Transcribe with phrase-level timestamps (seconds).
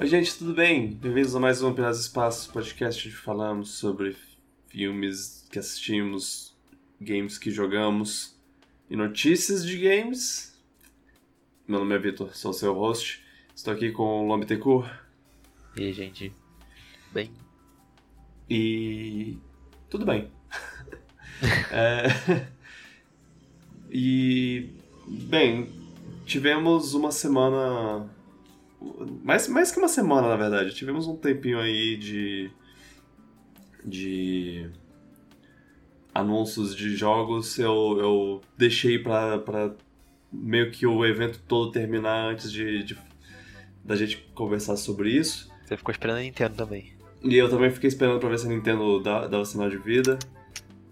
[0.00, 0.86] Oi, gente, tudo bem?
[0.86, 4.16] Bem-vindos a mais um Pelas Espaços, podcast onde falamos sobre
[4.68, 6.56] filmes que assistimos,
[6.98, 8.34] games que jogamos
[8.88, 10.58] e notícias de games.
[11.68, 13.22] Meu nome é Vitor, sou o seu host.
[13.54, 14.88] Estou aqui com o Lombe Tecur.
[15.76, 16.32] E aí, gente?
[17.12, 17.30] Bem?
[18.48, 19.36] E.
[19.90, 20.30] tudo bem.
[21.70, 22.46] é...
[23.90, 24.70] E.
[25.06, 25.68] Bem,
[26.24, 28.08] tivemos uma semana
[29.22, 30.74] mais, mais que uma semana, na verdade.
[30.74, 32.50] Tivemos um tempinho aí de.
[33.84, 34.68] de.
[36.14, 37.58] anúncios de jogos.
[37.58, 39.74] Eu, eu deixei pra, pra
[40.32, 42.98] meio que o evento todo terminar antes de, de
[43.84, 45.50] da gente conversar sobre isso.
[45.64, 46.92] Você ficou esperando a Nintendo também.
[47.22, 50.18] E eu também fiquei esperando pra ver se a Nintendo dava sinal de vida.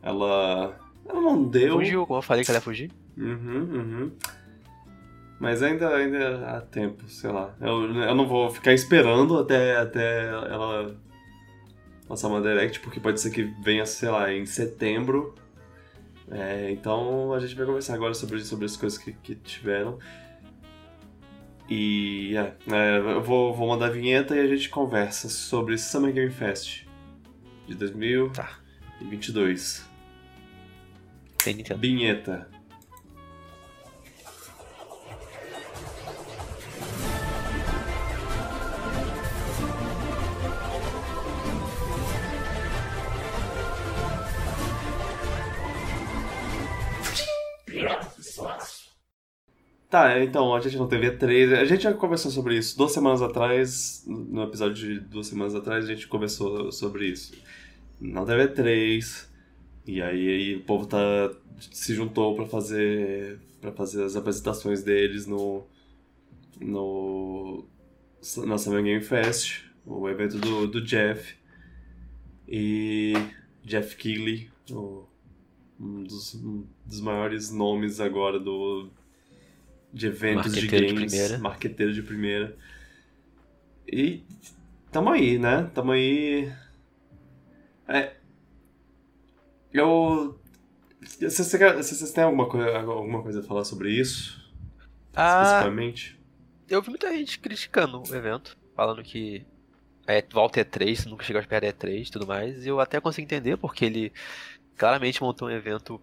[0.03, 0.79] Ela.
[1.09, 1.77] Ela não deu.
[1.79, 2.91] Fugiu, como eu falei que ela ia fugir.
[3.17, 4.13] Uhum, uhum.
[5.39, 7.55] Mas ainda, ainda há tempo, sei lá.
[7.61, 10.97] Eu, eu não vou ficar esperando até, até ela
[12.09, 15.35] lançar uma Direct, porque pode ser que venha, sei lá, em setembro.
[16.31, 19.99] É, então a gente vai conversar agora sobre, sobre as coisas que, que tiveram.
[21.69, 26.13] E é, é, eu vou, vou mandar a vinheta e a gente conversa sobre Summer
[26.13, 26.87] Game Fest
[27.67, 29.87] de 2022.
[31.69, 31.75] Tá.
[31.77, 32.58] Vinheta.
[49.91, 51.59] Tá, então, a gente não teve E3.
[51.59, 54.05] A gente já conversou sobre isso duas semanas atrás.
[54.07, 57.33] No episódio de duas semanas atrás, a gente conversou sobre isso.
[57.99, 59.27] Não teve E3.
[59.87, 60.99] E aí, o povo tá,
[61.73, 65.65] se juntou para fazer para fazer as apresentações deles no
[66.61, 67.65] no
[68.45, 71.35] na Summer Game Fest, o evento do, do Jeff
[72.47, 73.15] e
[73.65, 78.91] Jeff Keighley, um, dos, um dos maiores nomes agora do
[79.93, 81.39] de eventos de games, de primeira.
[81.39, 82.57] marqueteiro de primeira.
[83.87, 84.23] E
[84.91, 85.71] tamo aí, né?
[85.75, 86.53] Tamo aí.
[87.87, 88.13] É.
[89.73, 90.39] Eu.
[91.21, 94.53] Vocês têm alguma coisa, alguma coisa a falar sobre isso?
[95.15, 96.19] Ah, especificamente?
[96.69, 99.47] Eu vi muita gente criticando o evento, falando que
[100.07, 102.65] é, volta E3, nunca chegou a perto da E3 e tudo mais.
[102.65, 104.13] E eu até consigo entender, porque ele
[104.77, 106.01] claramente montou um evento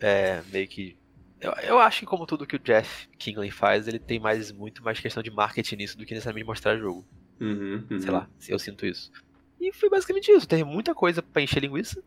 [0.00, 0.96] é, meio que
[1.40, 4.82] eu, eu acho que como tudo que o Jeff Kingley faz, ele tem mais muito
[4.82, 7.04] mais questão de marketing nisso do que necessariamente mostrar jogo.
[7.40, 8.00] Uhum, uhum.
[8.00, 9.12] Sei lá, eu sinto isso.
[9.60, 10.48] E foi basicamente isso.
[10.48, 12.02] Teve muita coisa para encher linguiça.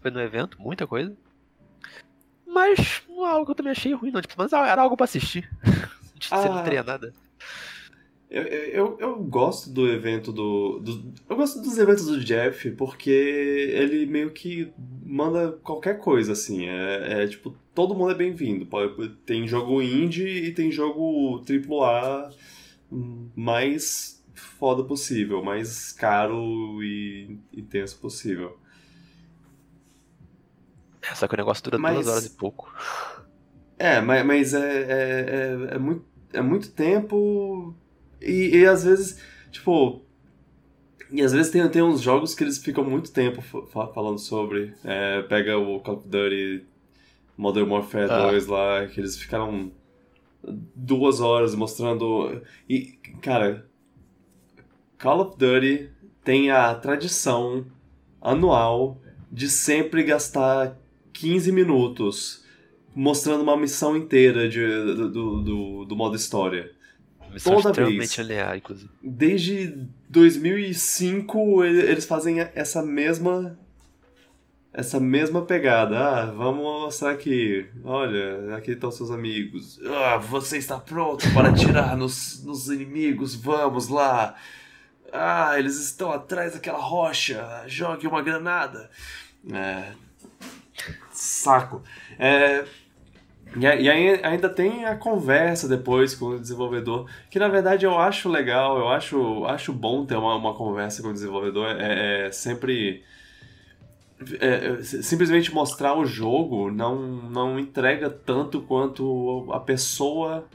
[0.00, 1.16] Foi no evento, muita coisa.
[2.46, 4.20] Mas não é algo que eu também achei ruim, não.
[4.20, 5.48] Tipo, mas era algo para assistir.
[6.30, 6.36] ah.
[6.42, 7.12] Você não teria nada.
[8.28, 13.10] Eu, eu, eu gosto do evento do, do, Eu gosto dos eventos do Jeff porque
[13.10, 14.72] ele meio que
[15.04, 16.66] manda qualquer coisa, assim.
[16.66, 18.66] É, é tipo, todo mundo é bem-vindo.
[19.26, 22.30] Tem jogo indie e tem jogo AAA
[23.36, 28.58] mais foda possível, mais caro e intenso possível.
[31.02, 32.74] É, só que o negócio dura mas, duas horas e pouco.
[33.78, 37.74] É, mas, mas é, é, é, é, muito, é muito tempo
[38.22, 40.02] e, e às vezes, tipo.
[41.10, 44.72] E às vezes tem, tem uns jogos que eles ficam muito tempo falando sobre.
[44.82, 46.66] É, pega o Call of Duty
[47.36, 48.30] Modern Warfare ah.
[48.30, 49.70] 2 lá, que eles ficaram
[50.74, 52.42] duas horas mostrando.
[52.68, 53.66] E, cara,
[54.98, 55.90] Call of Duty
[56.24, 57.66] tem a tradição
[58.20, 60.76] anual de sempre gastar
[61.12, 62.44] 15 minutos
[62.94, 66.72] mostrando uma missão inteira de, do, do, do modo história.
[67.30, 67.98] Missão toda vez.
[68.56, 68.90] inclusive.
[69.02, 73.58] Desde 2005 eles fazem essa mesma
[74.76, 75.98] essa mesma pegada.
[75.98, 77.66] Ah, vamos mostrar aqui.
[77.82, 79.80] Olha, aqui estão seus amigos.
[79.86, 83.34] Ah, você está pronto para atirar nos, nos inimigos?
[83.34, 84.34] Vamos lá.
[85.10, 87.64] Ah, eles estão atrás daquela rocha.
[87.66, 88.90] Jogue uma granada.
[89.50, 89.92] É...
[91.10, 91.82] Saco.
[92.18, 92.66] É...
[93.56, 98.28] E, aí ainda tem a conversa depois com o desenvolvedor, que na verdade eu acho
[98.28, 103.02] legal, eu acho, acho bom ter uma, uma conversa com o desenvolvedor, é, é sempre...
[104.40, 106.96] É, é simplesmente mostrar o jogo não,
[107.30, 110.48] não entrega tanto quanto a pessoa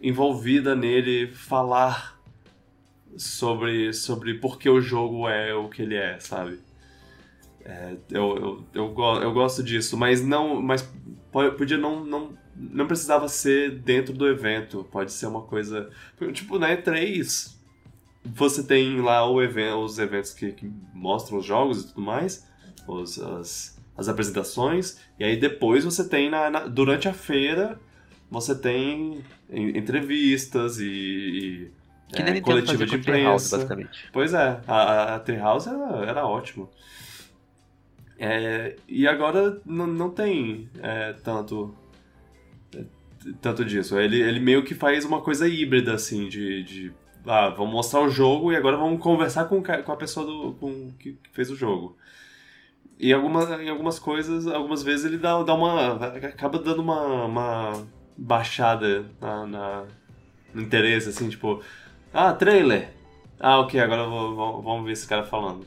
[0.00, 2.20] envolvida nele falar
[3.16, 6.58] sobre, sobre por que o jogo é o que ele é, sabe?
[7.64, 10.60] É, eu, eu, eu, eu, gosto disso, mas não.
[10.60, 10.86] Mas
[11.56, 12.44] podia não, não.
[12.54, 14.86] Não precisava ser dentro do evento.
[14.92, 15.90] Pode ser uma coisa.
[16.32, 17.56] Tipo, na E3.
[18.24, 22.46] você tem lá o evento, os eventos que, que mostram os jogos e tudo mais,
[22.86, 27.78] os, as, as apresentações, e aí depois você tem, na, na durante a feira,
[28.30, 31.70] você tem entrevistas e,
[32.12, 33.56] que é, coletiva de imprensa.
[33.56, 34.08] Basicamente.
[34.12, 36.70] Pois é, a, a Treehouse era, era ótimo.
[38.18, 41.74] É, e agora não tem é, tanto
[43.40, 43.98] tanto disso.
[43.98, 46.92] Ele, ele meio que faz uma coisa híbrida, assim, de, de
[47.26, 50.92] ah, vamos mostrar o jogo e agora vamos conversar com, com a pessoa do, com,
[50.98, 51.96] que fez o jogo.
[52.98, 55.94] E algumas, em algumas coisas, algumas vezes ele dá, dá uma.
[55.96, 57.86] acaba dando uma, uma
[58.16, 59.84] baixada na, na,
[60.52, 61.62] no interesse, assim, tipo,
[62.12, 62.90] ah, trailer!
[63.40, 65.66] Ah, ok, agora vou, vamos ver esse cara falando.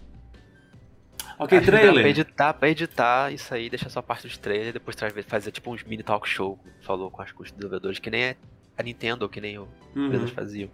[1.38, 2.02] Ok, Acho trailer.
[2.02, 5.52] Pra editar, pra editar isso aí, deixa só a parte dos trailers, depois traz, fazer
[5.52, 8.36] tipo uns mini talk show, falou com, as, com os desenvolvedores, que nem
[8.78, 10.14] a Nintendo, que nem o uhum.
[10.14, 10.70] eles faziam.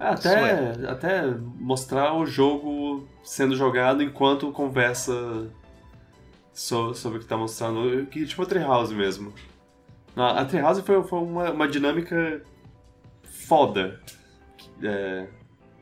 [0.00, 0.90] É, até, é.
[0.90, 1.26] até
[1.58, 5.12] mostrar o jogo sendo jogado enquanto conversa
[6.54, 8.06] so, sobre o que tá mostrando.
[8.06, 9.34] Que, tipo a Treehouse mesmo.
[10.16, 12.42] A, a Treehouse foi, foi uma, uma dinâmica
[13.22, 14.00] foda.
[14.82, 15.28] É,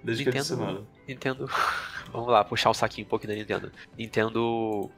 [0.03, 0.87] desde Nintendo, que adicionaram.
[1.07, 1.47] Nintendo.
[2.11, 3.73] Vamos lá, puxar o saquinho um pouquinho da Nintendo.
[3.97, 4.91] Nintendo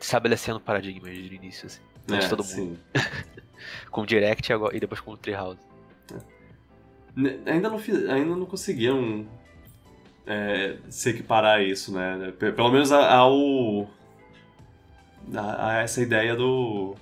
[0.00, 1.80] estabelecendo paradigmas de início, assim.
[2.12, 2.78] É, de todo mundo.
[3.90, 5.58] com o Direct e depois com o Treehouse.
[7.46, 9.26] Ainda não, ainda não conseguiram
[10.26, 12.32] é, se equiparar a isso, né?
[12.38, 13.88] Pelo menos ao.
[15.34, 16.94] A, a essa ideia do.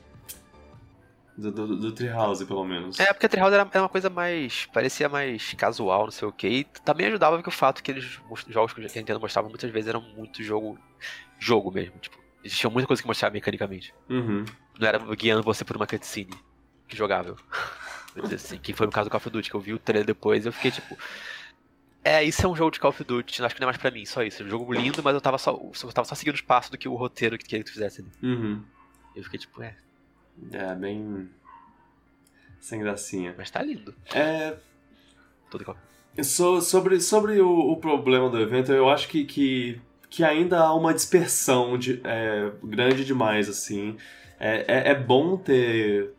[1.37, 3.01] Do, do, do, Treehouse, pelo menos.
[3.01, 4.67] É, porque a Treehouse era, era uma coisa mais.
[4.67, 6.47] parecia mais casual, não sei o que.
[6.47, 9.89] E também ajudava que o fato que eles jogos que a Nintendo mostrava muitas vezes
[9.89, 10.79] eram muito jogo.
[11.41, 11.99] jogo mesmo.
[11.99, 13.93] Tipo, existia muita coisa que mostrava mecanicamente.
[14.09, 14.45] Uhum.
[14.79, 16.35] Não era guiando você por uma cutscene
[16.87, 17.37] que jogável.
[18.35, 20.45] assim, que foi no caso do Call of Duty, que eu vi o trailer depois
[20.45, 20.97] e eu fiquei tipo.
[22.03, 23.91] É, isso é um jogo de Call of Duty, acho que não é mais pra
[23.91, 24.43] mim, só isso.
[24.43, 26.79] É um jogo lindo, mas eu tava só, eu tava só seguindo os passos do
[26.79, 28.11] que o roteiro que queria que tu fizesse ali.
[28.23, 28.63] Uhum.
[29.17, 29.77] Eu fiquei tipo, é.
[30.53, 31.31] É, bem.
[32.61, 33.35] Sem gracinha.
[33.37, 33.95] Mas tá lindo.
[34.13, 34.57] É.
[35.51, 35.79] Tudo igual.
[36.23, 40.75] So, sobre sobre o, o, problema do evento, eu acho que, que, que ainda há
[40.75, 43.97] uma dispersão de, é, grande demais, assim.
[44.39, 46.13] É, é, é bom ter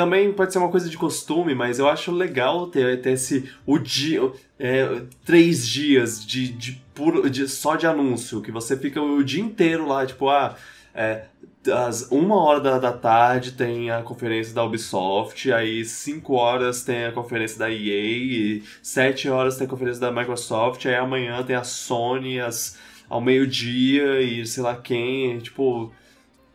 [0.00, 3.78] também pode ser uma coisa de costume, mas eu acho legal ter, ter esse o
[3.78, 9.22] dia, é, três dias de, de, puro, de só de anúncio, que você fica o
[9.22, 10.56] dia inteiro lá, tipo, ah,
[10.94, 11.24] é,
[11.70, 17.04] às uma hora da, da tarde tem a conferência da Ubisoft, aí cinco horas tem
[17.04, 21.56] a conferência da EA, e sete horas tem a conferência da Microsoft, aí amanhã tem
[21.56, 25.92] a Sony às, ao meio-dia e sei lá quem, tipo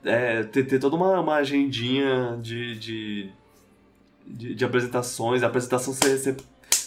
[0.06, 3.32] é, ter, ter toda uma, uma agendinha de, de,
[4.26, 6.38] de, de apresentações, a apresentação ser, ser,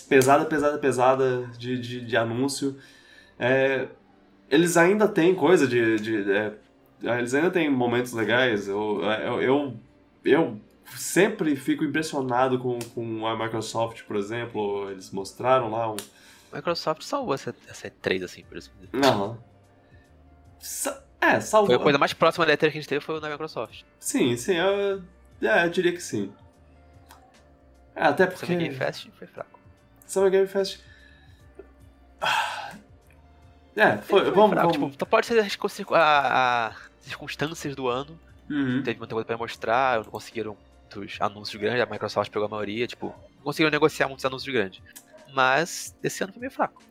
[0.08, 2.76] pesada, pesada, pesada de, de, de anúncio.
[3.38, 3.88] É,
[4.48, 5.96] eles ainda têm coisa de.
[5.96, 6.54] de é,
[7.18, 8.68] eles ainda têm momentos legais.
[8.68, 9.76] Eu, eu, eu,
[10.24, 10.60] eu,
[10.96, 14.90] sempre fico impressionado com, com a Microsoft, por exemplo.
[14.90, 15.96] Eles mostraram lá um.
[16.52, 18.88] Microsoft salvou essa, essa E3, assim, por exemplo.
[18.92, 19.38] Não.
[21.20, 21.68] É, salvou.
[21.68, 23.82] Foi a coisa mais próxima da E3 que a gente teve foi o da Microsoft.
[23.98, 25.02] Sim, sim, eu,
[25.42, 26.32] é, eu diria que sim.
[27.94, 28.46] É, até porque...
[28.46, 29.58] Summer Game Fest foi fraco.
[30.06, 30.80] Summer Game Fest...
[33.76, 34.72] É, foi, foi vamos, fraco.
[34.72, 34.92] vamos...
[34.92, 35.56] Tipo, pode ser as,
[37.00, 38.18] circunstâncias do ano.
[38.50, 38.82] Uhum.
[38.82, 40.56] Teve muita coisa pra mostrar, não conseguiram
[40.94, 44.82] muitos anúncios grandes, a Microsoft pegou a maioria, tipo, não conseguiram negociar muitos anúncios grandes.
[45.34, 46.82] Mas esse ano foi meio fraco.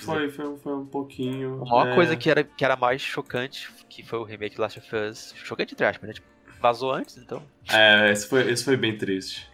[0.00, 1.62] Foi, foi, foi um pouquinho.
[1.62, 1.94] A maior é...
[1.94, 5.34] coisa que era, que era mais chocante, que foi o remake Last of Us.
[5.36, 6.14] Chocante entre aspas, né?
[6.14, 6.26] Tipo,
[6.60, 7.42] vazou antes, então.
[7.70, 9.50] É, esse foi, esse foi bem triste.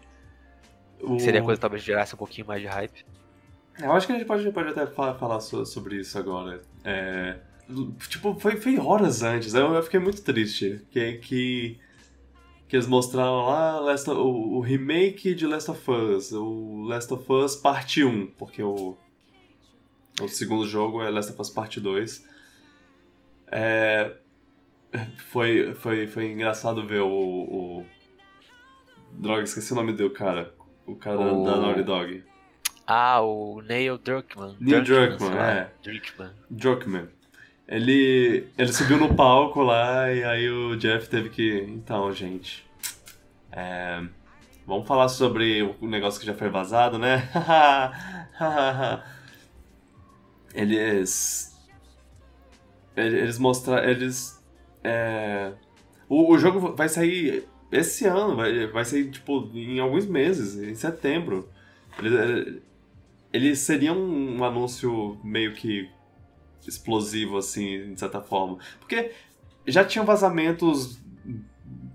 [1.01, 1.19] O...
[1.19, 3.05] Seria coisa que talvez gerasse um pouquinho mais de hype.
[3.81, 6.63] Eu acho que a gente pode, pode até falar sobre isso agora.
[6.83, 7.37] É,
[8.09, 9.55] tipo, foi, foi horas antes.
[9.55, 10.81] Eu, eu fiquei muito triste.
[10.91, 11.79] Que, que,
[12.69, 16.33] que eles mostraram lá Last, o, o remake de Last of Us.
[16.33, 18.29] O Last of Us Parte 1.
[18.39, 18.97] Porque o
[20.21, 22.27] o segundo jogo é Last of Us Part 2.
[23.49, 24.13] É,
[25.29, 27.87] foi, foi, foi engraçado ver o, o.
[29.13, 30.55] Droga, esqueci o nome do cara.
[30.87, 31.45] O cara o...
[31.45, 32.25] da Naughty Dog.
[32.87, 34.57] Ah, o Neil Druckmann.
[34.61, 35.71] Neil Druckmann, é.
[35.83, 36.31] Druckmann.
[36.49, 37.09] Druckmann.
[37.67, 41.67] Ele, ele subiu no palco lá e aí o Jeff teve que.
[41.69, 42.65] Então, gente.
[43.51, 44.01] É,
[44.65, 47.29] vamos falar sobre o negócio que já foi vazado, né?
[50.57, 51.55] eles
[52.97, 54.43] eles mostraram eles
[54.83, 55.53] é,
[56.09, 60.75] o, o jogo vai sair esse ano vai, vai sair tipo em alguns meses em
[60.75, 61.49] setembro
[61.99, 62.63] Ele,
[63.33, 65.91] ele seria um, um anúncio meio que
[66.67, 68.59] explosivo, assim, de certa forma.
[68.79, 69.13] Porque
[69.67, 70.99] já tinham vazamentos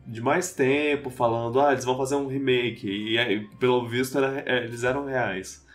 [0.05, 2.87] de mais tempo falando, ah, eles vão fazer um remake.
[2.87, 5.65] E pelo visto era, é, eles eram reais.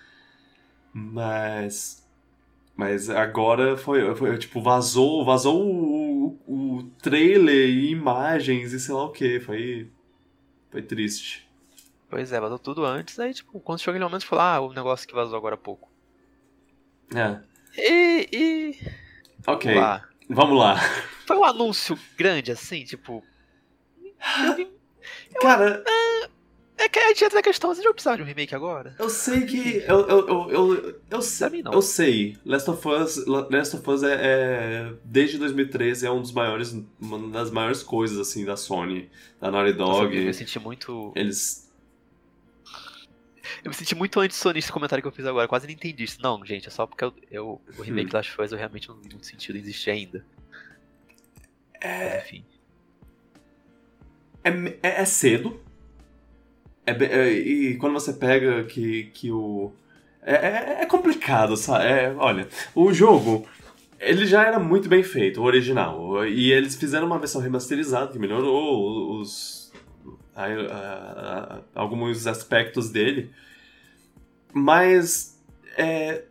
[0.93, 2.06] Mas.
[2.77, 8.95] Mas agora foi, foi tipo, vazou, vazou o, o, o trailer e imagens e sei
[8.95, 9.41] lá o que.
[9.41, 9.91] Foi.
[10.71, 11.49] Foi triste.
[12.09, 15.09] Pois é, vazou tudo antes, aí tipo, quando chegou aquele momento falou, ah, o negócio
[15.09, 15.91] que vazou agora há pouco.
[17.15, 17.41] É.
[17.79, 18.29] E.
[18.33, 18.93] e...
[19.47, 19.73] Ok.
[19.73, 20.09] Vamos lá.
[20.29, 20.77] Vamos lá.
[21.27, 23.25] Foi um anúncio grande assim, tipo.
[24.45, 24.77] Eu vi.
[25.41, 25.83] Cara,
[26.79, 28.95] É que a gente entra na questão, você já precisava de um remake agora?
[28.99, 29.79] eu sei que.
[29.89, 31.73] Eu, eu, eu, eu, eu, Pra sei, mim, não.
[31.73, 32.37] eu sei.
[32.45, 36.77] Last of Us, Last of Us é, é- Desde 2013 é um dos maiores.
[37.01, 39.09] Uma das maiores coisas, assim, da Sony.
[39.41, 40.17] Da Naughty Nossa, Dog.
[40.17, 41.13] eu me senti muito.
[41.17, 41.65] Eles.
[43.65, 46.21] Eu me senti muito anti-sonista esse comentário que eu fiz agora, quase não entendi isso.
[46.21, 48.13] Não, gente, é só porque eu, eu- o remake Hum.
[48.13, 50.25] das coisas eu realmente não vi muito sentido existir ainda.
[51.81, 52.45] É, Mas, enfim.
[54.45, 54.51] é,
[54.83, 55.61] é, é cedo.
[56.87, 59.73] É, é- e quando você pega que, que o.
[60.23, 61.85] É, é, é complicado, sabe?
[61.85, 63.47] É, olha, o jogo.
[63.99, 66.25] Ele já era muito bem feito, o original.
[66.27, 69.73] E eles fizeram uma versão remasterizada que melhorou os.
[70.35, 73.31] a- a- a- alguns aspectos dele.
[74.53, 75.37] Mas.
[75.77, 76.25] É,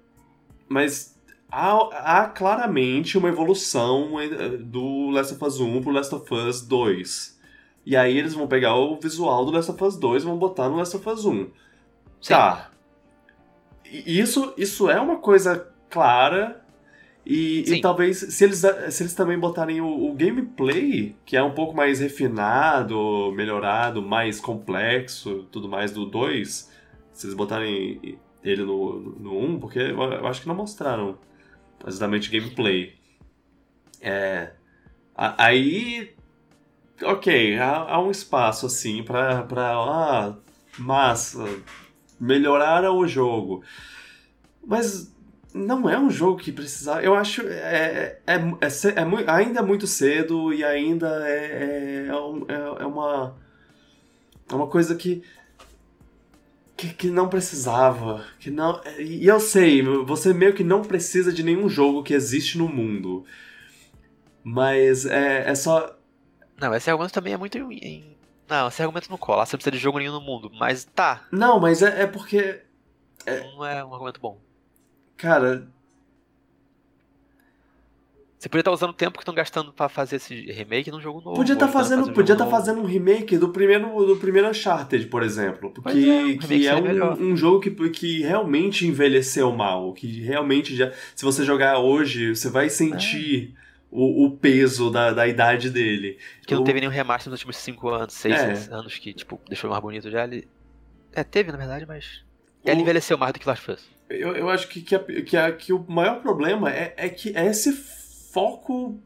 [0.68, 1.16] mas
[1.52, 6.62] há, há claramente uma evolução eh, do Last of Us 1 pro Last of Us
[6.62, 7.35] 2.
[7.86, 10.70] E aí eles vão pegar o visual do Last of Us 2 e vão botar
[10.70, 11.48] no Last of Us 1.
[12.28, 12.72] Tá.
[13.86, 16.62] E Isso, isso é uma coisa clara.
[17.26, 17.82] E, e Sim.
[17.82, 22.00] talvez, se eles, se eles também botarem o, o gameplay, que é um pouco mais
[22.00, 26.72] refinado, melhorado, mais complexo, tudo mais do 2,
[27.12, 31.18] se eles botarem ele no, no 1, porque eu, acho que não mostraram
[31.86, 32.94] exatamente gameplay.
[34.02, 34.52] É.
[35.16, 36.15] Aí.
[37.04, 39.44] Ok, há, há um espaço assim pra.
[39.44, 40.36] pra ah,
[40.78, 41.44] massa.
[42.20, 43.64] Melhoraram o jogo.
[44.66, 45.14] Mas
[45.54, 47.02] não é um jogo que precisava.
[47.04, 47.42] Eu acho.
[47.48, 52.84] É, é, é, é mui- ainda é muito cedo e ainda é, é, é é-
[52.84, 53.36] é uma.
[54.50, 55.22] É uma coisa que.
[56.78, 58.26] Que, que não precisava.
[58.38, 62.58] Que não, e eu sei, você meio que não precisa de nenhum jogo que existe
[62.58, 63.24] no mundo.
[64.44, 65.95] Mas é, é só.
[66.60, 67.58] Não, esse argumento também é muito.
[67.58, 68.16] Em...
[68.48, 69.46] Não, esse argumento não cola.
[69.46, 70.52] Você não precisa de jogo nenhum no mundo.
[70.58, 72.62] Mas tá, Não, mas é, é porque.
[73.26, 74.40] não é um argumento bom.
[75.18, 75.68] Cara,
[78.46, 81.20] Você podia estar usando o tempo que estão gastando pra fazer esse remake num jogo
[81.20, 81.36] novo.
[81.36, 84.18] podia estar ou então fazendo, fazer um podia tá fazendo um remake do primeiro, do
[84.18, 85.74] primeiro Uncharted, por exemplo.
[85.82, 89.92] Pois Que, é, um que é um, um jogo que, que realmente envelheceu mal.
[89.94, 90.92] Que realmente já.
[91.16, 93.56] Se você jogar hoje, você vai sentir
[93.92, 96.18] o, o peso da, da idade dele.
[96.46, 98.74] Que não O- teve nenhum remaster nos últimos 5 anos, 6 É.
[98.74, 100.24] anos que, tipo, deixou mais bonito já.
[100.26, 100.48] Ele...
[101.14, 102.24] É, teve na verdade, mas.
[102.64, 103.90] o- Ele envelheceu mais do que Last of Us.
[104.10, 107.36] Eu, eu acho que, que, a- que, a- que o maior problema é, é que
[107.36, 107.72] é esse
[108.32, 109.00] foco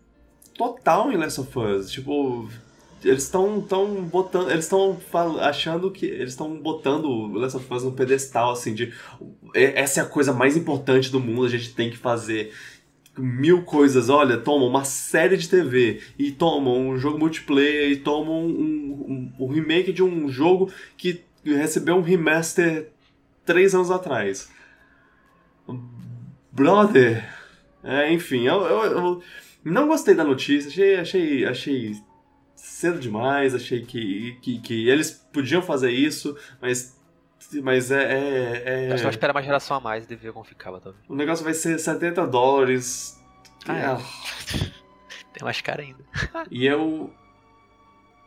[0.57, 1.91] total em Last of Us.
[1.91, 2.49] Tipo,
[3.03, 4.49] eles estão tão botando.
[4.51, 4.99] Eles estão
[5.39, 6.05] achando que.
[6.05, 8.93] Eles estão botando o Last of Us no pedestal, assim, de.
[9.55, 12.53] "E- Essa é a coisa mais importante do mundo, a gente tem que fazer.
[13.19, 18.31] Mil coisas, olha, toma uma série de TV, e toma um jogo multiplayer, e toma
[18.31, 22.89] um, um, um- um remake de um jogo que recebeu um remaster
[23.45, 24.49] três anos atrás.
[26.51, 27.23] Brother.
[27.83, 29.23] É, enfim, eu, eu, eu
[29.63, 31.95] não gostei da notícia, achei, achei, achei
[32.55, 36.98] cedo demais, achei que, que, que eles podiam fazer isso, mas,
[37.63, 40.43] mas é, é, é- Acho que vai esperar uma geração a mais e ver como
[40.45, 41.03] ficava, talvez.
[41.07, 43.19] o negócio vai ser 70 dólares.
[43.67, 43.85] Ah, é.
[43.85, 43.97] Ah,
[45.33, 46.03] Tem mais cara ainda.
[46.51, 47.13] E eu.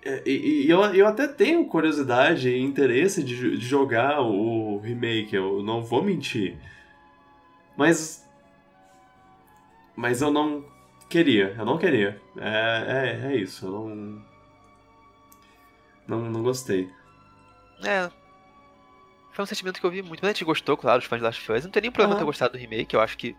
[0.05, 5.35] é, E, e eu, eu até tenho curiosidade e interesse de, de jogar o remake,
[5.35, 6.57] eu não vou mentir.
[7.77, 8.23] Mas.
[9.95, 10.65] Mas eu não
[11.09, 12.21] queria, eu não queria.
[12.39, 14.23] É, é, é isso, eu não.
[16.09, 16.89] Não, não gostei.
[17.85, 18.11] É.
[19.33, 20.11] Foi um sentimento que eu vi muito.
[20.21, 21.65] Muita gente gostou, claro, os fãs de Last of Us.
[21.65, 22.21] Não tem nenhum problema Aham.
[22.21, 22.95] ter gostado do remake.
[22.95, 23.35] Eu acho que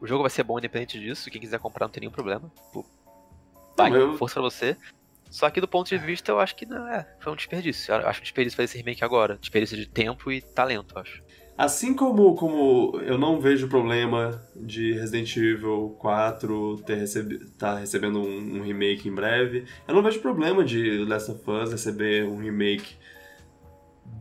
[0.00, 1.30] o jogo vai ser bom independente disso.
[1.30, 2.50] Quem quiser comprar não tem nenhum problema.
[2.72, 2.84] Pô,
[3.76, 4.76] vai, eu- força pra você.
[5.30, 7.06] Só que do ponto de vista, eu acho que não é.
[7.20, 7.92] Foi um desperdício.
[7.92, 9.36] Eu acho um desperdício fazer esse remake agora.
[9.40, 11.22] Desperdício de tempo e talento, eu acho.
[11.56, 18.20] Assim como, como eu não vejo problema de Resident Evil 4 ter recebi tá recebendo
[18.20, 22.36] um, um remake em breve, eu não vejo problema de Last of Us receber um
[22.38, 22.94] remake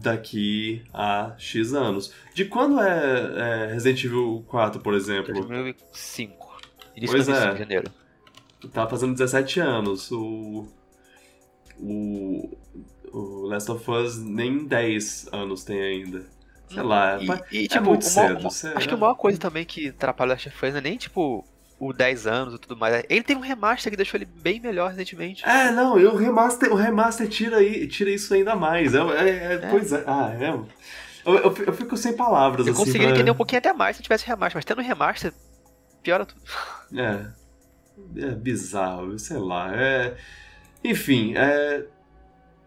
[0.02, 2.14] daqui a X anos.
[2.34, 5.34] De quando é, é Resident Evil 4, por exemplo?
[5.34, 6.58] 2005.
[6.96, 7.58] Início Pois de 2005, é.
[7.58, 7.92] janeiro.
[8.74, 10.12] Tá fazendo 17 anos.
[10.12, 10.68] O.
[11.80, 12.58] O.
[13.12, 16.26] O Last of Us nem 10 anos tem ainda.
[16.70, 17.22] Sei lá.
[17.22, 18.40] E, pa- e, é tipo, muito o maior- cedo.
[18.40, 18.94] uma- acho que lá.
[18.94, 21.46] a maior coisa também que atrapalha o Last of Us é nem, tipo,
[21.80, 23.04] o 10 anos e tudo mais.
[23.10, 25.44] Ele tem um remaster que deixou ele bem melhor recentemente.
[25.48, 27.58] É, não, e o remaster, o remaster tira,
[27.88, 28.94] tira isso ainda mais.
[28.96, 29.58] É, é- é- É.
[29.70, 30.04] Pois é.
[30.08, 30.50] Ah, é.
[30.50, 32.80] Eu, eu, eu fico sem palavras, Eu assim.
[32.82, 35.34] conseguiria pra- entender um pouquinho até mais se tivesse remaster, mas tendo remaster,
[36.02, 36.42] piora tudo.
[36.96, 37.28] É.
[38.16, 39.76] É bizarro, sei lá.
[39.76, 40.16] É...
[40.84, 41.84] Enfim, é...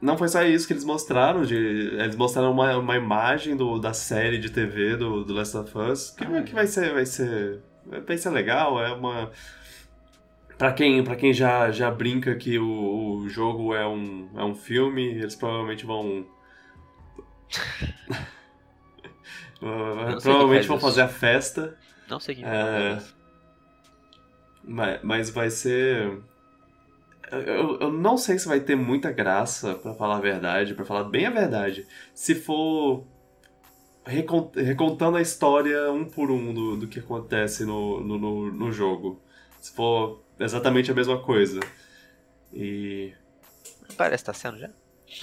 [0.00, 1.43] não foi só isso que eles mostraram.
[1.43, 1.55] De...
[1.57, 6.11] Eles mostraram uma, uma imagem do, da série de TV do, do Last of Us.
[6.11, 6.93] Que, que vai ser.
[6.93, 7.61] Vai ser.
[7.87, 8.83] Vai ser legal.
[8.83, 9.31] É uma.
[10.59, 14.55] Pra quem, pra quem já, já brinca que o, o jogo é um, é um
[14.55, 16.27] filme, eles provavelmente vão.
[19.59, 20.87] provavelmente faz vão isso.
[20.87, 21.79] fazer a festa.
[22.09, 23.01] Não sei quem É.
[24.63, 26.21] Mas, mas vai ser.
[27.31, 31.05] Eu, eu não sei se vai ter muita graça, pra falar a verdade, pra falar
[31.05, 33.07] bem a verdade, se for
[34.11, 39.21] recontando a história um por um do, do que acontece no, no, no, jogo.
[39.61, 41.61] Se for exatamente a mesma coisa.
[42.52, 43.12] E.
[43.97, 44.71] Parece que tá sendo já.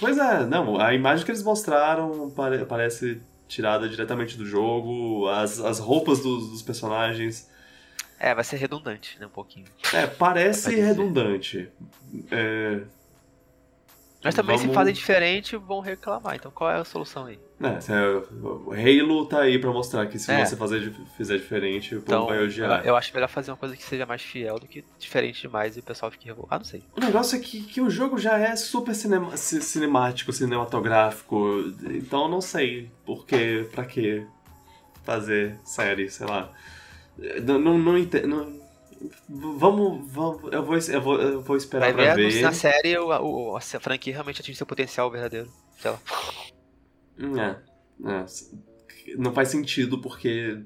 [0.00, 5.58] Pois é, não, a imagem que eles mostraram pare- parece tirada diretamente do jogo, as,
[5.58, 7.50] as roupas dos, dos personagens.
[8.20, 9.26] É, vai ser redundante, né?
[9.26, 9.66] Um pouquinho.
[9.92, 11.68] É, parece redundante.
[12.30, 12.82] É,
[14.22, 16.34] Mas também Vamos- se fazem diferente, vão reclamar.
[16.34, 17.38] Então qual é a solução aí?
[17.60, 20.44] né, é- o Halo tá aí pra mostrar que se É.
[20.46, 22.86] você fazer, fizer diferente, o povo Então, vai odiar.
[22.86, 25.80] eu acho melhor fazer uma coisa que seja mais fiel do que diferente demais e
[25.80, 26.54] o pessoal fique revoltado.
[26.54, 26.82] Ah, não sei.
[26.96, 32.22] O negócio é que, que o jogo já é super cinema- ci- cinemático, cinematográfico, então
[32.24, 34.24] eu não sei por que, pra que
[35.04, 36.52] fazer série, sei lá.
[37.44, 38.57] Não, não, não entendo.
[39.28, 43.08] Vamos, vamos eu, vou, eu, vou, eu vou esperar Vai pra ver na série o,
[43.08, 45.50] o- a franquia realmente atinge seu potencial verdadeiro.
[45.80, 45.98] Sei lá.
[47.18, 50.58] É, é, não faz sentido porque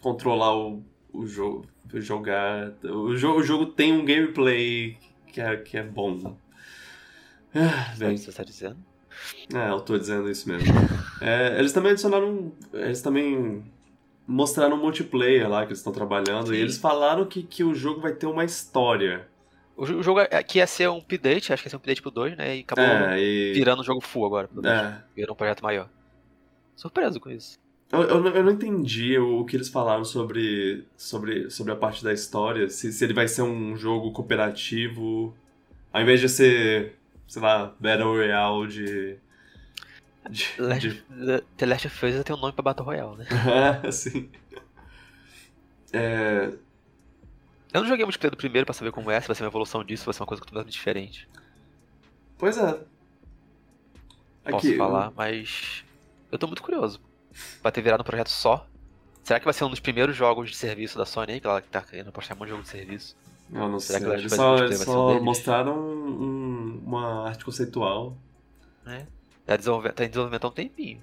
[0.00, 4.96] controlar o, o jogo, jogar, o jogo, o jogo tem um gameplay
[5.32, 6.36] que é, que é bom.
[7.54, 8.76] Ah, É bem, que você tá dizendo?
[9.54, 10.68] é, eu tô dizendo isso mesmo.
[11.20, 13.64] É, eles também adicionaram, eles também
[14.26, 16.62] mostraram um multiplayer lá que eles estão trabalhando e Sim.
[16.62, 19.26] eles falaram que, que o jogo vai ter uma história.
[19.76, 22.00] O, jo- o jogo aqui ia ser um update, acho que ia ser um update
[22.02, 22.56] pro 2, né?
[22.56, 23.52] E acabou É, e...
[23.52, 24.48] virando um jogo full agora.
[24.48, 24.74] Pro 2.
[24.74, 25.88] É, Virou um projeto maior.
[26.74, 27.58] Surpreso com isso.
[27.92, 31.76] Eu, eu, não- eu não entendi o, o que eles falaram sobre, sobre, sobre a
[31.76, 32.68] parte da história.
[32.68, 35.34] Se, se ele vai ser um jogo cooperativo,
[35.92, 36.96] ao invés de ser,
[37.28, 39.16] sei lá, Battle Royale de.
[40.30, 43.26] De, Last, de The- Last of Us tem um nome pra Battle Royale, né?
[43.82, 44.30] é, assim.
[45.92, 46.52] É,
[47.72, 49.84] Eu não joguei multiplayer do primeiro pra saber como é, se vai ser uma evolução
[49.84, 51.28] disso, se vai ser uma coisa completamente diferente.
[52.38, 52.80] pois é.
[54.48, 55.84] Posso falar, mas
[56.30, 57.00] eu tô muito curioso.
[57.62, 58.66] Vai ter virado um projeto só.
[59.24, 61.40] Será que vai ser um dos primeiros jogos de serviço da Sony aí?
[61.40, 63.16] Que ela tá querendo postar um monte de jogo de serviço.
[63.52, 64.08] Eu não Será sei.
[64.08, 68.16] que Eles só, eles só um mostraram um- uma arte conceitual.
[68.84, 69.08] Né?
[69.46, 71.00] Tá, desenvolve- tá em desenvolvimento há um tempinho.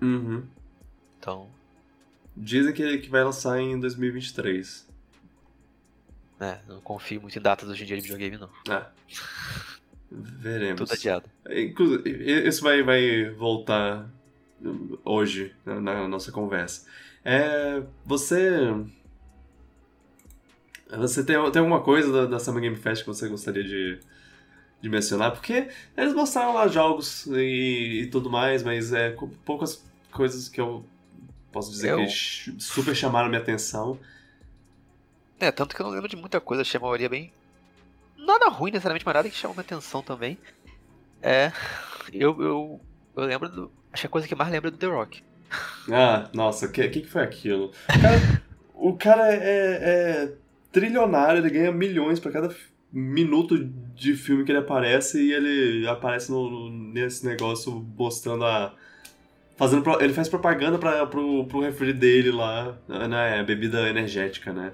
[0.00, 0.42] Uhum.
[1.18, 1.48] Então,
[2.36, 4.88] Dizem que, que vai lançar em 2023.
[6.38, 8.48] né, não confio muito em datas hoje em dia de videogame, não.
[8.74, 8.86] É.
[10.10, 10.78] Veremos.
[10.80, 11.28] Tudo adiado.
[12.06, 14.08] Isso vai, vai voltar
[15.04, 16.86] hoje na, na nossa conversa.
[17.24, 18.58] É, você.
[20.88, 24.00] Você tem, tem alguma coisa da, da Summer Game Fest que você gostaria de,
[24.80, 25.32] de mencionar?
[25.32, 29.14] Porque eles mostraram lá jogos e, e tudo mais, mas é
[29.44, 30.84] poucas coisas que eu
[31.52, 32.08] posso dizer Eu- que
[32.58, 33.98] super chamaram minha atenção.
[35.38, 37.32] É, tanto que eu não lembro de muita coisa, achei a maioria bem.
[38.16, 40.36] Nada ruim necessariamente, mas nada que chama minha atenção também.
[41.22, 41.50] É.
[42.12, 42.80] Eu, eu,
[43.16, 43.72] eu lembro do.
[43.92, 45.22] Acho que a coisa que mais lembro é do The Rock.
[45.90, 47.72] Ah, nossa, o que, que, que foi aquilo?
[47.88, 48.42] O cara,
[48.74, 49.38] o cara é,
[50.26, 50.32] é
[50.70, 52.54] trilionário, ele ganha milhões pra cada
[52.92, 53.58] minuto
[53.94, 58.74] de filme que ele aparece e ele aparece no, nesse negócio mostrando a.
[59.56, 63.42] Fazendo, ele faz propaganda pra, pro, pro refri dele lá, né?
[63.44, 64.72] Bebida energética, né?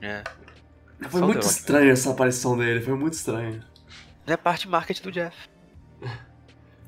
[0.00, 0.22] É.
[1.08, 3.62] Foi Só muito Rock, estranha essa aparição dele, foi muito estranho.
[4.26, 5.48] É parte marketing do Jeff.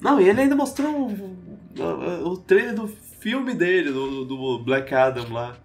[0.01, 1.37] Não, e ele ainda mostrou o,
[1.79, 5.57] o, o trailer do filme dele, do, do Black Adam lá.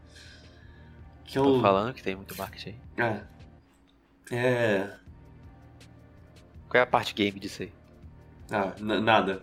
[1.25, 1.61] Que é Tô o.
[1.61, 3.05] falando que tem muito marketing aí.
[3.05, 3.34] É.
[4.31, 4.87] É.
[6.69, 7.71] Qual é a parte game disso aí?
[8.51, 9.41] Ah, nada.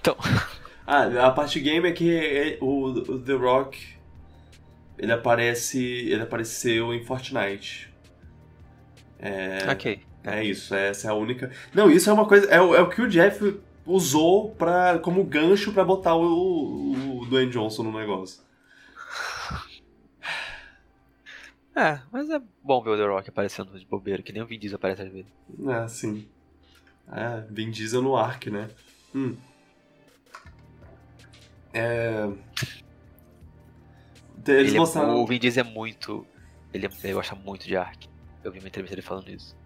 [0.00, 0.16] Então,
[0.86, 3.94] Ah, a parte game é que é- o, The Rock
[4.98, 5.78] ele aparece.
[5.84, 7.92] ele apareceu em Fortnite.
[9.18, 10.00] É, ok.
[10.24, 11.50] é isso, essa é a única.
[11.74, 12.46] Não, isso é uma coisa.
[12.48, 17.26] É, o- é o que o Jeff usou pra, como gancho pra botar o, o
[17.26, 18.42] Dwayne Johnson no negócio.
[21.78, 24.58] É, mas é bom ver o The Rock aparecendo de bobeira, que nem o Vin
[24.58, 25.30] Diesel aparece às vezes.
[25.68, 26.28] É, sim.
[27.12, 28.68] É, Vin Diesel no Ark, né?
[29.14, 29.36] Hum.
[31.72, 32.28] É.
[34.46, 35.14] Eles Ele é- mostraram.
[35.16, 36.26] o Vin Diesel é muito.
[36.72, 38.08] Ele, é- ele gosta muito de Ark.
[38.42, 39.56] Eu vi uma entrevista dele falando isso.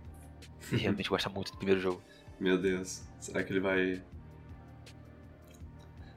[0.71, 2.03] Ele realmente gosta muito do primeiro jogo.
[2.39, 4.03] Meu Deus, será que ele vai.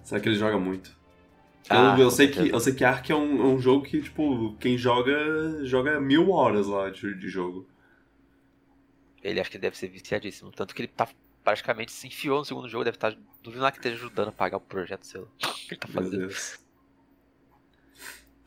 [0.04, 0.95] Será que ele joga muito?
[1.70, 4.02] Eu, Ah, eu sei que, eu sei que Ark é um, é um jogo que,
[4.02, 7.68] tipo, quem joga, joga mil horas lá de, de jogo.
[9.22, 10.52] Ele acho que deve ser viciadíssimo.
[10.52, 11.08] Tanto que ele tá
[11.44, 13.16] praticamente se enfiou no segundo jogo, deve estar.
[13.42, 15.28] Duvido lá que esteja ajudando a pagar o projeto seu.
[15.70, 16.34] Ele tá fazendo?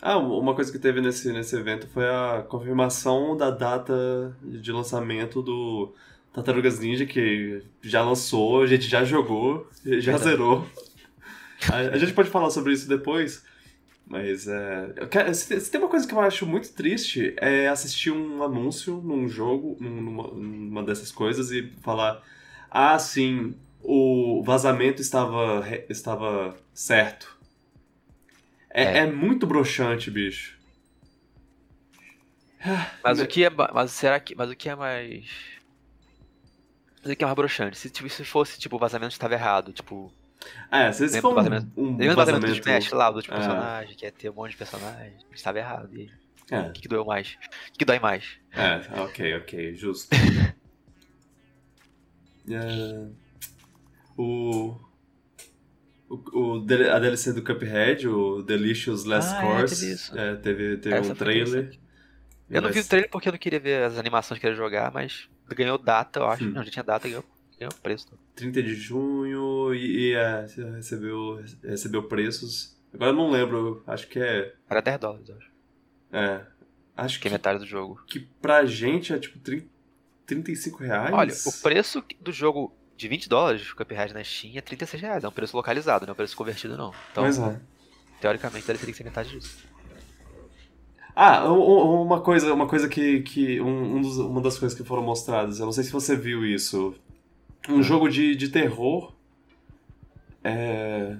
[0.01, 5.43] Ah, uma coisa que teve nesse, nesse evento foi a confirmação da data de lançamento
[5.43, 5.93] do
[6.33, 10.19] Tartarugas Ninja, que já lançou, a gente já jogou, já Verdade.
[10.19, 10.73] zerou.
[11.73, 13.45] A, a gente pode falar sobre isso depois,
[14.07, 14.93] mas é.
[15.11, 19.29] quero- se, tem- uma coisa que eu acho muito triste é assistir um anúncio num
[19.29, 22.23] jogo, num- numa, numa dessas coisas, e falar:
[22.71, 27.37] ah, sim, o vazamento estava, estava certo.
[28.71, 28.99] É, É.
[28.99, 30.57] é muito broxante, bicho.
[33.03, 33.51] Mas Me- o que é.
[33.51, 34.35] ma- Mas será que.
[34.35, 35.25] Mas o que é mais.
[37.03, 37.79] Mas o que é mais broxante?
[37.79, 40.13] Se, tipo, se fosse, tipo, o vazamento estava errado, tipo.
[40.71, 41.39] É, se, Lembra for
[41.77, 42.47] um, um Lembra do.
[42.47, 43.39] Smash lá, do último É.
[43.39, 45.95] personagem, que ia ter um monte de personagem, estava errado.
[45.95, 46.11] E
[46.51, 47.29] É, o que, que doeu mais?
[47.29, 48.25] O que, que dói mais?
[48.53, 50.09] é, ok, ok, justo.
[52.51, 53.07] É,
[54.17, 54.75] o,
[56.09, 60.19] o, o a DLC do Cuphead, o Delicious Last Ah, é, Course, teve isso.
[60.19, 61.79] é, teve, teve Essa um trailer.
[62.51, 64.57] Eu não vi o trailer porque eu não queria ver as animações que eu ia
[64.57, 66.45] jogar, mas ganhou data, eu acho.
[66.45, 66.53] Hum.
[66.53, 67.25] Não, já tinha data ganhou,
[67.59, 68.07] ganhou preço.
[68.35, 72.77] 30 de junho e, e é, recebeu, recebeu preços.
[72.93, 74.55] Agora eu não lembro, acho que é.
[74.69, 75.51] Era 10 dólares, eu acho.
[76.13, 76.47] É.
[76.97, 78.03] Acho Que é que, metade do jogo.
[78.07, 79.67] que pra gente é tipo 30,
[80.27, 81.13] 35 reais.
[81.15, 85.23] Olha, o preço do jogo de 20 dólares, o Cuphead na Steam, é 36 reais.
[85.25, 86.93] É um preço localizado, não é um preço convertido, não.
[87.13, 87.61] Então, Pois é.
[88.21, 89.59] teoricamente, deve ter que ser metade disso.
[91.15, 94.77] Ah, um- um- uma coisa, uma coisa que, que um, um dos- uma das coisas
[94.79, 96.95] que foram mostradas, eu não sei se você viu isso,
[97.69, 99.13] um jogo de, de terror,
[100.43, 101.17] é,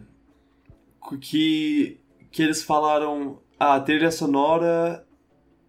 [1.21, 5.07] que que eles falaram, ah, a trilha sonora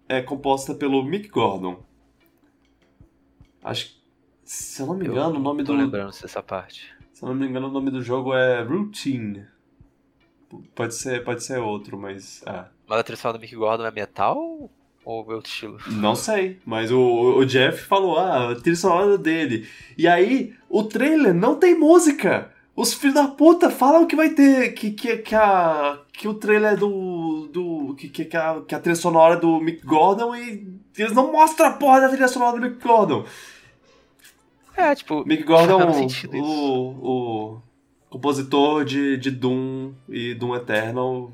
[0.08, 1.82] é composta pelo Mick Gordon.
[3.64, 3.96] Acho,
[4.44, 6.94] se eu não me Eu engano, o nome Tô do lembrando dessa parte.
[7.14, 9.46] se eu não me engano, o nome do jogo é Routine.
[10.76, 13.92] Pode ser, pode ser outro, mas ah, Mas a trilha sonora do Mick Gordon é
[13.92, 14.70] metal
[15.06, 15.78] ou é outro estilo?
[15.88, 19.68] Não sei, mas o, o Jeff falou, ah, a trilha sonora dele.
[19.98, 22.52] E aí, o trailer não tem música.
[22.76, 26.74] Os filhos da puta falam que vai ter, que, que, que, a, que o trailer
[26.74, 30.66] é do, do que, que, a, que a trilha sonora é do Mick Gordon e
[30.98, 33.26] eles não mostram a porra da trilha sonora do Mick Gordon.
[34.78, 36.30] É, tipo, Mick Gordon, isso.
[36.34, 37.62] o, o
[38.10, 41.34] compositor de, de Doom e Doom Eternal,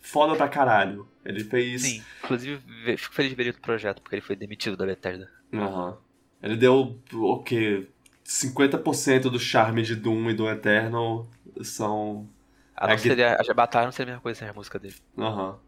[0.00, 1.06] foda pra caralho.
[1.24, 1.82] Ele fez...
[1.82, 4.84] Sim, inclusive ve- fico feliz de ver ele outro projeto, porque ele foi demitido da
[4.86, 5.30] Bethesda.
[5.52, 5.96] Aham.
[6.42, 7.86] Ele deu o quê?
[8.24, 11.26] 50% do charme de Doom e Doom Eternal
[11.62, 12.28] são.
[12.76, 14.78] A, É não que- seria, a batalha não seria a mesma coisa sem a música
[14.78, 14.96] dele.
[15.16, 15.58] Aham.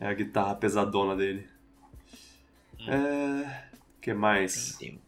[0.00, 1.46] É a guitarra pesadona dele.
[2.80, 2.90] Hum.
[2.90, 3.64] É.
[3.96, 4.76] O que mais?
[4.80, 4.98] Dim,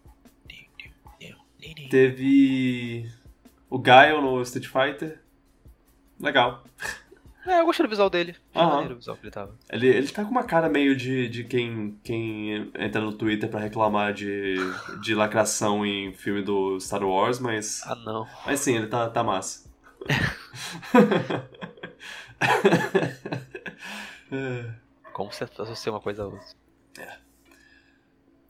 [0.46, 0.68] dim,
[1.58, 1.88] dim.
[1.88, 3.10] Teve.
[3.68, 5.20] O Gaio no Street Fighter.
[6.20, 6.62] Legal.
[7.46, 8.34] É, eu gostei do visual dele.
[8.54, 9.54] Maneiro o visual que ele tava.
[9.70, 13.60] Ele, ele tá com uma cara meio de, de quem, quem entra no Twitter pra
[13.60, 14.56] reclamar de,
[15.02, 17.82] de lacração em filme do Star Wars, mas.
[17.86, 18.26] Ah, não.
[18.46, 19.70] Mas sim, ele tá, tá massa.
[24.32, 24.70] É.
[25.12, 26.40] Como se associa uma coisa a outra.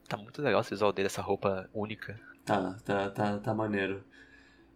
[0.07, 2.19] Tá muito legal esse visual dele, essa roupa única.
[2.45, 4.03] tá, tá, tá, tá maneiro.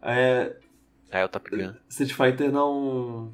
[0.02, 0.56] É,
[1.10, 1.74] É o Top Gun.
[1.88, 3.32] Street Fighter não.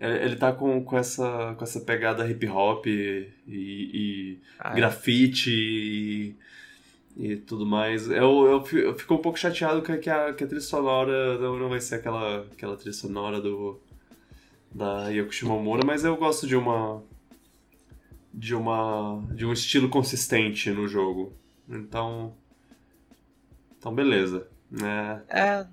[0.00, 4.76] Ele tá com, com, essa, com essa pegada hip hop e, e Ah, é.
[4.76, 6.34] grafite e,
[7.16, 8.08] e tudo mais.
[8.08, 11.38] Eu, eu, fi- eu fico um pouco chateado que, que, a, que a trilha sonora
[11.38, 13.78] não, não vai ser aquela, aquela trilha sonora do,
[14.74, 17.02] da Yoko Shimomura, mas eu gosto de uma.
[18.32, 19.22] de uma.
[19.34, 21.32] de um estilo consistente no jogo.
[21.68, 22.34] Então.
[23.78, 24.46] Então, beleza.
[25.28, 25.40] É.
[25.40, 25.66] É.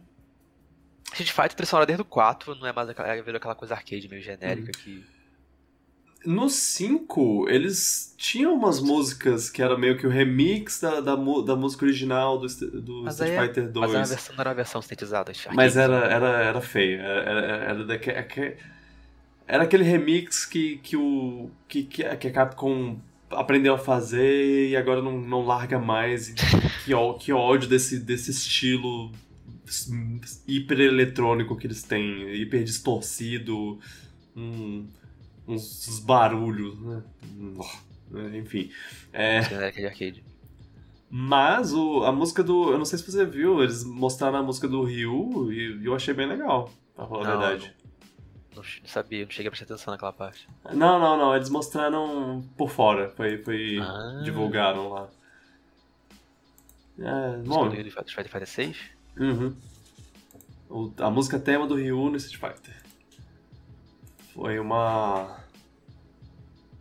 [1.23, 4.07] Street Fighter trilha sonora desde o 4, não é mais aquela, é, aquela coisa arcade
[4.09, 5.03] meio genérica que.
[6.25, 11.55] No 5, eles tinham umas músicas que era meio que o remix da, da, da
[11.55, 12.47] música original do,
[12.81, 13.85] do Mas Street aí é- Fighter 2.
[13.85, 15.31] Mas era a versão, não era a versão sintetizada.
[15.53, 16.99] Mas era, era, era feio.
[16.99, 18.57] Era, era, era, daque- aque-
[19.47, 22.99] era aquele remix que, que, o, que, que a Capcom
[23.29, 26.33] aprendeu a fazer e agora não, não larga mais.
[26.87, 29.11] Que, que ódio desse, desse estilo
[30.47, 33.79] hiper eletrônico que eles têm, hiper distorcido,
[34.35, 34.87] um-
[35.47, 37.03] uns, barulhos, né?
[38.37, 38.71] Enfim.
[39.13, 40.23] É, Genérica de arcade.
[41.09, 42.71] mas o, a música do.
[42.71, 46.13] Eu não sei se você viu, eles mostraram a música do Ryu e eu achei
[46.13, 47.73] bem legal, pra falar a Não, verdade.
[48.55, 50.47] Não, não sabia, não cheguei a prestar atenção naquela parte.
[50.73, 54.21] Não, não, não, eles mostraram por fora, foi, foi Ah.
[54.23, 55.09] divulgaram lá.
[56.99, 58.77] É, bom, do Street Fighter 6?
[59.19, 59.55] Uhum.
[60.69, 62.75] O- a música tema do Ryu no Street Fighter.
[64.33, 65.39] Foi uma.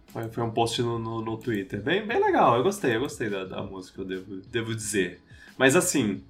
[0.08, 1.80] Foi, foi um post no, no, no Twitter.
[1.82, 5.20] Bem, bem legal, eu gostei, eu gostei da, da música, eu devo, devo dizer.
[5.56, 6.22] Mas assim,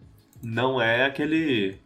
[0.42, 1.78] não é aquele.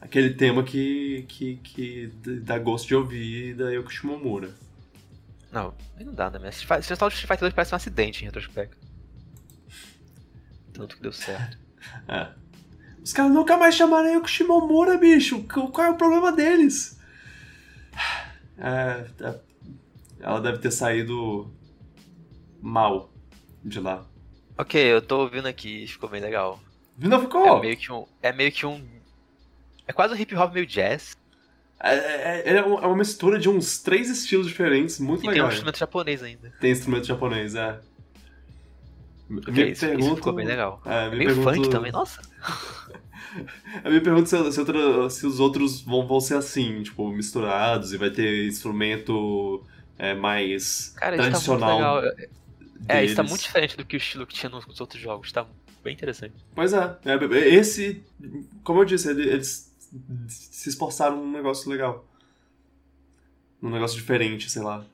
[0.00, 2.06] aquele tema que, que, que
[2.42, 4.54] dá gosto de ouvir da Yoko Shimomura.
[5.52, 6.48] Não, aí não dá, né?
[6.48, 8.76] Esse tal de Street Fighter 2 parece um acidente em retrospecto.
[10.72, 11.62] Tanto que deu certo.
[12.08, 12.32] É.
[13.04, 15.42] Os caras nunca mais chamaram a Yoko Shimomura, bicho.
[15.44, 16.98] Qu- Qual é o problema deles?
[18.58, 19.34] É, é,
[20.20, 21.52] ela deve ter saído
[22.62, 23.12] mal
[23.62, 24.04] de lá.
[24.56, 26.58] Ok, eu tô ouvindo aqui, ficou bem legal.
[26.98, 27.58] Não ficou?
[27.58, 28.06] É meio que um.
[28.22, 28.82] É meio que um.
[29.86, 31.14] É quase um hip hop meio jazz.
[31.80, 31.94] É,
[32.52, 35.32] é- é um- é uma mistura de uns três estilos diferentes, muito E tem um
[35.32, 35.48] legal.
[35.48, 36.52] instrumento japonês ainda.
[36.60, 37.78] Tem instrumento japonês, é.
[39.28, 40.80] Me Ok, isso, isso ficou bem legal.
[40.86, 42.20] É, É me meio pergunto- funk também, nossa.
[43.84, 47.92] Eu me pergunto se, se outra- se os outros vão, vão ser assim, tipo, misturados
[47.92, 49.64] e vai ter instrumento
[49.98, 52.00] é, mais Cara, tá tradicional.
[52.00, 52.14] legal.
[52.88, 55.32] É, isso tá muito diferente do que o estilo que tinha nos nos outros jogos.
[55.32, 55.46] Tá
[55.82, 56.34] bem interessante.
[56.54, 58.02] Pois é, é, esse,
[58.62, 59.72] como eu disse, ele- eles
[60.28, 62.06] se esforçaram num negócio legal.
[63.62, 64.84] Num negócio diferente, sei lá.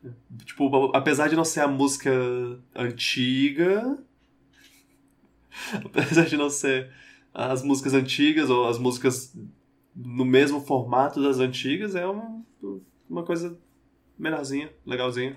[0.45, 2.11] Tipo, apesar de não ser a música
[2.75, 3.99] antiga.
[5.85, 6.91] Apesar de não ser
[7.33, 9.35] as músicas antigas ou as músicas
[9.95, 12.45] no mesmo formato das antigas, é um-
[13.09, 13.59] uma coisa
[14.19, 15.37] melhorzinha, legalzinha.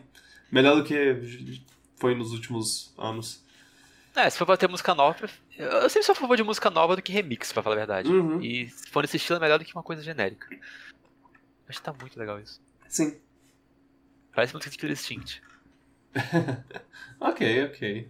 [0.52, 1.62] Melhor do que
[1.96, 3.44] foi nos últimos anos.
[4.16, 5.28] É, se for pra ter música nova,
[5.58, 8.10] eu sempre sou a favor de música nova do que remix, pra falar a verdade.
[8.10, 8.40] Uhum.
[8.42, 10.48] E se for nesse estilo é melhor do que uma coisa genérica.
[11.68, 12.62] Acho que tá muito legal isso.
[12.88, 13.18] Sim.
[14.36, 15.42] Parece muito Killer Instinct.
[17.20, 18.08] Ok, ok.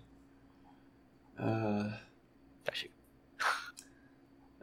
[1.37, 2.01] Chega.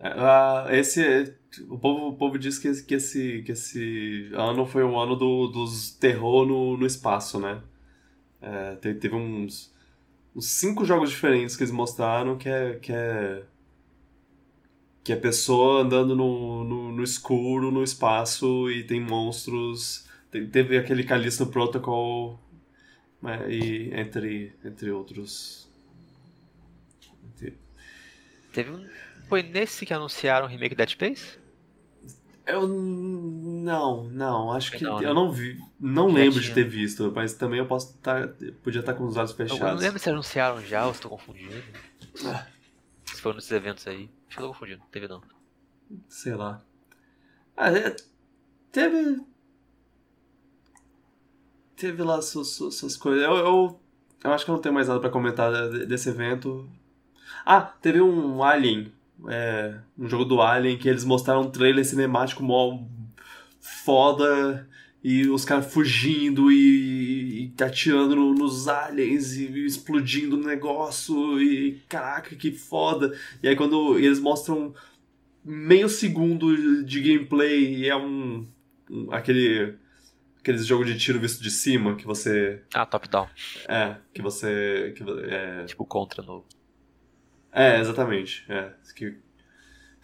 [0.00, 1.34] Ah, esse.
[1.68, 5.48] O povo, o povo diz que, que, esse, que esse ano foi o ano do,
[5.48, 7.60] dos terror no, no espaço, né?
[8.40, 9.72] É, te- teve uns,
[10.34, 12.74] uns cinco jogos diferentes que eles mostraram que é.
[12.76, 13.42] Que é,
[15.02, 20.06] que é pessoa andando no, no, no escuro, no espaço e tem monstros.
[20.30, 22.38] Te- Teve aquele Callisto Protocol
[23.20, 25.68] né, e entre, entre outros.
[28.52, 28.86] Teve um.
[29.31, 31.38] Foi nesse que anunciaram o remake de Dead Space?
[32.47, 35.07] Eu não, não, acho que Não, né?
[35.07, 36.55] eu não vi, não Já lembro de tinha.
[36.57, 38.29] ter visto, mas também eu posso estar,
[38.62, 39.81] podia estar com os olhos Eu não fechados.
[39.83, 41.55] lembro se anunciaram já ou se tô confundindo.
[42.27, 42.47] Ah.
[43.05, 44.11] Se foram nesses eventos aí.
[44.27, 45.23] Acho que eu tô confundindo, não teve não.
[46.09, 46.62] Sei lá.
[47.57, 47.95] Ah, é,
[48.73, 49.23] teve.
[51.77, 53.23] Teve lá suas, suas, coisas.
[53.25, 53.81] Eu, eu,
[54.25, 56.69] eu acho que eu não tenho mais nada pra comentar de- desse evento.
[57.45, 58.93] Ah, teve um Alien.
[59.28, 62.83] É, um jogo do Alien que eles mostraram um trailer cinemático mó
[63.61, 64.68] foda.
[65.02, 71.40] E os caras fugindo e, e atirando no- nos aliens e explodindo o negócio.
[71.40, 73.16] E caraca, que foda.
[73.42, 74.74] E aí quando eles mostram
[75.42, 78.46] meio segundo de gameplay e é um,
[78.90, 79.74] um- aquele
[80.38, 83.26] aqueles jogo de tiro visto de cima que você Ah, top down.
[83.68, 86.44] é que você que, é, Tipo contra novo.
[87.52, 89.12] É exatamente é que,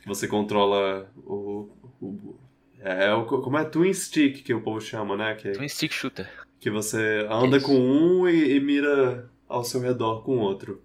[0.01, 2.39] que você controla o, o
[2.81, 6.29] é, o como é twin stick que o povo chama né que, Twin Stick Shooter.
[6.61, 7.67] que você anda Isso.
[7.67, 10.83] com um e, e mira ao seu redor com o outro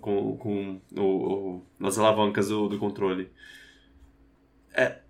[0.00, 3.30] com, com o, o, as alavancas do, do controle
[4.74, 5.00] é,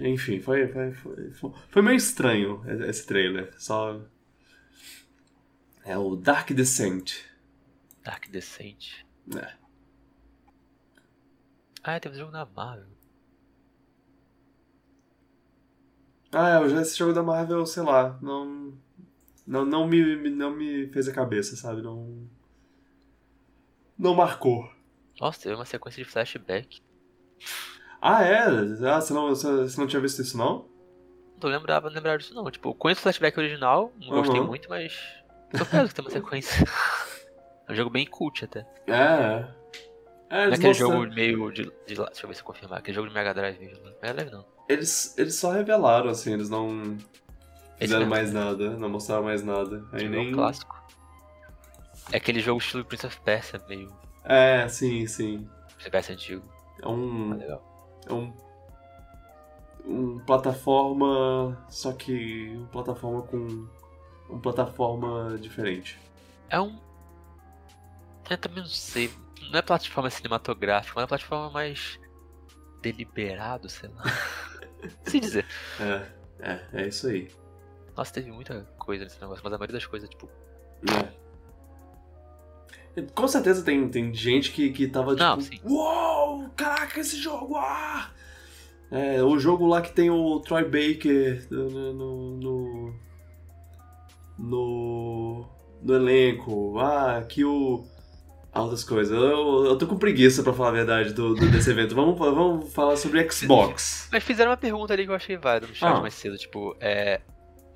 [0.00, 3.52] enfim, foi, foi, foi, foi- foi meio estranho esse trailer.
[3.58, 4.00] Só.
[5.84, 7.12] É o Dark Descent.
[8.04, 9.02] Dark Descent.
[9.36, 9.52] É.
[11.90, 12.86] Ah, teve um jogo da Marvel.
[16.30, 18.74] Ah, é, já esse jogo da Marvel, sei lá, não.
[19.46, 21.80] Não, não, me, não me fez a cabeça, sabe?
[21.80, 22.28] Não.
[23.98, 24.70] Não marcou.
[25.18, 26.82] Nossa, teve uma sequência de flashback.
[28.02, 28.42] Ah, é?
[28.86, 30.68] Ah, você não, você, não tinha visto isso, não?
[31.32, 32.50] Não tô lembrava, lembrar disso não.
[32.50, 34.46] Tipo, eu conheço o flashback original, não gostei Uhum.
[34.46, 34.92] muito, mas.
[35.56, 36.62] Surpreso que tem uma sequência.
[37.66, 38.66] é um jogo bem cult até.
[38.86, 39.57] É.
[40.30, 42.40] É, Não é eles, aquele mostram- jogo meio de, de lá- Deixa eu ver se
[42.42, 42.78] eu confirmar.
[42.80, 43.84] Aquele jogo de Mega Drive mesmo.
[43.84, 43.92] né?
[44.02, 44.44] Mega Drive não.
[44.68, 46.96] eles, eles só revelaram, assim, eles não
[47.78, 49.84] fizeram mais nada, não mostraram mais nada.
[49.92, 50.32] Aí Jogo nem.
[50.32, 50.76] clássico.
[52.12, 53.90] É aquele jogo estilo Prince of Persia, meio.
[54.24, 55.48] É, sim, sim.
[55.68, 56.44] Prince of Persia antigo.
[56.82, 57.32] É um.
[57.32, 57.98] Ah, legal.
[58.08, 58.32] É um.
[59.86, 61.58] Um plataforma.
[61.70, 62.50] Só que.
[62.56, 63.66] Um plataforma com.
[64.30, 65.98] Um plataforma diferente.
[66.50, 66.78] É um.
[68.28, 69.10] Eu também não sei.
[69.50, 71.98] Não é plataforma cinematográfica, mas é plataforma mais.
[72.82, 74.04] deliberado, sei lá.
[75.04, 75.44] Sei dizer.
[75.80, 76.06] É,
[76.38, 77.28] é, é isso aí.
[77.96, 80.30] Nossa, teve muita coisa nesse negócio, mas a maioria das coisas, tipo.
[80.88, 81.28] É.
[83.14, 85.24] Com certeza tem, tem gente que, que tava tipo.
[85.24, 85.60] Não, sim.
[85.64, 86.48] Uou!
[86.50, 87.56] Caraca, esse jogo!
[87.56, 88.10] Ah!
[88.90, 91.92] É, o jogo lá que tem o Troy Baker no.
[91.92, 92.36] no.
[92.36, 92.94] no,
[94.38, 95.46] no,
[95.82, 96.78] no elenco.
[96.78, 97.84] Ah, que o.
[98.62, 99.12] Outras coisas.
[99.16, 101.94] Eu, eu tô com preguiça, pra falar a verdade, do, do- desse evento.
[101.94, 104.08] Vamos, vamos falar sobre Xbox.
[104.12, 106.00] Mas fizeram uma pergunta ali que eu achei válida no chat Ah.
[106.00, 107.20] mais cedo, tipo, é.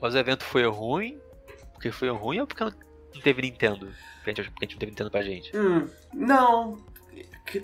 [0.00, 1.18] Mas o evento foi ruim?
[1.72, 2.72] Porque foi ruim ou porque não
[3.22, 3.88] teve Nintendo?
[4.16, 5.56] Porque a gente, porque a gente não teve Nintendo pra gente.
[5.56, 6.78] Hum, não.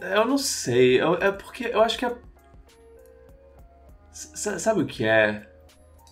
[0.00, 1.00] Eu não sei.
[1.00, 2.14] Eu- é porque eu acho que é.
[4.12, 5.48] S- Sabe o que é?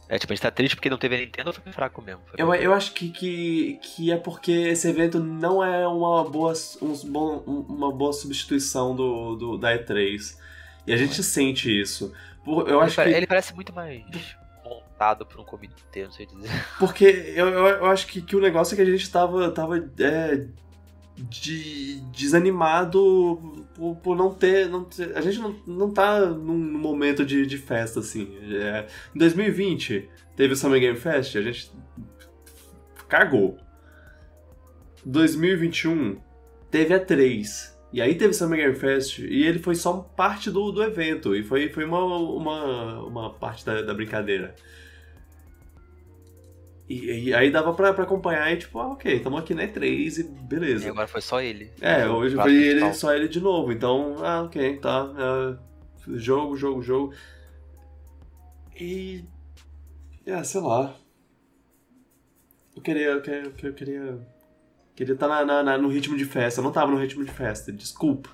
[0.08, 2.20] É, tipo, a gente tá triste porque não teve Nintendo ou foi fraco mesmo?
[2.26, 6.52] Foi Eu, eu acho que, que, que é porque esse evento não é uma boa,
[6.80, 6.94] um
[7.68, 10.36] uma boa substituição do, do, da E3.
[10.86, 12.12] E a gente sente isso.
[12.46, 13.08] Eu ele, acho que.
[13.08, 14.04] ele parece muito mais
[14.64, 16.50] montado por um comitê, não sei dizer.
[16.78, 19.78] Porque eu, eu, eu acho que, que o negócio é que a gente tava, tava
[19.78, 20.46] é,
[21.16, 27.24] de, desanimado por, por não, ter, não ter- A gente não, não tá num, momento
[27.24, 28.37] de, de festa, assim.
[28.52, 31.72] É, em 2020, teve o Summer Game Fest, a gente
[33.09, 33.59] cagou.
[35.05, 36.18] 2021,
[36.70, 37.76] teve a 3.
[37.92, 41.35] E aí teve o Summer Game Fest e ele foi só parte do, do evento.
[41.35, 44.55] E foi, foi uma, uma, uma parte da, da brincadeira.
[46.88, 49.83] E, e aí dava pra, pra acompanhar e tipo, ah, ok, estamos aqui na E3
[50.18, 50.88] e E beleza.
[50.88, 51.72] agora foi só ele.
[51.81, 53.72] É, hoje foi ele, só ele de novo.
[53.72, 55.03] Então, ah, ok, tá.
[55.16, 55.59] ah,
[56.14, 57.12] jogo, jogo, jogo.
[58.81, 59.25] E.
[60.25, 60.94] É, sei lá.
[62.77, 63.07] Eu queria.
[63.09, 63.53] Eu queria.
[63.62, 64.18] Eu queria.
[64.94, 66.61] Queria estar na, na- na- no ritmo de festa.
[66.61, 68.31] Eu não tava no ritmo de festa, desculpa.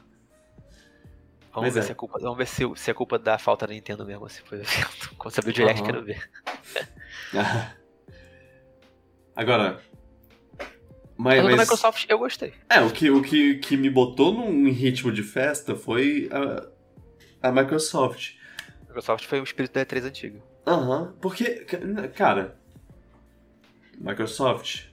[1.54, 1.82] Vamos Mas ver, é.
[1.82, 4.40] se, é culpa, vamos ver se, se é culpa da falta da Nintendo mesmo, se
[4.42, 5.14] foi o evento.
[5.18, 5.86] Quando saber o direct, Aham.
[5.90, 6.30] quero ver.
[9.36, 9.80] Agora.
[11.16, 12.52] Mas, Mas, da Microsoft eu gostei.
[12.68, 17.52] É, o que, o que, que me botou num ritmo de festa foi a, a
[17.52, 18.32] Microsoft.
[18.82, 20.42] A Microsoft foi o espírito da E3 antiga.
[20.66, 22.58] Aham, porque, ca- cara,
[23.98, 24.86] Microsoft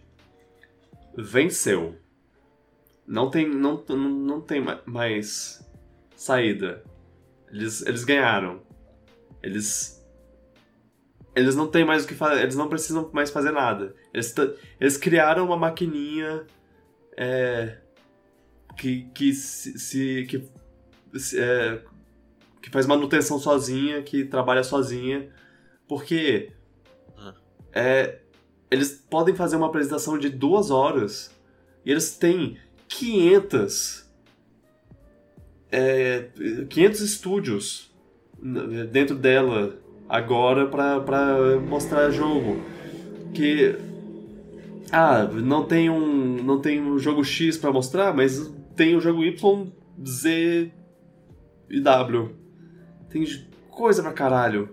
[1.18, 1.98] venceu.
[3.08, 5.68] Não tem, não, não, tem ma- mais
[6.16, 6.84] saída.
[7.52, 8.62] Eles, eles ganharam.
[9.42, 9.98] Eles.
[11.36, 13.96] Eles não têm mais o que fazer, eles não precisam mais fazer nada.
[14.14, 14.34] Eles,
[14.80, 16.46] eles criaram uma maquininha
[17.16, 17.78] é,
[18.78, 20.44] que, que se, se- que,
[21.20, 21.82] se- é,
[22.62, 25.30] que faz manutenção sozinha, que trabalha sozinha,
[25.88, 26.52] porque
[27.18, 27.36] Ah.
[27.74, 28.20] é,
[28.72, 31.32] eles podem fazer uma apresentação de duas horas
[31.86, 34.08] e eles têm 500
[35.72, 36.30] é,
[36.70, 37.92] 500 estúdios
[38.92, 42.62] dentro dela agora pra, pra mostrar jogo
[43.34, 43.76] que
[44.92, 49.24] ah não tem um não tem um jogo X pra mostrar mas tem o jogo
[49.24, 49.72] Y
[50.06, 50.72] Z
[51.70, 52.36] e W
[53.10, 53.26] tem
[53.70, 54.70] coisa pra caralho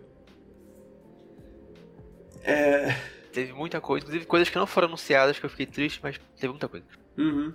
[2.43, 2.95] é
[3.37, 6.49] Teve muita coisa, inclusive coisas que não foram anunciadas, que eu fiquei triste, mas teve
[6.49, 6.87] muita coisa.
[7.19, 7.53] Uhum.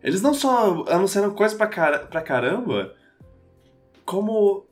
[0.00, 2.94] Eles não só anunciaram coisa pra, cara, pra caramba,
[4.04, 4.64] como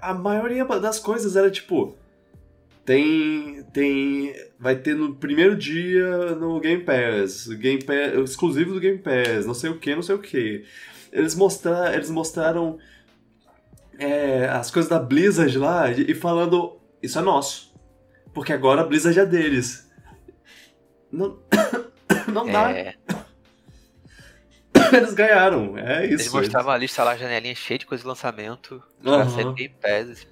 [0.00, 1.96] a maioria das coisas era tipo.
[2.84, 3.62] Tem.
[3.72, 4.34] Tem.
[4.58, 7.48] Vai ter no primeiro dia no Game Pass.
[7.48, 10.64] Game Pass exclusivo do Game Pass, não sei o que, não sei o que.
[11.12, 12.78] Eles, mostra, eles mostraram
[13.98, 16.78] é, as coisas da Blizzard lá e, falando.
[17.02, 17.74] Isso é nosso.
[18.32, 19.90] Porque agora a Blizzard é deles.
[21.10, 21.38] Não,
[22.32, 22.70] não dá.
[22.70, 22.94] É,
[24.96, 25.76] eles ganharam.
[25.76, 26.14] É isso.
[26.14, 28.82] Eles mostravam a lista lá, a janelinha cheia de coisa de lançamento.
[29.02, 30.26] Pra ser Game Pass.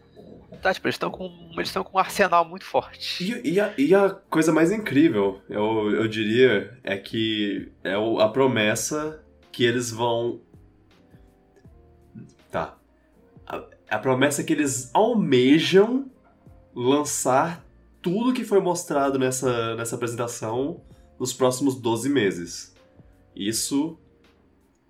[0.62, 3.22] Tá, tipo, eles estão com, eles com um arsenal muito forte.
[3.44, 8.18] E, e a, e a coisa mais incrível, eu, eu diria, é que é o-
[8.18, 9.22] a promessa
[9.52, 10.40] que eles vão.
[12.50, 12.76] Tá.
[13.46, 16.10] A, a promessa é que eles almejam
[16.74, 17.64] lançar
[18.00, 20.80] tudo que foi mostrado nessa, nessa apresentação
[21.18, 22.74] nos próximos 12 meses.
[23.36, 23.98] Isso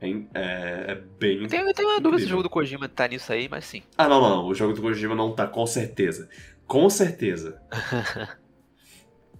[0.01, 1.43] é, é, é bem.
[1.43, 3.65] Eu tenho, eu tenho uma dúvida se o jogo do Kojima tá nisso aí, mas
[3.65, 3.83] sim.
[3.97, 4.47] Ah, não, não, não.
[4.47, 6.29] O jogo do Kojima não tá, com certeza.
[6.67, 7.61] Com certeza.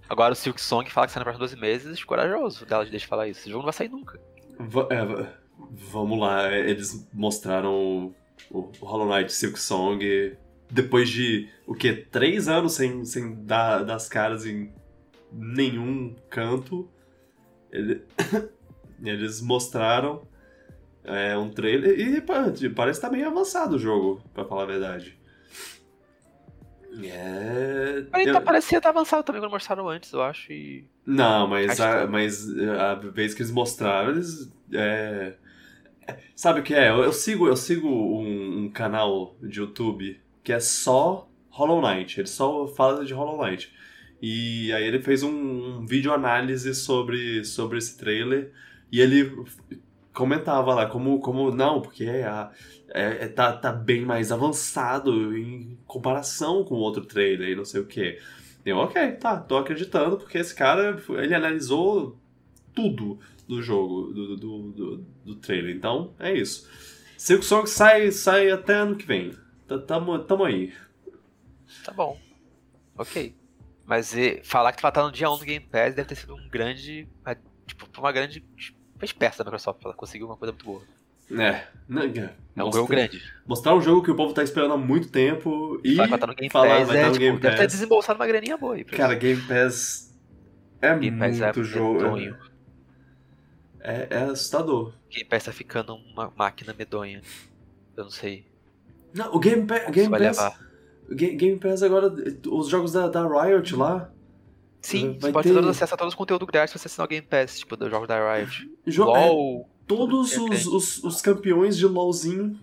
[0.09, 3.07] Agora o Silk Song fala que sai nos próximos 12 meses, corajoso dela de deixar
[3.07, 3.41] falar isso.
[3.41, 4.19] Esse jogo não vai sair nunca.
[4.57, 8.13] Va- é, va- vamos lá, eles mostraram
[8.49, 10.35] o, o Hollow Knight Silk Song
[10.71, 11.93] depois de, o quê?
[11.93, 14.73] Três anos sem, sem dar das caras em
[15.31, 16.89] nenhum canto.
[17.71, 18.03] Ele-
[19.03, 20.23] eles mostraram
[21.09, 25.17] é, um trailer e parece estar bem avançado o jogo, pra falar a verdade.
[27.03, 28.03] É.
[28.11, 30.51] Mas ele eu- tá, parecia estar avançado também quando mostraram antes, eu acho.
[30.51, 30.85] E.
[31.05, 34.51] Não, mas a, que- mas a vez que eles mostraram, eles.
[34.73, 35.33] é,
[36.35, 36.89] Sabe o que é?
[36.89, 42.19] Eu, eu sigo, eu sigo um, um canal de YouTube que é só Hollow Knight.
[42.19, 43.71] Ele só fala de Hollow Knight.
[44.21, 45.29] E aí ele fez um,
[45.79, 48.51] um vídeo análise sobre, sobre esse trailer.
[48.91, 49.31] E ele
[50.13, 52.51] comentava lá como, como não, porque é, a-
[52.89, 57.85] é- tá, tá bem mais avançado em comparação com outro trailer e não sei o
[57.85, 58.19] que.
[58.65, 62.17] Eu, ok, tá, tô acreditando, porque esse cara, ele analisou
[62.73, 65.75] tudo do jogo, do, do, do, do trailer.
[65.75, 66.69] Então, é isso.
[67.17, 69.33] Silk Song sai, sai até ano que vem.
[69.87, 70.73] Tamo, tamo aí.
[71.83, 72.19] Tá bom.
[72.97, 73.35] Ok.
[73.85, 76.35] Mas e, falar que vai estar no dia 1 do Game Pass deve ter sido
[76.35, 77.07] um grande.
[77.65, 78.43] Tipo, uma grande.
[78.99, 79.83] Foi esperta da Microsoft.
[79.83, 80.81] Ela conseguiu uma coisa muito boa.
[81.31, 83.21] É, né, É um jogo grande.
[83.47, 86.17] Mostrar um jogo que o povo tá esperando há muito tempo e Falar que vai
[86.17, 87.71] estar no Game falar Pass vai é, estar no tipo, Game deve ter Pass.
[87.71, 88.83] desembolsado uma graninha boa aí.
[88.83, 89.13] Cara.
[89.15, 90.15] Game Pass
[90.81, 91.93] é Game Pass é muito jogo.
[92.01, 92.35] medonho.
[93.81, 94.93] É, é assustador.
[95.09, 97.21] Game Pass tá ficando uma máquina medonha.
[97.95, 98.45] Eu não sei.
[99.13, 100.19] Não, o Game, Pa Game Pass.
[100.21, 100.59] levar.
[101.09, 102.13] o Ga- Game Pass agora,
[102.47, 104.09] os jogos da, da Riot lá.
[104.81, 106.87] Sim, vai você pode ter- ter todo acesso a todos os conteúdos grátis se você
[106.87, 108.69] assinar o Game Pass, tipo, dos jogos da Riot.
[108.91, 109.69] Jo é, LOL.
[109.87, 112.59] todos tudo que os, os, os campeões de LOLzinho.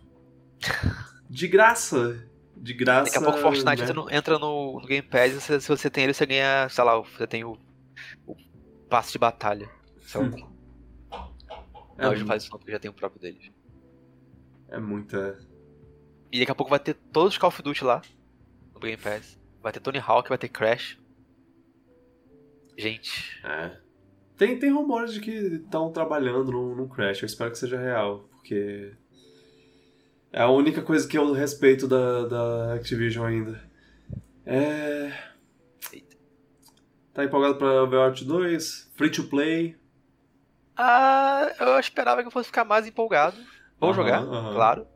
[1.29, 2.27] De graça.
[2.57, 3.05] De graça.
[3.13, 3.83] Daqui a pouco Fortnite né?
[3.83, 6.69] entra, no, entra no- no Game Pass e você- se você tem ele, você ganha,
[6.69, 7.59] sei lá, você tem o,
[8.27, 8.35] o
[8.89, 9.69] passe de batalha.
[10.01, 10.29] Sei lá.
[11.99, 13.53] É, Não, hoje não faz isso não, porque já tem o próprio dele.
[14.69, 15.39] é muita.
[16.33, 18.03] E daqui a pouco vai ter todos os Call of Duty lá,
[18.75, 19.39] no Game Pass.
[19.63, 20.99] Vai ter Tony Hawk, vai ter Crash.
[22.77, 23.77] Gente, É.
[24.37, 27.23] Tem, tem rumores de que estão trabalhando no, no Crash.
[27.23, 28.93] Eu espero que seja real, porque.
[30.33, 33.63] É a única coisa que eu respeito da, da Activision ainda.
[34.45, 35.11] É.
[35.93, 36.17] Eita.
[37.15, 38.93] Tá empolgado pra Overwatch 2?
[38.95, 39.77] Free to play?
[40.77, 43.37] ah, eu esperava que eu fosse ficar mais empolgado.
[43.81, 44.55] Vou Aham, jogar, aham.
[44.55, 44.87] claro.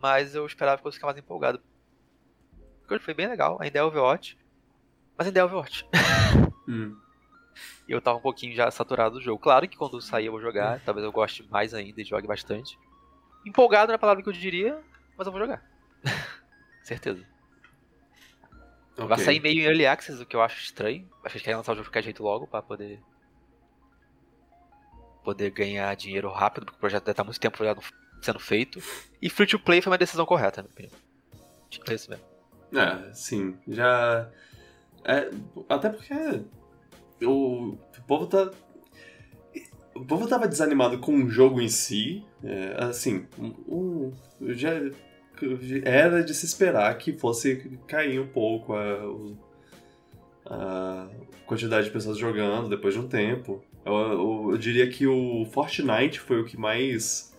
[0.00, 1.60] Mas eu esperava que eu fosse ficar mais empolgado.
[2.86, 4.38] Porque foi bem legal, ainda é Overwatch.
[5.18, 5.88] Mas ainda é Overwatch.
[6.68, 6.96] Hum.
[7.88, 9.38] E eu tava um pouquinho já saturado do jogo.
[9.40, 12.78] Claro que quando sair eu vou jogar, talvez eu goste mais ainda e jogue bastante.
[13.46, 14.80] Empolgado na palavra que eu diria,
[15.16, 15.62] mas eu vou jogar.
[16.82, 17.24] Certeza.
[18.96, 19.24] Vai Ok.
[19.24, 21.08] sair meio em early access, o que eu acho estranho.
[21.24, 23.00] Acho que querem lançar o jogo de qualquer jeito logo pra poder.
[25.24, 27.74] poder ganhar dinheiro rápido, porque o projeto deve estar muito tempo já
[28.20, 28.78] sendo feito.
[29.20, 31.00] E free to play foi uma decisão correta, na minha opinião.
[31.70, 32.24] Tipo, é isso mesmo.
[32.74, 33.58] É, sim.
[33.66, 34.30] Já.
[35.04, 35.30] É,
[35.68, 36.14] até porque
[37.26, 38.50] o, o povo tá.
[39.94, 42.24] O povo tava desanimado com o jogo em si.
[42.42, 44.12] É, assim, um, um-
[44.52, 44.70] já
[45.84, 48.98] era de se esperar que fosse cair um pouco a,
[50.46, 51.08] a
[51.46, 53.62] quantidade de pessoas jogando depois de um tempo.
[53.84, 57.32] Eu, eu- eu diria que o Fortnite foi o que mais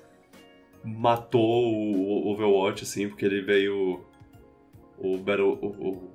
[0.84, 1.42] matou
[1.74, 4.06] o Overwatch, assim, porque ele veio
[4.98, 6.15] o Battle, o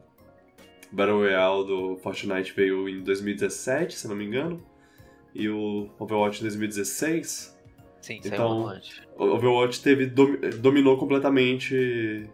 [0.93, 4.63] Battle Royale do Fortnite veio em 2017, se não me engano,
[5.35, 7.57] e o Overwatch em 2016.
[8.01, 8.81] Sim, saiu Então-.
[9.19, 12.29] O Overwatch teve, domi- dominou completamente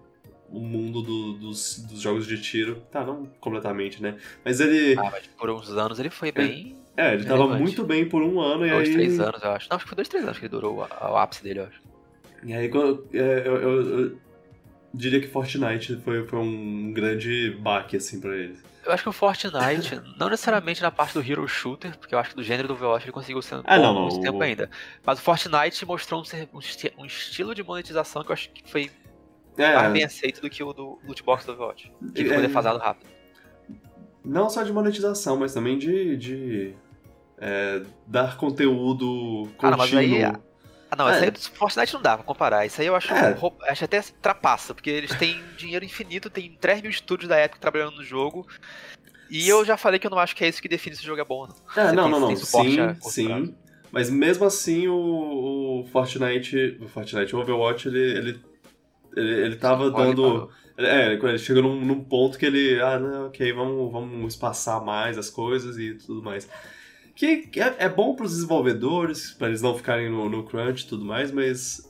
[0.48, 2.76] o mundo do- dos, dos jogos de tiro.
[2.90, 4.16] Tá, não completamente, né?
[4.44, 4.94] Mas ele.
[4.98, 6.76] Ah, mas por uns anos ele foi bem.
[6.96, 7.62] é, ele tava relevante.
[7.62, 8.94] muito bem por um ano e Dois, aí.
[8.94, 9.68] três anos, eu acho.
[9.68, 10.82] Não, acho que foi dois, três anos que ele durou o,
[11.16, 11.80] ápice dele, eu acho.
[12.44, 14.16] E aí, quando- é, eu, eu- eu-
[14.96, 18.62] diria que Fortnite foi, foi um grande baque, assim, pra eles.
[18.84, 22.30] Eu acho que o Fortnite, não necessariamente na parte do Hero Shooter, porque eu acho
[22.30, 24.22] que do gênero do Overwatch ele conseguiu ser Ah, bom não, por não, muito o-
[24.22, 24.70] tempo ainda.
[25.04, 28.90] Mas o Fortnite mostrou um, um esti- estilo de monetização que eu acho que foi
[29.58, 31.92] mais bem É, aceito do que o do loot box do Overwatch.
[32.14, 32.42] Que ficou É.
[32.42, 33.08] defasado rápido.
[34.24, 36.74] não só de monetização, mas também de, de
[37.38, 39.70] é, dar conteúdo contínuo.
[39.70, 40.32] Não, mas aí-
[40.90, 41.14] Ah, não, É.
[41.14, 42.64] isso aí do Fortnite não dá pra comparar.
[42.66, 43.36] Isso aí eu acho, É.
[43.68, 47.96] acho até trapaça, porque eles têm dinheiro infinito, tem 3 mil estúdios da Epic trabalhando
[47.96, 48.46] no jogo.
[49.28, 51.06] E eu já falei que eu não acho que é isso que define se o
[51.06, 51.56] jogo é bom ou não.
[51.76, 52.36] É, não, tem- não, não.
[52.36, 53.26] Sim, sim.
[53.26, 53.54] prazo.
[53.90, 58.40] Mas mesmo assim, o, o Fortnite, o Fortnite, o Overwatch, ele, ele,
[59.16, 60.22] ele, ele tava dando...
[60.22, 60.50] parou.
[60.78, 65.16] É, ele chegou num, num ponto que ele, ah, não, ok, vamos, vamos espaçar mais
[65.16, 66.46] as coisas e tudo mais.
[67.16, 70.86] Que que é, é bom pros desenvolvedores, pra eles não ficarem no, no crunch e
[70.86, 71.80] tudo mais, mas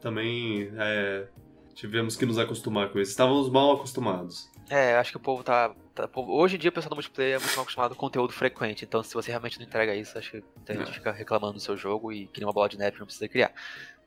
[0.00, 1.26] também é,
[1.74, 3.10] tivemos que nos acostumar com isso.
[3.10, 4.48] Estávamos mal acostumados.
[4.70, 5.74] É, acho que o povo tá.
[5.94, 8.84] tá- hoje em dia o pessoal do multiplayer é muito mal acostumado com conteúdo frequente.
[8.84, 10.92] Então, se você realmente não entrega isso, acho que muita gente É.
[10.92, 13.52] fica reclamando do seu jogo e que nem uma bola de neve não precisa criar.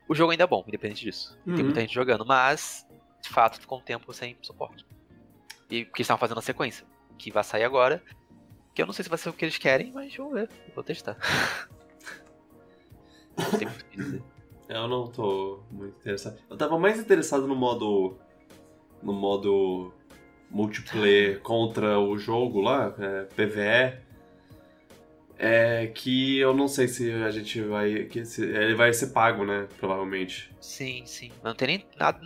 [0.08, 1.36] O jogo ainda é bom, independente disso.
[1.44, 1.54] Uhum.
[1.56, 2.86] Tem muita gente jogando, mas
[3.20, 4.86] de fato ficou um tempo sem suporte.
[5.68, 6.86] E eles estavam fazendo a sequência,
[7.18, 8.00] que vai sair agora.
[8.74, 10.48] Que eu não sei se vai ser o que eles querem, mas vamos ver.
[10.74, 11.16] Vou testar.
[13.36, 14.22] Não tem muito o que dizer.
[14.68, 16.38] Eu não tô muito interessado.
[16.48, 18.16] Eu tava mais interessado no modo.
[19.02, 19.92] no modo
[20.50, 24.00] multiplayer contra o jogo lá, é, PVE.
[25.38, 28.04] É que eu não sei se a gente vai.
[28.04, 29.66] Que se- ele vai ser pago, né?
[29.78, 30.54] Provavelmente.
[30.60, 31.32] Sim, sim.
[31.42, 32.20] Não tem nem nada.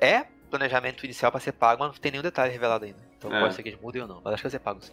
[0.00, 2.98] É planejamento inicial pra ser pago, mas não tem nenhum detalhe revelado ainda.
[3.18, 3.40] Então É.
[3.40, 4.20] pode ser que eles mudem ou não.
[4.22, 4.92] Mas acho que vai ser pago sim.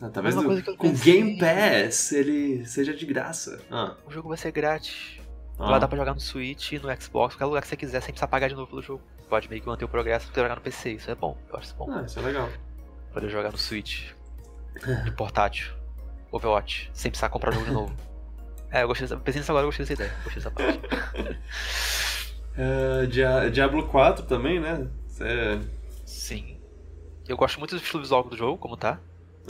[0.00, 0.42] Ah, talvez do-
[0.76, 3.60] com pensei- Game Pass ele seja de graça.
[3.70, 5.20] Ah, O jogo vai ser grátis.
[5.58, 5.70] ah.
[5.70, 8.28] Vai dar pra jogar no Switch, no Xbox, qualquer lugar que você quiser, sem precisar
[8.28, 9.02] pagar de novo pelo jogo.
[9.28, 10.92] Pode meio que manter o progresso pra jogar no PC.
[10.92, 11.36] Isso é bom.
[11.50, 11.90] Eu acho isso bom.
[11.92, 12.48] Ah, isso é legal.
[13.12, 14.10] Poder jogar no Switch.
[15.04, 15.72] De portátil.
[16.32, 16.90] Overwatch.
[16.94, 17.94] Sem precisar comprar jogo de novo.
[18.72, 19.20] É, eu gostei dessa.
[19.20, 20.14] Pensei nisso agora, eu gostei dessa ideia.
[20.22, 20.80] Gostei dessa parte.
[22.56, 24.86] É, Dia- Diablo 4 também, né?
[25.08, 25.58] Cê-
[26.04, 26.58] Sim.
[27.28, 29.00] Eu gosto muito do estilo visual do jogo, como tá.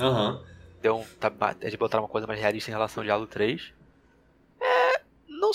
[0.00, 0.42] Aham.
[0.80, 1.30] Deu um, tá,
[1.60, 3.72] é de botar uma coisa mais realista em relação ao Diablo 3.
[4.60, 5.02] É.
[5.28, 5.50] Não.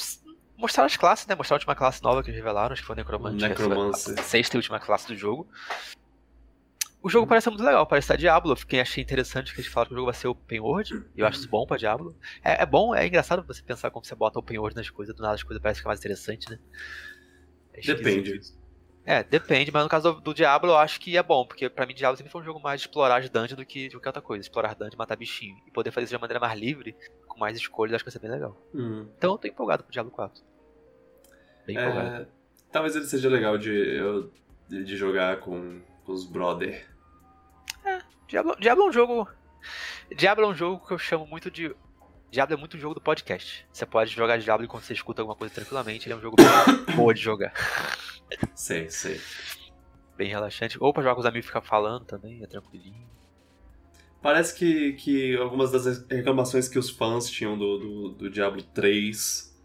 [0.58, 1.36] Mostraram as classes, né?
[1.36, 3.48] Mostraram a última classe nova que eles revelaram, acho que foi o Necromante.
[3.48, 4.20] Necromancer.
[4.20, 5.48] A sexta e última classe do jogo.
[7.02, 8.52] O jogo parece muito legal, parece estar Diablo.
[8.52, 11.04] Eu fiquei, achei interessante que eles falaram que o jogo vai ser open world.
[11.16, 12.16] E eu acho isso bom pra Diablo.
[12.44, 15.22] É, é bom, é engraçado você pensar como você bota open world nas coisas, do
[15.22, 16.58] nada as coisas parecem ficar mais interessantes, né?
[17.74, 18.38] É Depende.
[18.38, 18.58] isso.
[19.06, 21.86] É, depende, mas no caso do, do Diablo eu acho que é bom, porque pra
[21.86, 24.10] mim Diablo sempre foi um jogo mais de explorar as dungeons do que de qualquer
[24.10, 24.42] outra coisa.
[24.42, 25.56] Explorar dungeon, matar bichinho.
[25.68, 26.96] E poder fazer isso de uma maneira mais livre,
[27.28, 28.58] com mais escolhas, acho que vai ser bem legal.
[28.74, 29.08] Hum.
[29.18, 30.44] Então eu tô empolgado pro Diablo 4.
[31.68, 32.24] Bem empolgado.
[32.24, 32.28] É,
[32.72, 34.32] talvez ele seja legal de, eu-
[34.68, 36.88] de, jogar com, com os brother.
[38.28, 39.30] Diablo, Diablo é um jogo.
[40.16, 41.76] Diablo é um jogo que eu chamo muito de.
[42.32, 43.68] Diablo é muito um jogo do podcast.
[43.72, 46.08] Você pode jogar Diablo enquanto você escuta alguma coisa tranquilamente.
[46.08, 46.46] Ele é um jogo bem
[46.96, 47.54] boa de jogar.
[48.54, 49.22] Sei, sei.
[50.18, 50.78] Bem relaxante.
[50.82, 53.08] Ou pra jogar com os amigos e ficar falando também, é tranquilinho.
[54.22, 59.56] Parece que, que algumas das reclamações que os fãs tinham do, do, do Diablo 3,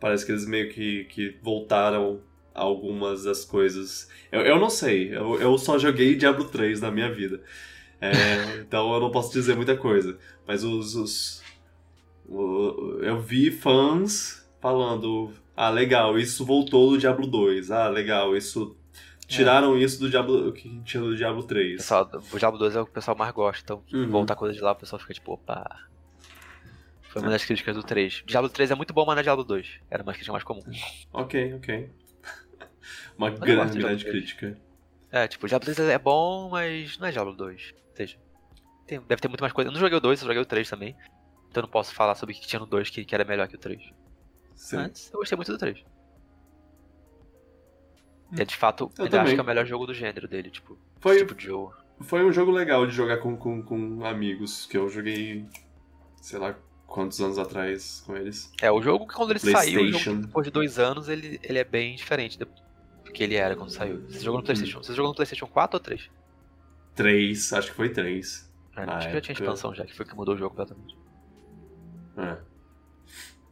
[0.00, 2.22] parece que eles meio que, que voltaram
[2.54, 4.08] a algumas das coisas.
[4.30, 7.42] Eu, eu não sei, eu, eu só joguei Diablo 3 na minha vida.
[8.00, 10.18] É, então eu não posso dizer muita coisa.
[10.46, 10.94] Mas os.
[10.96, 11.42] os
[12.28, 17.70] o- eu vi fãs falando: ah, legal, isso voltou do Diablo 2.
[17.70, 18.76] Ah, legal, isso.
[19.26, 20.52] Tiraram isso do Diablo.
[20.52, 21.76] que tinha do Diablo 3.
[21.78, 23.62] Pessoal, o Diablo 2 é o que o pessoal mais gosta.
[23.62, 24.08] Então, Uhum.
[24.10, 25.64] voltar coisa de lá, o pessoal fica tipo, opa.
[27.02, 28.22] Foi uma das críticas do 3.
[28.26, 29.80] Diablo 3 é muito bom, mas não é Diablo 2.
[29.90, 30.62] Era uma crítica mais comum.
[31.12, 31.90] Ok, ok.
[33.18, 34.16] Uma gosto grande, grande 3.
[34.34, 34.58] crítica.
[35.10, 37.74] É, tipo, Diablo 3 é bom, mas não é Diablo 2.
[37.90, 38.16] Ou seja,
[38.86, 39.68] tem- deve ter muito mais coisa.
[39.68, 40.96] Eu não joguei o 2, eu joguei o 3 também.
[41.50, 43.46] Então eu não posso falar sobre o que tinha no 2 que, que era melhor
[43.46, 43.82] que o 3.
[44.62, 44.76] Sim.
[44.76, 45.84] Mas eu gostei muito do 3.
[48.38, 50.78] É de fato, Eu ainda acho que é o melhor jogo do gênero dele, tipo,
[51.00, 51.74] Foi, tipo de jogo.
[52.00, 55.44] foi um jogo legal de jogar com, com, com amigos, que eu joguei,
[56.22, 56.54] sei lá
[56.86, 58.50] quantos anos atrás com eles.
[58.62, 61.64] É, o jogo que quando ele saiu, jogo, depois de dois anos, ele, ele é
[61.64, 62.46] bem diferente do
[63.12, 64.00] que ele era quando saiu.
[64.08, 66.08] Você jogou no Playstation, você jogou no Playstation 4 ou 3?
[66.94, 68.50] Três, acho que foi três.
[68.76, 70.54] É, Na acho que já tinha época- expansão já, que foi que mudou o jogo
[70.54, 70.96] completamente.
[72.16, 72.51] É.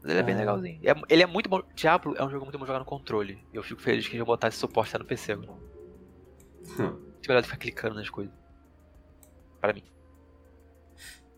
[0.02, 0.38] Mas ele é bem Ah.
[0.38, 0.80] legalzinho.
[0.82, 1.62] É- ele é muito bom.
[1.74, 3.44] Diablo é um jogo muito bom jogar no controle.
[3.52, 5.52] E eu fico feliz que vão botar esse suporte no PC agora.
[5.52, 7.10] Hum.
[7.20, 8.32] Fica melhor de ficar clicando nas coisas.
[9.60, 9.82] Para mim.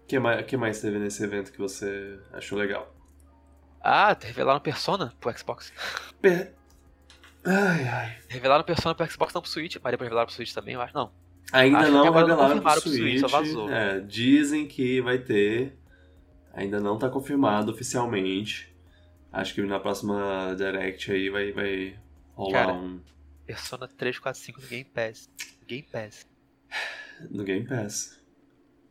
[0.03, 2.95] O que mais, que mais teve nesse evento que você achou legal?
[3.81, 5.73] Ah, revelaram Persona pro Xbox.
[6.21, 6.55] Per-
[7.45, 8.19] Ai, ai.
[8.29, 10.95] Revelaram Persona pro Xbox não pro Switch, mas depois revelaram pro Switch também, eu acho.
[10.95, 11.11] Não.
[11.53, 13.21] Ainda Acho não revelaram pro confirmaram pro Switch, Switch.
[13.21, 13.69] só vazou.
[13.73, 15.77] É, dizem que vai ter.
[16.53, 18.73] Ainda não tá confirmado oficialmente.
[19.33, 21.97] Acho que na próxima Direct aí vai, vai
[22.35, 22.73] rolar Cara.
[22.75, 23.01] um
[23.47, 25.31] Persona 3, 4, 5 no Game Pass.
[25.67, 26.27] Game Pass.
[27.31, 28.21] no Game Pass.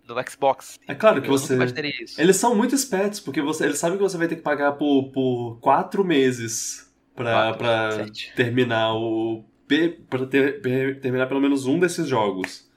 [0.08, 0.80] No Xbox.
[0.88, 1.58] É claro que eu você.
[2.18, 5.12] Eles são muito espertos, porque você, eles sabem que você vai ter que pagar por,
[5.12, 8.06] por quatro meses pra, Quatro, pra
[8.36, 9.46] terminar o.
[10.10, 12.70] Pra ter- terminar pelo menos um desses jogos.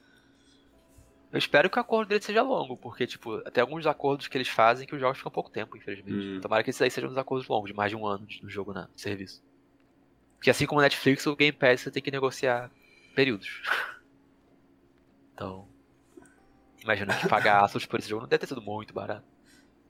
[1.35, 4.47] Eu espero que o acordo dele seja longo, porque, tipo, tem alguns acordos que eles
[4.47, 6.37] fazem que os jogos ficam pouco tempo, infelizmente.
[6.37, 6.39] Hum.
[6.39, 8.71] Tomara que esses aí sejam uns acordos longos, de mais de um ano no jogo,
[8.71, 9.43] na no serviço.
[10.37, 12.71] Porque assim como o Netflix, o Game Pass você tem que negociar
[13.13, 13.61] períodos.
[15.33, 15.67] Então.
[16.81, 19.25] Imagina que pagar aços por esse jogo não deve ter sido muito barato.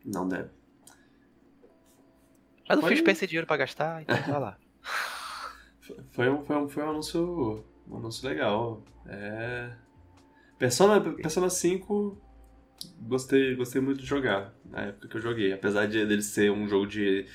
[0.03, 0.49] Não deve.
[2.67, 4.57] Mas o Foi- Phil Spencer tem dinheiro pra gastar, então vai lá.
[6.13, 7.63] Foi um, foi um, foi um anúncio.
[7.87, 8.81] Um anúncio legal.
[9.05, 9.75] É.
[10.58, 12.18] Persona, Persona 5.
[13.01, 14.53] Gostei, gostei muito de jogar.
[14.70, 15.51] Na época que eu joguei.
[15.53, 17.26] Apesar de dele ser um jogo de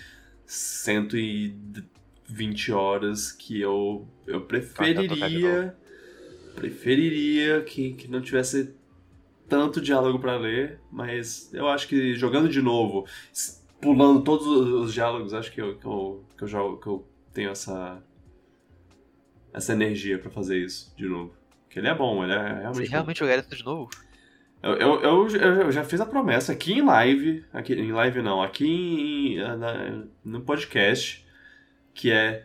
[0.46, 5.76] 120 horas que eu, eu preferiria.
[6.54, 8.74] Preferiria que, que não tivesse
[9.48, 13.04] tanto diálogo pra ler, mas eu acho que jogando de novo,
[13.80, 17.04] pulando todos os os diálogos, acho que eu, que eu, que eu, jogo, que eu
[17.32, 18.02] tenho essa
[19.52, 21.34] essa energia pra fazer isso de novo.
[21.70, 22.90] Que ele é bom, ele é realmente bom.
[22.92, 23.90] realmente jogaria tudo de novo?
[24.62, 25.28] Eu, eu, eu,
[25.62, 30.04] eu já fiz a promessa aqui em live, aqui em live não, aqui em, na-
[30.22, 31.24] no podcast,
[31.94, 32.44] que é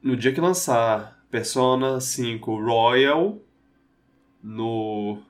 [0.00, 3.40] no dia que lançar Persona 5 Royal
[4.42, 5.20] no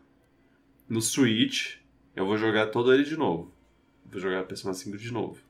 [0.89, 1.77] no Switch,
[2.15, 3.51] eu vou jogar todo ele de novo.
[4.05, 5.41] Vou jogar Persona 5 de novo.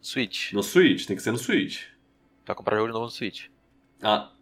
[0.00, 0.52] Switch.
[0.52, 1.84] No Switch, tem que ser no Switch.
[2.44, 3.46] Vai comprar jogo de novo no Switch.
[4.02, 4.32] Ah.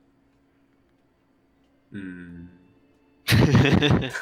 [1.93, 2.47] Hum.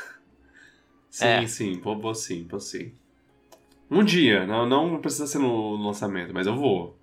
[1.11, 1.47] Sim, É.
[1.47, 2.93] sim, vou, vou sim, vou sim.
[3.91, 6.97] Um dia, não, não precisa ser no lançamento, mas eu vou.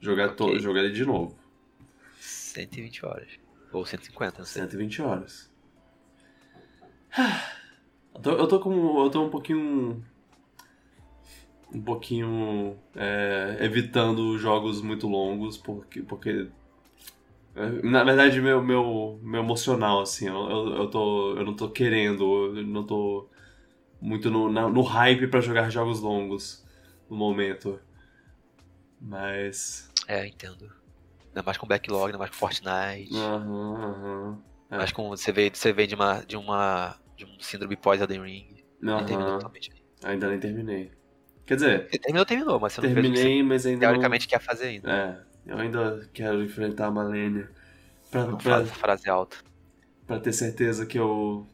[0.00, 0.58] Jogar, to- Ok.
[0.58, 1.36] jogar ele de novo.
[2.18, 3.28] 120 horas.
[3.72, 4.62] Ou 150, não sei.
[4.62, 5.50] 120 horas.
[8.16, 9.02] Eu tô, eu tô com.
[9.04, 10.04] Eu tô um pouquinho.
[11.72, 12.78] Um pouquinho.
[12.94, 16.00] é, evitando jogos muito longos, porque.
[16.02, 16.48] porque
[17.84, 22.56] na verdade, meu, meu, meu emocional, assim, eu, eu, eu, tô, eu não tô querendo,
[22.56, 23.28] eu não tô
[24.00, 26.64] muito no, na- no hype pra jogar jogos longos
[27.08, 27.80] no momento.
[29.00, 29.88] Mas.
[30.08, 30.70] É, entendo.
[31.28, 33.14] Ainda mais com backlog, ainda mais com Fortnite.
[33.14, 34.42] Aham, aham.
[34.70, 34.92] é.
[34.92, 35.08] Com.
[35.10, 36.24] Você vem, você vem de uma.
[36.24, 36.98] de uma.
[37.16, 38.56] de um síndrome pós-Elden Ring.
[38.82, 39.38] Aham.
[39.38, 39.70] totalmente.
[40.04, 40.92] Ainda nem terminei.
[41.46, 44.26] Quer dizer, Você terminou, terminou, mas você não fez o que terminei, mas ainda teoricamente
[44.28, 44.88] quer fazer ainda.
[44.88, 44.94] não...
[44.94, 47.50] É, eu ainda quero enfrentar a Malenia.
[48.10, 49.36] Pra, Não pra, essa frase alta.
[50.06, 51.46] pra ter certeza que eu...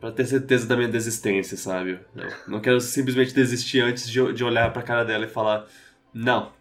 [0.00, 1.98] Pra ter certeza da minha desistência, sabe?
[2.14, 5.66] Eu não quero simplesmente desistir antes de, de olhar pra cara dela e falar...
[6.14, 6.52] Não.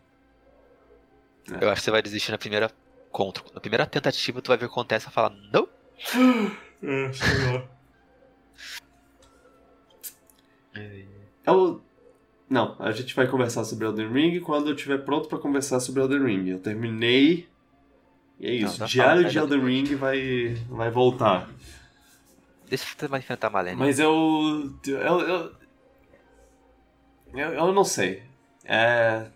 [1.60, 2.72] Eu acho que você vai desistir na primeira
[3.12, 3.44] contra.
[3.54, 5.68] Na primeira tentativa, tu vai ver o que acontece e falar, não.
[6.84, 7.68] É, sei lá.
[11.46, 11.82] Eu...
[12.52, 16.02] Não, a gente vai conversar sobre Elden Ring quando eu estiver pronto pra conversar sobre
[16.02, 16.50] Elden Ring.
[16.50, 17.48] Eu terminei.
[18.38, 18.78] E é isso.
[18.78, 21.50] dá Diário pra- de Elden Ring vai, vai voltar.
[22.68, 23.78] Deixa você vai enfrentar a Malenia.
[23.78, 24.70] Mas eu.
[24.86, 25.20] Eu.
[25.22, 25.52] Eu,
[27.34, 28.22] eu, eu não sei.
[28.66, 29.28] É.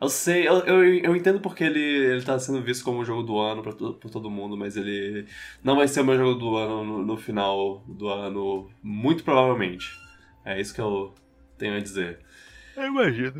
[0.00, 3.22] Eu sei, eu, eu, eu entendo porque ele, ele tá sendo visto como o jogo
[3.24, 5.26] do ano pra por todo mundo, mas ele
[5.62, 9.86] não vai ser o meu jogo do ano no, no final do ano, muito provavelmente.
[10.46, 11.12] É isso que eu
[11.58, 12.20] tenho a dizer.
[12.78, 13.32] Eu imagino.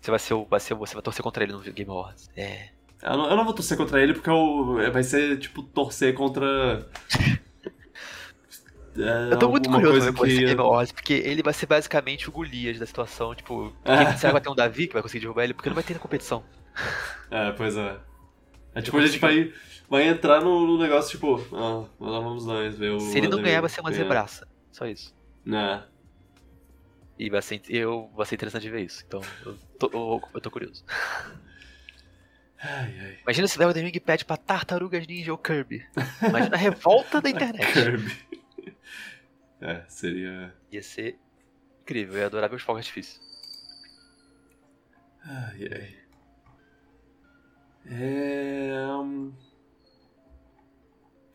[0.00, 0.44] Você vai ser o.
[0.44, 2.30] Vai ser, o- você vai torcer contra ele no Game Awards.
[2.36, 2.68] É.
[3.02, 6.88] Eu não, eu não vou torcer contra ele porque eu, vai ser tipo torcer contra.
[8.96, 10.44] É, Eu tô muito curioso pra ver esse.
[10.44, 13.34] Game Awards, porque ele vai ser basicamente o Golias da situação.
[13.34, 13.96] Tipo, É.
[14.04, 15.54] quem- será que vai ter um Davi que vai conseguir derrubar ele?
[15.54, 16.42] Porque não vai ter na competição.
[17.30, 17.96] É, pois é.
[18.74, 19.52] É tipo, a gente vai,
[19.88, 23.00] vai entrar no, no negócio, tipo, ah, lá vamos nós ver o.
[23.00, 23.94] Se ele não ganhar, vai ser uma É.
[23.94, 24.48] zebraça.
[24.72, 25.14] Só isso.
[25.46, 25.82] É.
[27.18, 29.04] E vai ser, eu, vai ser interessante ver isso.
[29.06, 30.84] Então, eu tô, eu, tô curioso.
[32.60, 33.18] Ai, ai.
[33.22, 35.84] Imagina se der o The Ring pede pra Tartarugas Ninja ou Kirby.
[36.26, 37.66] Imagina a revolta da internet.
[37.72, 38.76] Kirby.
[39.60, 40.54] É, seria.
[40.70, 41.18] Ia ser
[41.82, 43.20] incrível, eu ia adorar ver os fogos de artifício.
[45.24, 45.98] Ai, ai.
[47.90, 48.86] É.
[48.96, 49.32] hum,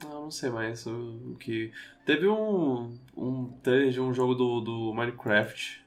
[0.05, 1.71] ah, não sei mais o que.
[2.05, 2.97] Teve um.
[3.15, 5.83] Um trailer de um jogo do, do Minecraft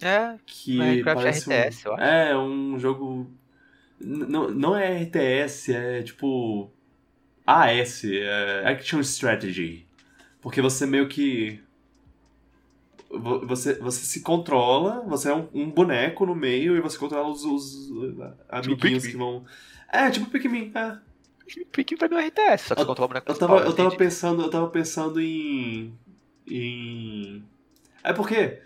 [0.00, 0.76] É, que.
[0.78, 2.02] Minecraft parece RTS, um, eu acho.
[2.04, 3.30] É, um jogo
[4.00, 6.70] Não, não é RTS, é tipo.
[7.46, 9.86] AS, é Action Strategy.
[10.40, 11.60] Porque você meio que.
[13.10, 17.28] vo- Você, você se controla, você é um, um boneco no meio e você controla
[17.28, 17.90] os, os
[18.48, 19.10] amiguinhos Pikmin.
[19.10, 19.44] que vão.
[19.90, 20.98] É, tipo Pikmin, é.
[21.56, 24.42] Mim é um RTS, só que você controla o boneco Eu tava, eu tava pensando,
[24.42, 25.92] eu tava pensando em.
[26.46, 27.42] em.
[28.02, 28.60] É porque,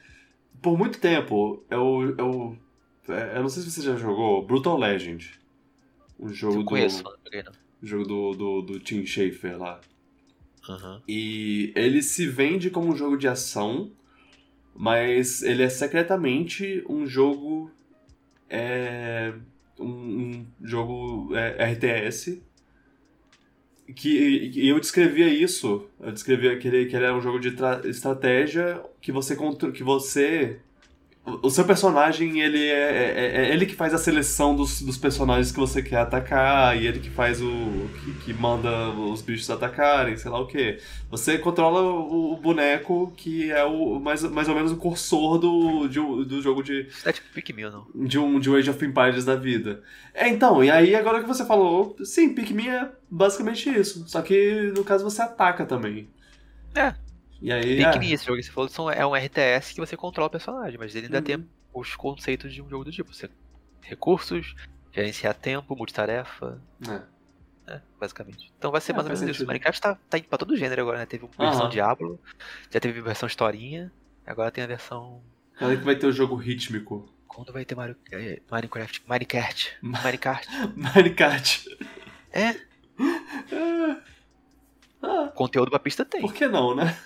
[0.60, 2.14] por muito tempo, eu.
[2.18, 2.58] eu,
[3.08, 5.40] é, eu não sei se você já jogou Brutal Legend.
[6.18, 6.64] Um jogo Eu do.
[6.64, 7.52] conheço, joguei não.
[7.82, 9.80] jogo do, do, do Tim Schafer lá.
[10.68, 11.02] Aham.
[11.08, 13.90] E ele se vende como um jogo de ação,
[14.74, 17.70] mas ele é secretamente um jogo.
[18.48, 19.32] É,
[19.78, 22.42] um, um jogo é, RTS.
[23.94, 25.86] Que, eu descrevia isso.
[26.00, 29.34] Eu descrevia que ele, que ele era um jogo de tra- estratégia que você
[29.72, 30.58] que você.
[31.24, 35.52] O seu personagem, ele é, é, é ele que faz a seleção dos, dos personagens
[35.52, 37.88] que você quer atacar, e ele que faz o.
[38.00, 40.80] que, que manda os bichos atacarem, sei lá o que.
[41.08, 45.86] Você controla o, o boneco que é o mais, mais ou menos o cursor do,
[45.86, 47.86] de do jogo de, Isso é tipo Pikmin, não.
[47.94, 49.80] de um, de um Age of Empires da vida.
[50.12, 54.08] É, então, e aí agora que você falou, sim, Pikmin é basicamente isso.
[54.08, 56.08] Só que no caso você ataca também.
[56.74, 56.94] É.
[57.42, 57.76] E aí.
[57.84, 58.14] Pikmin, é.
[58.14, 61.06] esse jogo que você falou, é um RTS que você controla o personagem, mas ele
[61.06, 61.24] ainda Uhum.
[61.24, 63.12] tem os conceitos de um jogo do tipo.
[63.12, 63.28] Você
[63.80, 64.54] recursos,
[64.92, 67.02] gerenciar tempo, multitarefa, É.
[67.72, 68.52] né, basicamente.
[68.56, 69.32] Então vai ser É, mais ou menos isso.
[69.32, 69.46] sentido.
[69.48, 71.06] Minecraft tá, tá indo pra todo gênero agora, né?
[71.06, 71.70] Teve uma versão Aham.
[71.70, 72.20] Diablo,
[72.70, 73.90] já teve a versão historinha,
[74.26, 75.20] agora tem a versão...
[75.58, 77.12] Quando é que vai ter o jogo rítmico?
[77.26, 77.96] Quando vai ter Mario...
[78.12, 79.02] é, Minecraft?
[79.08, 79.78] Minecraft?
[79.82, 80.48] Minecraft?
[80.76, 81.78] Minecraft.
[82.30, 82.54] É,
[85.02, 86.20] Ah, conteúdo pra pista tem.
[86.20, 86.96] por que não, né?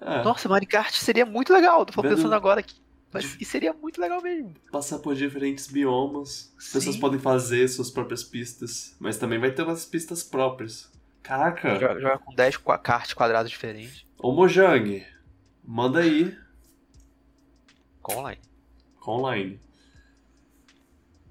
[0.00, 1.84] É, Nossa, Minecraft seria muito legal.
[1.84, 2.76] Tô Vendo- pensando agora aqui.
[3.12, 4.54] Mas, e seria muito legal mesmo.
[4.70, 6.52] passar por diferentes biomas.
[6.58, 8.94] As pessoas podem fazer suas próprias pistas.
[9.00, 10.92] Mas também vai ter umas pistas próprias.
[11.22, 11.78] Caraca!
[11.80, 14.04] Jogar com 10 qua- cartas quadrados diferentes.
[14.18, 15.04] Ô Mojang,
[15.64, 16.36] manda aí.
[18.02, 18.40] Com online.
[19.00, 19.60] com Online.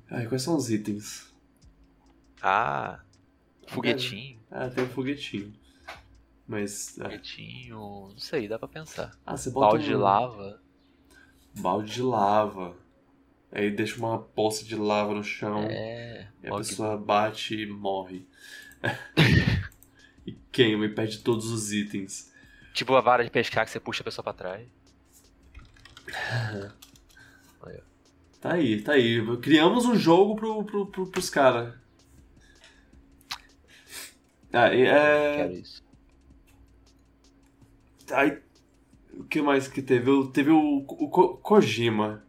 [0.09, 1.31] Ai, quais são os itens?
[2.41, 2.99] Ah,
[3.67, 4.39] foguetinho.
[4.49, 5.53] Ah, tem um foguetinho.
[6.47, 6.97] Mas.
[6.99, 7.19] é.
[7.69, 9.11] Não sei, dá pra pensar.
[9.25, 10.61] Ah, você bota Balde de um lava.
[11.55, 12.75] balde de lava.
[13.51, 15.63] Aí deixa uma poça de lava no chão.
[15.69, 16.27] É.
[16.43, 18.25] e a Mog- pessoa bate e morre.
[20.25, 22.31] e queima e perde todos os itens.
[22.73, 24.67] Tipo a vara de pescar que você puxa a pessoa pra trás.
[28.39, 29.19] Tá aí, tá aí.
[29.41, 31.73] Criamos um jogo pro, pro, pro, pros caras.
[34.53, 35.35] Ah, e, é...
[35.37, 35.83] Quero isso.
[38.11, 38.39] Aí,
[39.13, 40.11] o que mais que teve?
[40.31, 42.23] Teve o, o Ko- Kojima.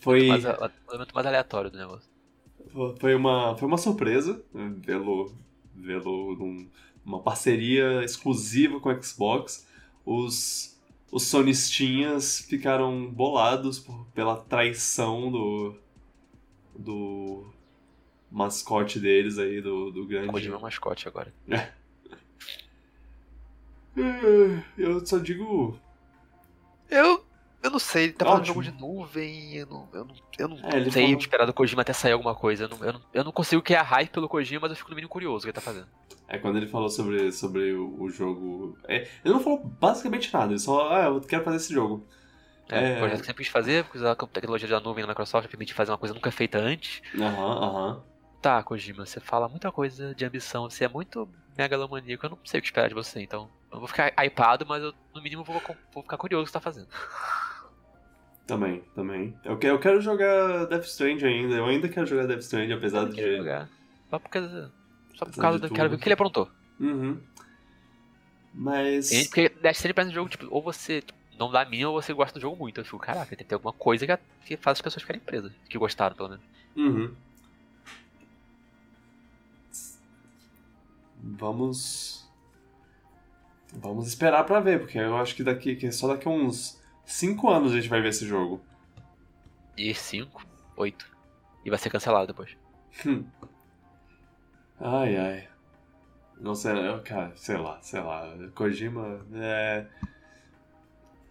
[0.00, 0.34] Foi, a-
[0.66, 2.08] a- o elemento mais aleatório do negócio.
[2.98, 5.32] foi, uma, foi uma surpresa vê-lo
[5.74, 6.68] vê-lo num-
[7.04, 9.66] numa parceria exclusiva com o Xbox.
[10.04, 10.80] Os,
[11.12, 15.74] os sonistinhas ficaram bolados por- pela traição do,
[16.78, 17.44] do
[18.30, 20.28] mascote deles aí, do, do grande...
[20.28, 21.32] Kojima é mascote agora.
[21.48, 21.72] É,
[24.76, 25.78] Eu só digo...
[26.88, 27.24] Eu.
[27.62, 28.62] Eu não sei, ele tá fazendo Ótimo.
[28.62, 31.82] jogo de nuvem, eu não, eu não, eu não É, sei falou- esperar do Kojima
[31.82, 32.64] até sair alguma coisa.
[32.64, 34.96] Eu não, eu, não, eu não consigo criar hype pelo Kojima, mas eu fico no
[34.96, 35.86] mínimo curioso o que ele tá fazendo.
[36.26, 38.78] É quando ele falou sobre, sobre o, o jogo.
[38.88, 42.02] É, ele não falou basicamente nada, ele só, ah, eu quero fazer esse jogo.
[42.70, 42.94] É, É.
[42.94, 45.74] o projeto que sempre quis fazer, porque usar a tecnologia da nuvem na Microsoft permite
[45.74, 47.02] fazer uma coisa nunca feita antes.
[47.14, 48.02] Aham, aham.
[48.40, 51.28] Tá, Kojima, você fala muita coisa de ambição, você é muito
[51.58, 53.50] megalomaníaco, eu não sei o que esperar de você, então.
[53.72, 55.60] Eu vou ficar hypado, mas eu, no mínimo, vou,
[55.94, 56.88] vou ficar curioso o que você tá fazendo.
[58.46, 59.36] Também, também.
[59.44, 63.08] Eu, que- eu quero jogar Death Stranding ainda, eu ainda quero jogar Death Stranding, apesar
[63.12, 63.36] quero de.
[63.36, 63.68] jogar.
[64.08, 64.72] Só por causa.
[65.14, 65.70] Só por causa do.
[65.70, 66.50] Quero ver o que ele aprontou.
[66.80, 67.20] Uhum.
[68.52, 69.12] Mas.
[69.12, 71.84] E- Porque Death Stranding parece um jogo, tipo, ou você tipo, não dá a mim
[71.84, 72.80] ou você gosta do jogo muito.
[72.80, 75.52] Eu fico, caraca, tem que ter alguma coisa que, que faz as pessoas ficarem presas.
[75.68, 76.44] Que gostaram, pelo menos.
[76.76, 77.14] Uhum.
[81.22, 82.28] Vamos.
[83.74, 87.72] Vamos esperar pra ver, porque eu acho que daqui que só daqui uns 5 anos
[87.72, 88.60] a gente vai ver esse jogo.
[89.76, 90.44] E 5,
[90.76, 91.06] 8.
[91.64, 92.56] E vai ser cancelado depois.
[93.06, 93.24] Hum.
[94.80, 95.48] Ai, ai.
[96.40, 98.34] Não sei, eu, cara, sei lá, sei lá.
[98.54, 99.86] Kojima, é.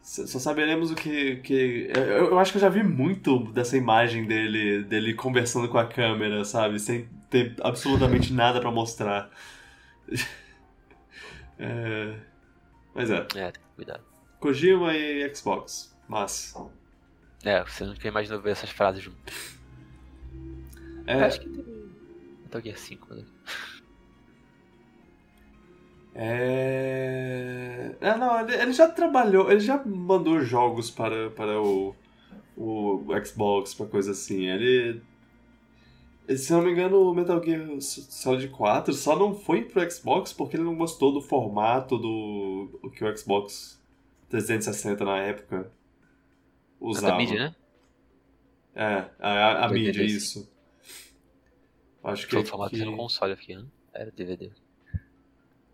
[0.01, 1.37] Só saberemos o que.
[1.37, 5.77] que eu, eu acho que eu já vi muito dessa imagem dele, dele conversando com
[5.77, 6.79] a câmera, sabe?
[6.79, 9.29] Sem ter absolutamente nada pra mostrar.
[11.61, 12.15] É,
[12.93, 14.01] Mas é, É, tem que cuidar.
[14.39, 15.95] Kojima e Xbox.
[16.07, 16.55] Mas.
[17.43, 19.59] É, você nunca imaginou ver essas frases juntas.
[21.05, 21.89] É, Acho que teve
[22.43, 23.13] Metal Gear 5.
[23.15, 23.25] Né?
[26.15, 27.95] É...
[28.01, 31.95] é não, ele, ele já trabalhou, ele já mandou jogos para, para o,
[32.57, 34.45] o Xbox, para coisa assim.
[34.47, 35.01] Ele.
[36.37, 40.57] Se não me engano, o Metal Gear Solid 4 só não foi pro Xbox porque
[40.57, 43.81] ele não gostou do formato do o que o Xbox
[44.29, 45.71] 360 na época
[46.79, 47.13] usava.
[47.13, 47.55] Da mídia, né?
[48.75, 50.49] É, a, a, a mídia, isso.
[52.03, 53.65] Acho que, Todo formato que, no console aqui, né?
[53.93, 54.51] Era DVD.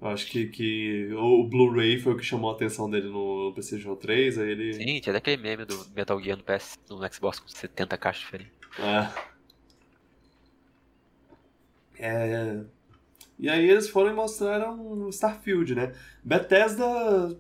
[0.02, 4.40] acho que, que o Blu-ray foi o que chamou a atenção dele no PlayStation 3,
[4.40, 4.74] aí ele...
[4.74, 8.24] Sim, tinha até aquele meme do Metal Gear no PS, no Xbox com 70 caixas
[8.24, 8.54] diferentes.
[8.80, 9.35] É.
[12.00, 12.62] É.
[13.38, 15.94] E aí eles foram e mostraram Starfield, né?
[16.24, 17.38] Bethesda.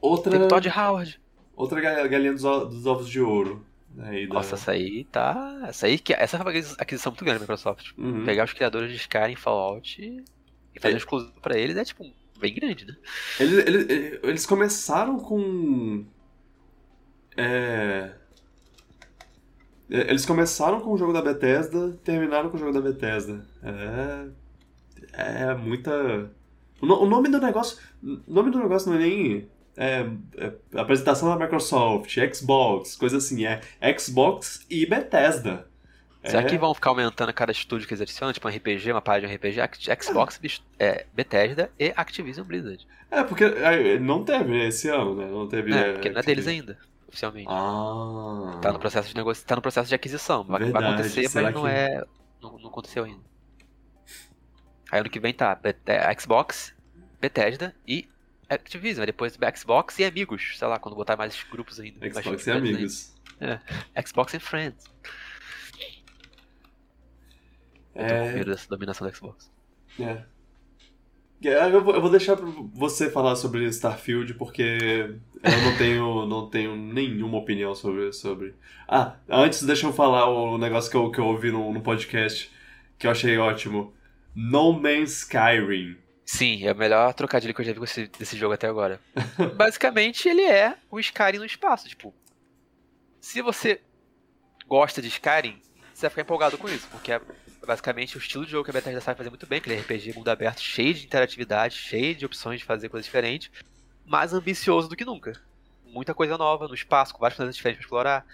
[0.00, 0.38] Outra.
[0.38, 1.20] Tem Todd Howard.
[1.54, 3.66] Outra ga- galinha dos, dos ovos de ouro.
[3.98, 4.34] Aí da...
[4.34, 5.64] Nossa, essa aí tá.
[5.66, 6.12] Essa aí que.
[6.12, 7.92] Essa foi uma aquisição muito grande da Microsoft.
[7.98, 8.24] Uhum.
[8.24, 10.24] Pegar os criadores de Skyrim Fallout e
[10.74, 10.94] e fazer É.
[10.94, 12.04] um exclusivo pra eles é tipo
[12.38, 12.94] bem grande, né?
[13.40, 16.04] Eles, eles, eles começaram com.
[17.36, 18.12] É.
[19.90, 23.44] é, Eles começaram com o jogo da Bethesda, terminaram com o jogo da Bethesda.
[23.62, 24.26] É.
[25.12, 26.30] É muita.
[26.80, 27.78] O, no- o nome do negócio.
[28.02, 29.48] O nome do negócio não é nem.
[29.76, 33.44] É, é apresentação da Microsoft, Xbox, coisa assim.
[33.46, 33.60] É
[33.98, 35.66] Xbox e Bethesda.
[36.24, 36.44] Será É.
[36.46, 38.32] que vão ficar aumentando a cada estúdio que eles adicionam?
[38.32, 39.56] Tipo um RPG, uma página de RPG?
[40.02, 42.84] Xbox, bis- é, Bethesda e Activision Blizzard.
[43.10, 45.26] É, porque é, não teve esse ano, né?
[45.30, 45.72] Não teve.
[45.72, 46.76] É, porque não é deles ainda,
[47.08, 47.48] oficialmente.
[47.50, 48.58] Ah.
[48.62, 50.44] Tá no processo de negócio, tá no processo de aquisição.
[50.44, 52.04] Vai, acontecer, mas não que- é.
[52.40, 53.20] Não, não aconteceu ainda.
[54.92, 56.74] Aí ano que vem tá é, Xbox,
[57.20, 58.08] Bethesda e
[58.48, 59.04] Activision.
[59.04, 60.56] Depois Xbox e amigos.
[60.56, 62.08] Sei lá, quando botar mais grupos ainda.
[62.10, 63.14] Xbox e amigos.
[63.40, 63.62] ainda.
[64.06, 64.84] Xbox and Friends.
[67.94, 69.50] Eu tô É, medo dessa dominação do Xbox.
[70.00, 70.22] é.
[71.44, 72.34] É, Eu vou, eu vou deixar
[72.74, 78.54] você falar sobre Starfield, porque eu não tenho, não tenho nenhuma opinião sobre, sobre.
[78.86, 82.50] Ah, antes deixa eu falar o negócio que eu, que eu ouvi no, no podcast,
[82.98, 83.92] que eu achei ótimo.
[84.34, 85.96] No Man's Skyrim.
[86.24, 89.00] Sim, é o melhor trocadilho que eu já vi com esse, desse jogo até agora.
[89.56, 91.88] Basicamente, ele é o Skyrim no espaço.
[91.88, 92.14] Tipo,
[93.20, 93.80] se você
[94.66, 95.60] gosta de Skyrim,
[95.92, 97.20] você vai ficar empolgado com isso, porque é
[97.66, 100.14] basicamente o estilo de jogo que a Bethesda sabe fazer muito bem, que é RPG
[100.14, 103.50] mundo aberto, cheio de interatividade, cheio de opções de fazer coisas diferentes,
[104.08, 105.40] mais ambicioso do que nunca.
[105.86, 108.26] Muita coisa nova no espaço, com vários planetas diferentes pra explorar,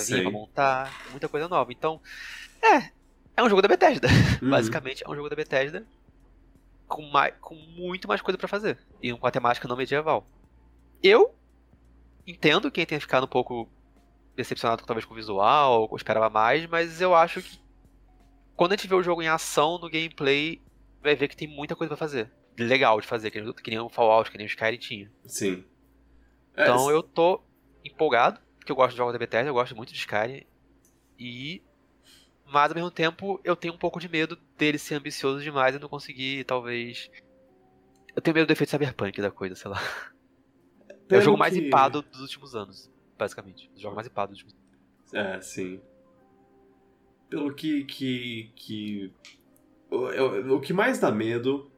[0.00, 0.22] Sei.
[0.22, 1.72] pra montar, muita coisa nova.
[1.72, 2.00] Então,
[2.62, 2.90] é,
[3.36, 4.08] é um jogo da Bethesda.
[4.42, 4.50] Uhum.
[4.50, 5.86] Basicamente, é um jogo da Bethesda
[6.86, 8.78] com, mais, com muito mais coisa pra fazer.
[9.02, 10.26] E com a temática não medieval.
[11.02, 11.34] Eu
[12.26, 13.66] entendo quem tenha ficado um pouco
[14.36, 17.58] decepcionado talvez com o visual, ou esperava mais, mas eu acho que
[18.54, 20.60] quando a gente vê o jogo em ação, no gameplay,
[21.02, 22.30] vai ver que tem muita coisa pra fazer.
[22.58, 25.12] Legal de fazer, que nem, que nem o Fallout, que nem o Skyrim tinha.
[25.26, 25.64] Sim.
[26.56, 27.42] É, Então eu tô
[27.84, 30.44] empolgado, porque eu gosto de jogos da Bethesda, eu gosto muito de Skyrim.
[31.18, 31.62] E.
[32.46, 35.78] Mas ao mesmo tempo eu tenho um pouco de medo dele ser ambicioso demais e
[35.78, 37.10] não conseguir, talvez.
[38.14, 39.80] Eu tenho medo do efeito cyberpunk da coisa, sei lá.
[40.88, 43.70] É o pelo jogo mais que- hipado dos últimos anos, basicamente.
[43.76, 44.56] O jogo mais hipado dos últimos
[45.12, 45.80] É, sim.
[47.28, 47.84] Pelo que.
[47.84, 49.12] que, que
[49.90, 51.70] o, o- o que mais dá medo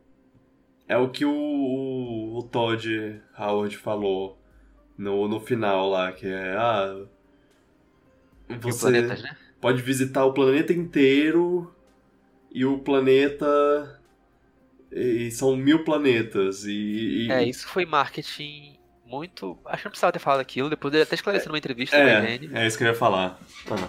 [0.88, 4.38] é o que o, o, o Todd Howard falou
[4.96, 6.56] no, no final lá, que é.
[6.56, 7.04] Ah.
[8.60, 9.36] Você planetas, né?
[9.60, 11.72] pode visitar o planeta inteiro
[12.50, 14.00] e o planeta.
[14.90, 16.64] E são mil planetas.
[16.64, 19.58] E, e- É, isso foi marketing muito.
[19.66, 22.34] Acho que não precisava ter falado aquilo, depois ele até esclareceu numa entrevista da é,
[22.36, 22.56] IGN.
[22.56, 23.38] é isso que eu ia falar.
[23.70, 23.88] Ah,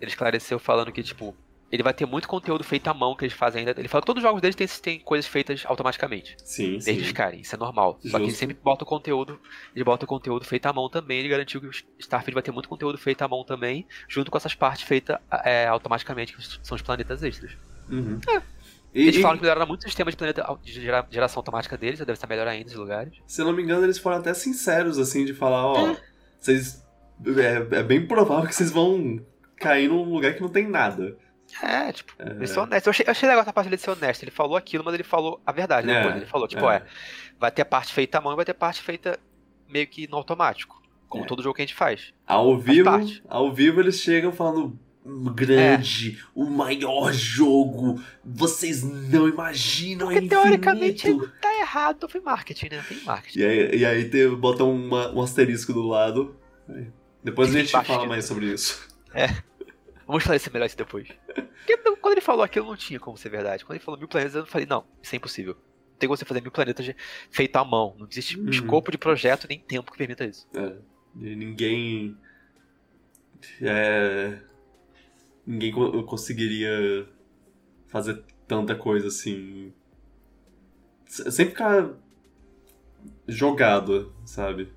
[0.00, 1.36] Ele esclareceu falando que, tipo,
[1.70, 3.78] ele vai ter muito conteúdo feito à mão que eles fazem ainda.
[3.78, 6.36] Ele falou que todos os jogos deles têm, têm coisas feitas automaticamente.
[6.44, 7.00] sim, Desde sim.
[7.00, 7.98] Skyrim, isso é normal.
[8.02, 8.38] Só que ele Justo.
[8.38, 9.38] sempre bota o conteúdo,
[9.74, 12.52] ele bota o conteúdo feito à mão também, ele garantiu que o Starfield vai ter
[12.52, 16.74] muito conteúdo feito à mão também, junto com essas partes feitas é, automaticamente, que são
[16.76, 17.52] os planetas extras.
[17.90, 18.18] Uhum.
[18.28, 18.42] É.
[18.94, 21.98] E- Eles falam que melhoraram muito o sistema de, planeta, de gera- geração automática deles,
[21.98, 23.12] já deve estar melhor ainda nos lugares.
[23.26, 25.94] Se eu não me engano, eles foram até sinceros, assim, de falar, ó,
[26.40, 26.82] vocês.
[27.26, 29.20] É, é bem provável que vocês vão
[29.56, 31.16] cair num lugar que não tem nada.
[31.62, 32.86] É, tipo, eles são honestos.
[32.86, 34.22] Eu achei, eu achei legal essa parte dele ser honesto.
[34.22, 36.16] Ele falou aquilo, mas ele falou a verdade É, depois.
[36.16, 36.76] Ele falou, tipo, é.
[36.76, 36.82] é,
[37.38, 39.18] vai ter parte feita à mão e vai ter parte feita
[39.68, 40.80] meio que no automático.
[41.08, 41.26] Como É.
[41.26, 42.12] todo jogo que a gente faz.
[42.26, 43.22] Ao vivo, parte.
[43.28, 44.78] ao vivo eles chegam falando
[45.34, 51.08] grande, o maior jogo, vocês não imaginam, é Porque teoricamente
[51.40, 52.82] tá errado, foi marketing, né?
[52.82, 53.38] Foi marketing.
[53.38, 56.36] E aí, e aí botam uma- um asterisco do lado.
[57.24, 58.86] Depois a gente fala mais sobre isso.
[60.08, 61.06] Vamos esclarecer melhor isso depois.
[61.28, 63.62] Porque quando ele falou aquilo não tinha como ser verdade.
[63.62, 65.54] Quando ele falou mil planetas, eu falei, não, isso é impossível.
[65.54, 66.94] Não tem como você fazer mil planetas
[67.30, 67.94] feito à mão.
[67.98, 68.48] Não existe uhum.
[68.48, 70.48] escopo de projeto nem tempo que permita isso.
[70.54, 70.76] É.
[71.14, 72.16] Ninguém.
[73.60, 74.38] É,
[75.46, 75.72] ninguém
[76.06, 77.06] conseguiria
[77.86, 79.74] fazer tanta coisa assim.
[81.06, 81.90] Sem ficar
[83.26, 84.72] jogado, sabe?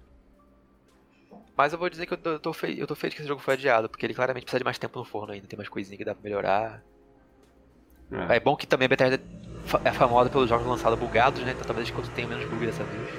[1.55, 3.27] Mas eu vou dizer que eu tô, eu tô, feio, eu tô feio que esse
[3.27, 5.69] jogo foi adiado, porque ele claramente precisa de mais tempo no forno ainda, tem mais
[5.69, 6.83] coisinhas que dá pra melhorar.
[8.11, 8.37] É.
[8.37, 9.21] é bom que também a Bethesda
[9.85, 11.51] é famosa pelos jogos lançados bugados, né?
[11.51, 13.09] Então talvez gente tenha menos bug dessa vez.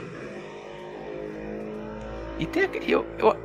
[2.39, 3.37] E tem eu, eu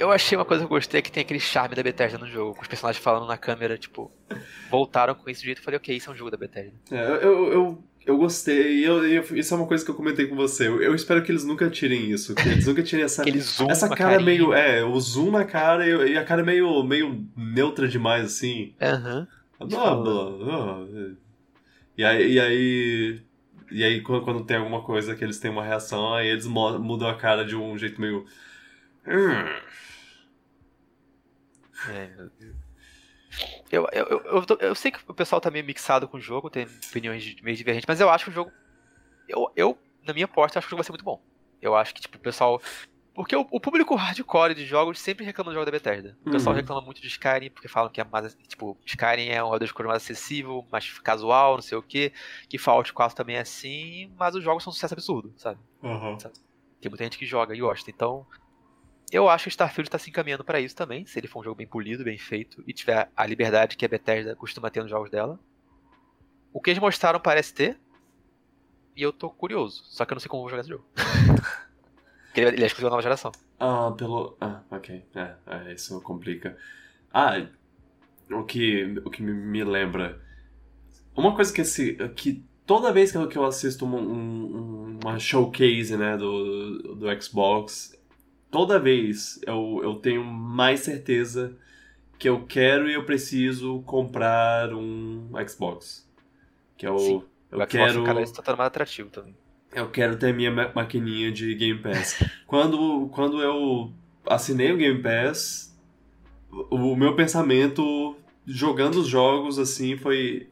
[0.00, 2.54] eu achei uma coisa que eu gostei que tem aquele charme da Bethesda no jogo,
[2.54, 4.10] com os personagens falando na câmera, tipo,
[4.70, 6.72] voltaram com esse jeito e falei, ok, isso é um jogo da Bethesda.
[6.90, 10.34] É, eu, eu, eu gostei, eu, eu, isso é uma coisa que eu comentei com
[10.34, 10.68] você.
[10.68, 13.22] Eu, eu, espero que eles nunca tirem isso, que eles nunca tirem essa,
[13.68, 14.24] essa cara carinha.
[14.24, 14.52] meio.
[14.52, 18.74] É, o zoom na cara e, e, a cara meio, meio neutra demais, assim.
[18.80, 19.28] Aham.
[19.60, 21.16] Uhum.
[21.96, 22.32] E aí.
[22.32, 23.22] E aí
[23.70, 27.08] e aí, quando, quando tem alguma coisa que eles têm uma reação, aí eles mudam
[27.08, 28.26] a cara de um jeito meio.
[29.06, 29.60] Hum.
[31.88, 32.10] É.
[33.70, 36.50] Eu, eu, eu, eu, eu, sei que o pessoal tá meio mixado com o jogo,
[36.50, 38.50] tem opiniões meio divergentes, mas eu acho que o jogo.
[39.28, 41.22] Eu, eu na minha porta, acho que o jogo vai ser muito bom.
[41.60, 42.60] Eu acho que, tipo, o pessoal.
[43.14, 46.16] Porque o, o público hardcore de jogos sempre reclama do jogo da Bethesda.
[46.24, 46.60] O pessoal uhum.
[46.60, 48.34] reclama muito de Skyrim, porque falam que é mais.
[48.48, 52.12] Tipo, Skyrim é um de mais acessível, mais casual, não sei o que.
[52.48, 55.60] Que Fallout 4 também é assim, mas os jogos são um sucesso absurdo, sabe?
[55.82, 56.18] Uhum.
[56.18, 56.34] sabe?
[56.80, 57.90] Tem muita gente que joga e gosta.
[57.90, 58.26] Então,
[59.10, 61.56] eu acho que Starfield está se encaminhando para isso também, se ele for um jogo
[61.56, 65.10] bem polido, bem feito e tiver a liberdade que a Bethesda costuma ter nos jogos
[65.10, 65.38] dela.
[66.52, 67.78] O que eles mostraram parece ter,
[68.96, 70.84] e eu tô curioso, só que eu não sei como vou jogar esse jogo.
[72.26, 73.32] Porque ele é exclusivo da nova geração.
[73.58, 74.36] Ah, pelo.
[74.40, 75.04] Ah, ok.
[75.14, 76.56] É, é, isso complica.
[77.12, 77.44] Ah,
[78.30, 80.20] o que, o que me lembra.
[81.16, 81.94] Uma coisa que esse.
[82.14, 87.99] que toda vez que eu, assisto um, um, uma showcase né, do, do Xbox,
[88.50, 91.56] toda vez eu, eu tenho mais certeza
[92.18, 96.08] que eu quero e eu preciso comprar um Xbox.
[96.76, 96.98] Que é o.
[96.98, 97.22] Sim.
[97.50, 98.04] Eu o Xbox quero.
[98.04, 99.34] Cada vez tá mais atrativo também.
[99.72, 102.22] Eu quero ter minha maquininha de Game Pass.
[102.46, 103.92] quando, quando eu
[104.26, 105.78] assinei o Game Pass,
[106.50, 110.48] o meu pensamento jogando os jogos assim foi.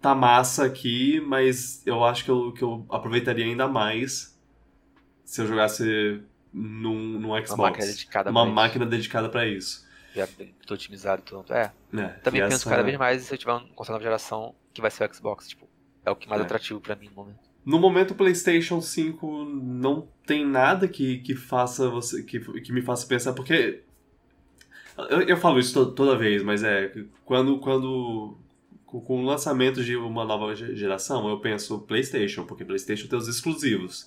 [0.00, 4.36] Tá massa aqui, mas eu acho que eu, que eu aproveitaria ainda mais
[5.24, 6.20] se eu jogasse
[6.52, 7.50] num, num Xbox.
[7.52, 9.86] Uma máquina dedicada Uma máquina dedicada para isso.
[10.14, 10.28] Já
[10.66, 11.52] tô otimizado tudo.
[11.52, 11.72] É.
[11.94, 12.70] é Também penso essa...
[12.70, 15.48] cada vez mais se eu tiver um console nova geração que vai ser o Xbox,
[15.48, 15.68] tipo,
[16.04, 16.44] é o que mais é.
[16.44, 17.52] atrativo para mim no momento.
[17.64, 22.82] No momento o PlayStation 5 não tem nada que, que faça você que, que me
[22.82, 23.82] faça pensar porque
[25.08, 26.92] eu, eu falo isso to, toda vez, mas é
[27.24, 28.36] quando quando
[28.84, 34.06] com o lançamento de uma nova geração, eu penso PlayStation, porque PlayStation tem os exclusivos.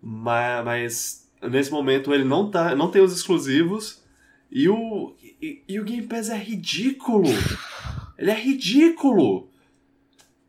[0.00, 4.02] Mas, mas nesse momento ele não, tá, não tem os exclusivos
[4.50, 7.28] e o, e, e o Game Pass é ridículo.
[8.16, 9.50] Ele é ridículo.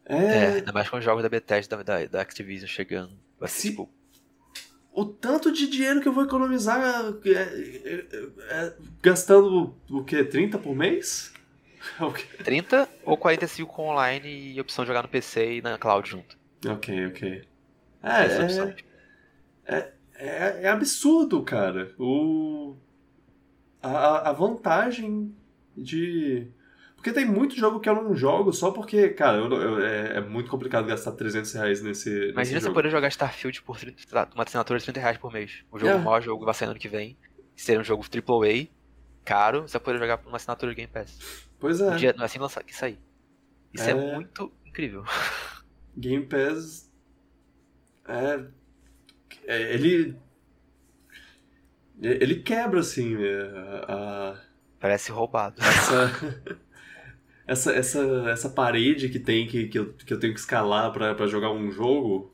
[0.06, 3.18] É, é ainda mais com os jogos da Bethesda, da, da Activision chegando.
[3.40, 3.90] Vai ser, tipo...
[4.94, 6.80] O tanto de dinheiro que eu vou economizar
[7.26, 8.06] é, é,
[8.50, 10.24] é, gastando o que?
[10.24, 11.34] 30 por mês?
[12.46, 16.38] 30 ou 45 com online e opção de jogar no PC e na cloud junto.
[16.66, 17.44] Ok, ok.
[18.02, 18.26] É,
[19.68, 21.94] é, é, é, é absurdo, cara.
[21.98, 22.76] O,
[23.82, 25.36] a, a vantagem
[25.76, 26.48] de.
[26.96, 30.22] Porque tem muito jogo que eu não jogo só porque, cara, eu, eu, é, é,
[30.22, 32.10] muito complicado gastar 300 reais nesse.
[32.10, 32.74] Imagina nesse você jogo.
[32.74, 35.64] poder jogar Starfield por 30, uma assinatura de 30 reais por mês.
[35.72, 35.98] O jogo, é.
[35.98, 37.18] maior jogo vai sair ano que vem.
[37.56, 38.68] Ser um jogo AAA,
[39.24, 41.48] caro, você poder jogar por uma assinatura de Game Pass.
[41.60, 41.92] Pois é.
[41.92, 43.00] Um dia, assim lançar, que sair.
[43.74, 45.04] Isso é, é muito incrível.
[45.96, 46.92] Game Pass.
[48.08, 48.46] É é,
[49.44, 50.16] ele.
[52.02, 53.42] Ele quebra, assim, é,
[53.88, 54.40] a.
[54.80, 55.62] Parece roubado.
[55.62, 56.60] Essa,
[57.48, 61.28] essa, essa, essa parede que tem que, que, eu, que eu tenho que escalar para
[61.28, 62.34] jogar um jogo,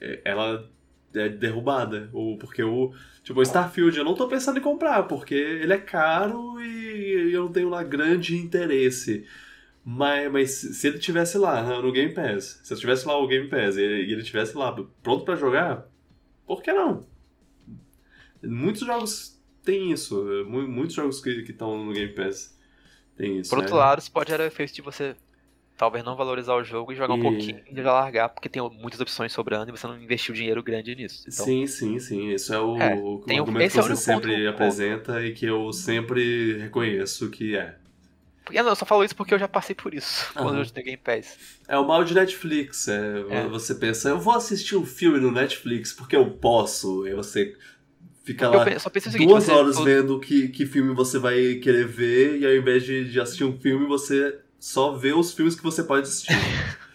[0.00, 0.68] é, ela
[1.14, 2.10] é derrubada.
[2.12, 2.92] Ou porque o.
[3.22, 7.44] Tipo, o Starfield eu não tô pensando em comprar, porque ele é caro e eu
[7.44, 9.26] não tenho lá grande interesse.
[9.88, 13.48] Mas, mas se ele tivesse lá no Game Pass, se eu tivesse lá o Game
[13.48, 15.86] Pass e ele tivesse lá pronto para jogar,
[16.46, 17.04] por que não?
[18.42, 20.24] Muitos jogos têm isso.
[20.48, 22.56] Muitos jogos que estão no Game Pass
[23.16, 23.50] têm isso.
[23.50, 23.80] Por outro né?
[23.80, 25.16] lado, isso pode gerar o efeito de você
[25.76, 27.18] talvez não valorizar o jogo e jogar e...
[27.18, 30.62] um pouquinho e já largar, porque tem muitas opções sobrando e você não investiu dinheiro
[30.62, 31.24] grande nisso.
[31.28, 31.44] Então...
[31.44, 32.30] Sim, sim, sim.
[32.30, 35.24] Isso é o, é, o argumento que é você sempre apresenta ponto.
[35.24, 37.76] e que eu sempre reconheço que é.
[38.52, 40.96] Eu, eu só falo isso porque eu já passei por isso quando eu tenho Game
[41.02, 41.36] Pass.
[41.68, 42.88] É o mal de Netflix.
[42.88, 43.46] É, É.
[43.48, 47.04] Você pensa, eu vou assistir um filme no Netflix porque eu posso.
[47.04, 47.56] Aí você
[48.24, 51.54] fica Eu lá pe- só penso seguinte, duas horas vendo que, que filme você vai
[51.56, 55.54] querer ver, e ao invés de, de assistir um filme, você só vê os filmes
[55.54, 56.32] que você pode assistir.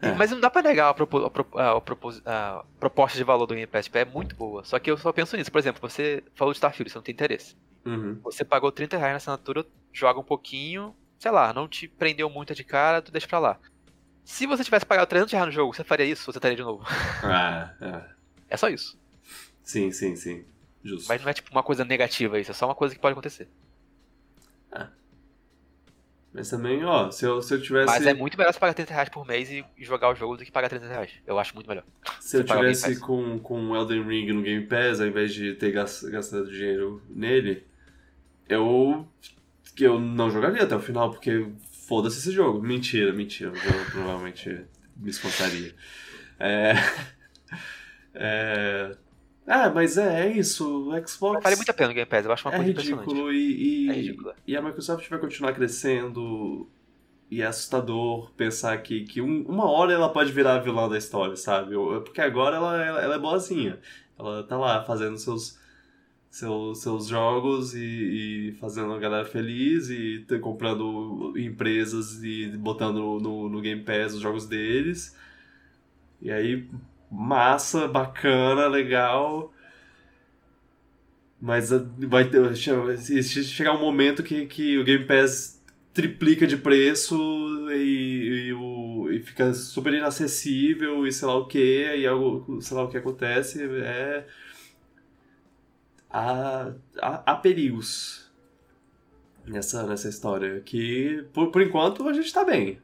[0.00, 0.12] É.
[0.12, 1.18] Mas não dá pra negar a, propo-
[1.56, 4.62] a a a proposta de valor do Game Pass, tipo, é muito boa.
[4.62, 5.50] Só que eu só penso nisso.
[5.50, 7.56] Por exemplo, você falou de Starfield, você não tem interesse.
[7.84, 8.16] Uhum.
[8.22, 12.54] Você pagou 30 reais na assinatura, joga um pouquinho, sei lá, não te prendeu muito
[12.54, 13.58] de cara, tu deixa pra lá.
[14.24, 16.62] Se você tivesse pagado 300 reais no jogo, você faria isso ou você estaria de
[16.62, 16.84] novo?
[17.24, 18.18] Ah, é.
[18.50, 18.98] É só isso.
[19.62, 20.44] Sim, sim, sim.
[20.84, 21.08] Justo.
[21.08, 23.48] Mas não é tipo uma coisa negativa isso, é só uma coisa que pode acontecer.
[26.32, 27.86] Mas também, ó, se eu, se eu tivesse.
[27.86, 30.44] Mas é muito melhor você pagar 30 reais por mês e jogar o jogo do
[30.44, 31.10] que pagar 300 reais.
[31.26, 31.84] Eu acho muito melhor.
[32.20, 36.02] Se eu tivesse com, com Elden Ring no Game Pass, ao invés de ter gas-
[36.04, 37.66] gastado dinheiro nele,
[38.48, 39.08] eu.
[39.78, 41.46] Que eu não jogaria até o final, porque
[41.86, 42.60] foda-se esse jogo.
[42.60, 43.52] Mentira, mentira.
[43.52, 44.60] O jogo provavelmente
[44.96, 45.72] me espantaria.
[46.40, 46.72] É.
[48.14, 48.96] É.
[49.46, 50.88] Ah, mas é, é isso.
[50.90, 51.42] O Xbox.
[51.42, 53.90] Vale muito a pena o Game Pass, eu acho uma é coisa ridículo e, e,
[53.90, 54.32] É ridículo.
[54.46, 56.68] e a Microsoft vai continuar crescendo
[57.30, 60.98] e é assustador pensar que, que um- uma hora ela pode virar a vilã da
[60.98, 61.76] história, sabe?
[61.76, 63.78] Ou- Porque agora ela, ela, ela é boazinha.
[64.18, 65.57] Ela tá lá fazendo seus,
[66.30, 73.48] seus, seus jogos e, e fazendo a galera feliz e comprando empresas e botando no,
[73.48, 75.16] no Game Pass os jogos deles.
[76.20, 76.68] E aí,
[77.10, 79.52] massa, bacana, legal.
[81.40, 85.62] Mas uh, vai ter, chegar um momento que, que o Game Pass
[85.94, 87.16] triplica de preço
[87.70, 92.76] e, e, o, e fica super inacessível e sei lá o que, e algo, sei
[92.76, 94.26] lá o que acontece, é.
[96.10, 98.30] Há, há, há perigos
[99.46, 100.60] nessa, nessa história.
[100.60, 102.80] Que por, por enquanto a gente tá bem.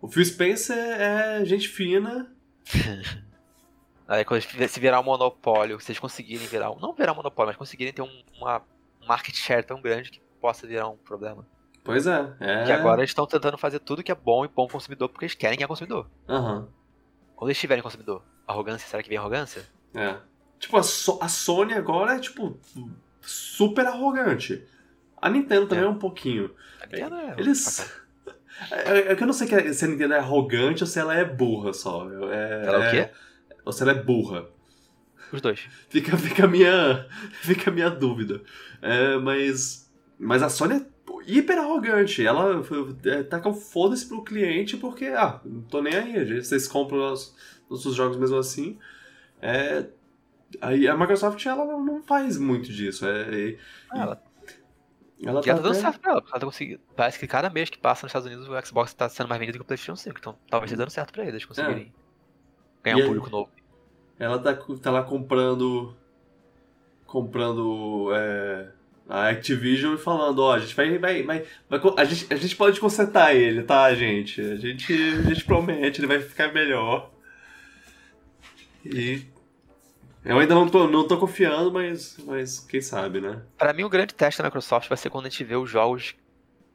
[0.00, 2.32] O Phil Spencer é gente fina.
[4.06, 6.78] Aí quando se virar um monopólio, vocês conseguirem virar um.
[6.78, 8.62] Não virar um monopólio, mas conseguirem ter um, uma
[9.02, 11.46] um market share tão grande que possa virar um problema.
[11.84, 12.34] Pois é.
[12.40, 12.64] é...
[12.64, 15.34] Que agora eles estão tentando fazer tudo que é bom e bom consumidor porque eles
[15.34, 16.06] querem ganhar consumidor.
[16.28, 16.68] Aham.
[17.34, 19.64] Quando eles tiverem consumidor, arrogância, será que vem arrogância?
[19.94, 20.16] É.
[20.58, 22.58] Tipo, a, So- a Sony agora é, tipo,
[23.20, 24.64] super arrogante.
[25.20, 25.90] A Nintendo também é, É.
[25.90, 26.50] um pouquinho.
[26.82, 27.92] A Nintendo é Eles.
[28.70, 31.14] É, é que eu não sei é- se a Nintendo é arrogante ou se ela
[31.14, 32.08] é burra só.
[32.30, 32.96] É, Ela é o quê?
[32.98, 33.12] é-
[33.64, 34.46] Ou se ela é burra.
[35.32, 35.60] Os dois.
[35.90, 37.06] Fica, fica, a, minha,
[37.42, 38.42] fica a minha dúvida.
[38.82, 39.88] É, mas.
[40.18, 40.86] Mas a Sony é
[41.26, 42.26] hiper arrogante.
[42.26, 42.62] Ela
[43.04, 46.42] é, taca o foda-se pro cliente porque, ah, não tô nem aí.
[46.42, 47.36] Vocês compram os
[47.70, 48.78] nossos jogos mesmo assim.
[49.40, 49.84] É,
[50.60, 53.06] aí a Microsoft ela não, não faz muito disso.
[53.06, 53.56] É, é-
[53.90, 54.22] Ah, ela,
[55.24, 56.20] ela tá tá dando até- certo pra ela.
[56.30, 56.80] Ela tá conseguindo.
[56.96, 59.58] Parece que cada mês que passa nos Estados Unidos o Xbox tá sendo mais vendido
[59.58, 60.18] que o PlayStation 5.
[60.18, 61.92] Então talvez esteja dando certo pra eles conseguirem
[62.82, 62.98] ganhar É.
[62.98, 63.50] E um aí- público novo.
[64.18, 65.94] Ela tá, tá lá comprando.
[67.06, 68.10] Comprando.
[68.14, 68.68] é,
[69.08, 70.98] a Activision e falando, ó, a gente vai.
[70.98, 74.38] vai, vai, vai a, gente, a gente pode consertar ele, tá, gente?
[74.40, 77.10] A gente, a gente promete, ele vai ficar melhor.
[78.84, 79.22] E.
[80.28, 83.40] Eu ainda não tô, não tô confiando, mas, mas quem sabe, né?
[83.56, 86.14] Pra mim, o grande teste da Microsoft vai ser quando a gente vê os jogos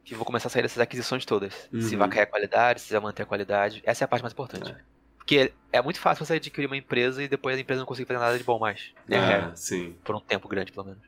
[0.04, 1.54] que vão começar a sair dessas aquisições todas.
[1.80, 1.98] Se Uhum.
[1.98, 3.82] vai cair a qualidade, se vai manter a qualidade.
[3.86, 4.74] Essa é a parte mais importante.
[5.16, 8.18] Porque é muito fácil você adquirir uma empresa e depois a empresa não conseguir fazer
[8.20, 8.92] nada de bom mais.
[9.08, 9.94] É, Ah, sim.
[10.04, 11.00] por um tempo grande, pelo menos.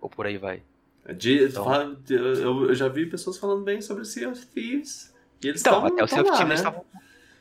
[0.00, 0.62] Ou por aí vai.
[1.16, 5.12] De- Então- fala- eu, eu já vi pessoas falando bem sobre Sea of Thieves.
[5.42, 6.54] E eles Então, tão- até o Sea of Thieves né?
[6.54, 6.84] estavam.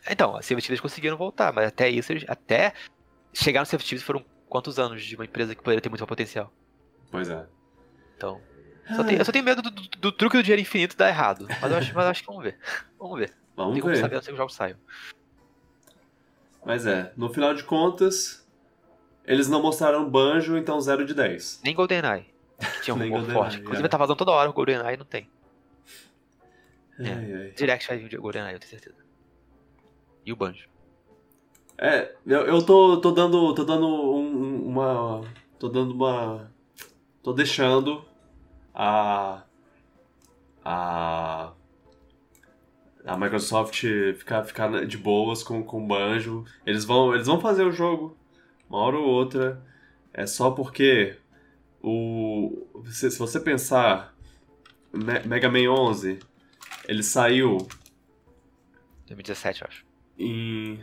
[0.10, 2.26] Então, a Sea of Thieves conseguiram voltar, mas até isso, eles...
[2.28, 2.74] até
[3.34, 6.06] chegar no Sea of Thieves foram quantos anos de uma empresa que poderia ter muito
[6.06, 6.54] potencial.
[7.10, 7.44] Pois é.
[8.16, 8.40] Então.
[8.96, 11.48] Só tenho- eu só tenho medo do, do- do truque do dinheiro infinito dar errado.
[11.60, 12.60] Mas eu acho, mas eu acho que vamos ver.
[13.00, 13.34] Vamos ver.
[13.56, 14.00] Vamos tem como ver.
[14.02, 14.78] saber, não ser que os jogos saiam.
[16.64, 18.48] Mas é, no final de contas,
[19.26, 21.62] eles não mostraram banjo, então 0 de 10.
[21.64, 22.26] Nem GoldenEye.
[22.60, 23.58] Que tinha um rumor forte.
[23.60, 23.90] Inclusive é.
[23.90, 25.28] tá vazando toda hora o GoldenEye não tem.
[27.00, 27.10] É.
[27.10, 27.52] Ai, ai.
[27.58, 28.98] Direct vai vir de GoldenEye, eu tenho certeza.
[30.26, 30.68] E o Banjo.
[31.78, 33.54] É, eu, eu tô, tô dando.
[33.56, 34.23] tô dando um-
[34.74, 35.24] uma.
[35.60, 36.52] tô dando uma.
[37.22, 38.04] tô deixando
[38.74, 39.44] a.
[40.64, 41.52] a.
[43.06, 43.84] a Microsoft
[44.18, 46.46] ficar, ficar de boas com, com o banjo.
[46.66, 48.18] Eles vão, eles vão fazer o jogo,
[48.70, 49.62] uma hora ou outra.
[50.14, 51.18] É só porque
[51.82, 52.66] o.
[52.86, 54.14] Se, se você pensar.
[54.92, 56.20] Me- Mega Man 11,
[56.88, 57.58] ele saiu
[59.08, 59.86] 2017, eu acho.
[60.20, 60.80] em.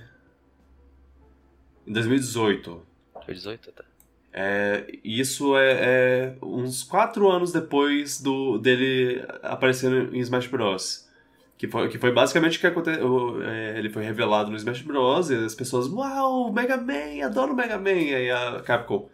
[1.87, 2.83] em 2018.
[3.31, 3.85] Foi 18, tá?
[4.33, 11.09] É, isso é, é uns quatro anos depois do dele aparecendo em Smash Bros.
[11.57, 13.41] Que foi, que foi basicamente o que aconteceu.
[13.41, 15.31] É, ele foi revelado no Smash Bros.
[15.31, 17.93] E as pessoas, uau, Mega Man, adoro Mega Man.
[17.93, 19.09] E aí a Capcom,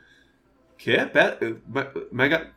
[0.78, 0.96] que?
[0.96, 1.38] Pera,
[2.10, 2.50] Mega.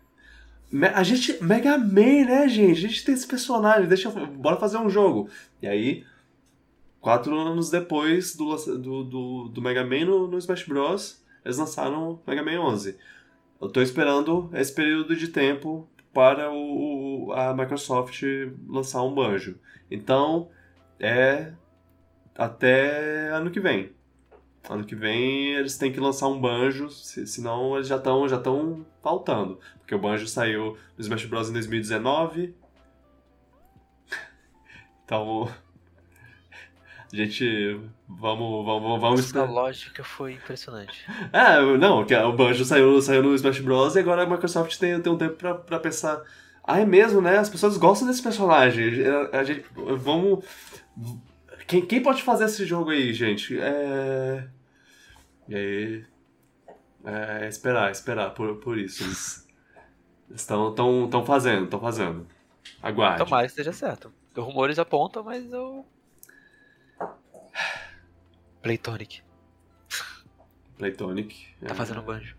[0.95, 1.43] A gente.
[1.43, 2.85] Mega Man, né, gente?
[2.85, 4.09] A gente tem esse personagem, deixa.
[4.09, 5.29] Bora fazer um jogo.
[5.61, 6.05] E aí,
[7.01, 11.19] quatro anos depois do, do, do, do Mega Man no, no Smash Bros.,
[11.49, 12.97] eles lançaram Mega Man 11.
[13.59, 18.23] Eu tô esperando esse período de tempo para o, a Microsoft
[18.67, 19.59] lançar um banjo.
[19.89, 20.49] Então,
[20.99, 21.51] é
[22.35, 23.91] até ano que vem.
[24.69, 28.85] Ano que vem eles têm que lançar um banjo, senão eles já estão já estão
[29.01, 29.59] faltando.
[29.79, 31.49] Porque o banjo saiu no Smash Bros.
[31.49, 32.55] em 2019.
[35.03, 35.49] Então,
[37.11, 37.79] gente.
[38.07, 38.65] Vamos.
[38.65, 39.01] Vamos.
[39.01, 41.05] vamos Essa lógica foi impressionante.
[41.31, 43.95] É, não, o Banjo saiu, saiu no Smash Bros.
[43.95, 46.21] e agora a Microsoft tem, tem um tempo pra, pra pensar.
[46.63, 47.37] Ah, é mesmo, né?
[47.37, 49.05] As pessoas gostam desse personagem.
[49.05, 49.65] A, a gente.
[49.75, 50.45] Vamos.
[51.67, 53.59] Quem, quem pode fazer esse jogo aí, gente?
[53.59, 54.47] É.
[55.47, 56.05] E aí.
[57.05, 59.03] É esperar, esperar por, por isso.
[59.03, 59.47] Eles
[60.35, 62.27] estão tão, tão fazendo, estão fazendo.
[62.83, 63.23] Aguarde.
[63.23, 64.11] Tomara que esteja certo.
[64.35, 65.85] Os rumores apontam, mas eu
[68.61, 69.21] Playtonic.
[70.77, 71.47] Playtonic.
[71.61, 71.73] Tá é.
[71.73, 72.35] fazendo banjo.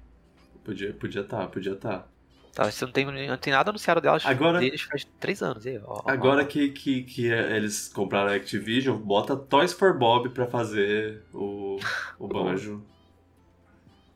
[0.64, 2.06] Podia podia tá, podia tá.
[2.52, 5.64] Tá, você não tem, não tem nada anunciado delas agora, deles faz três anos.
[5.64, 6.44] Aí, ó, agora ó.
[6.44, 11.78] Que, que, que eles compraram a Activision, bota Toys for Bob pra fazer o,
[12.18, 12.84] o banjo.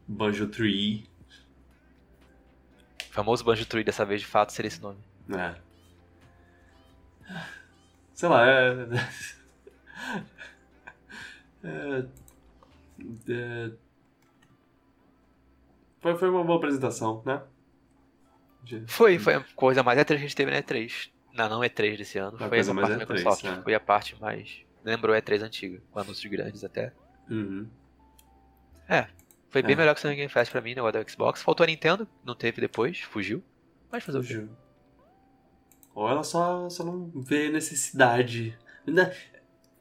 [0.07, 1.07] banjo Tree.
[3.09, 4.99] O famoso Banjo Tree dessa vez de fato seria esse nome.
[5.33, 5.55] É.
[8.13, 8.75] Sei lá, é.
[11.65, 12.07] É,
[13.29, 13.71] é,
[16.01, 17.43] foi, foi uma boa apresentação, né?
[18.63, 18.85] De...
[18.87, 21.11] Foi, foi a coisa mais E3 que a gente teve na E3.
[21.33, 22.37] Não, não E3 desse ano.
[22.37, 23.45] A foi a parte da Microsoft.
[23.45, 23.63] É.
[23.63, 24.65] Foi a parte mais.
[24.85, 26.93] Lembrou a E3 antiga, com anúncios grandes até.
[27.29, 27.67] Uhum.
[28.87, 29.07] É,
[29.49, 29.77] foi bem é.
[29.77, 31.43] melhor que o Game Fest pra mim, negócio da Xbox.
[31.43, 33.43] Faltou a Nintendo, não teve depois, fugiu.
[33.91, 34.49] Mas fazer fugiu.
[35.95, 38.59] o Ou ela só, só não vê necessidade.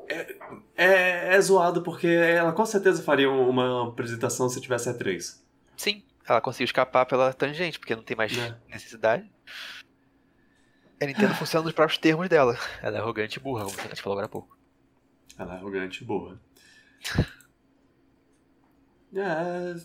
[0.07, 0.35] É,
[0.75, 5.43] é, é, zoado porque ela com certeza faria uma apresentação se tivesse a 3.
[5.77, 8.55] Sim, ela conseguiu escapar pela tangente, porque não tem mais é.
[8.69, 9.31] necessidade.
[11.01, 12.57] A Nintendo funciona nos próprios termos dela.
[12.81, 14.57] Ela é arrogante e burra, como você falou agora há pouco.
[15.37, 16.39] Ela é arrogante e burra.
[19.15, 19.75] é.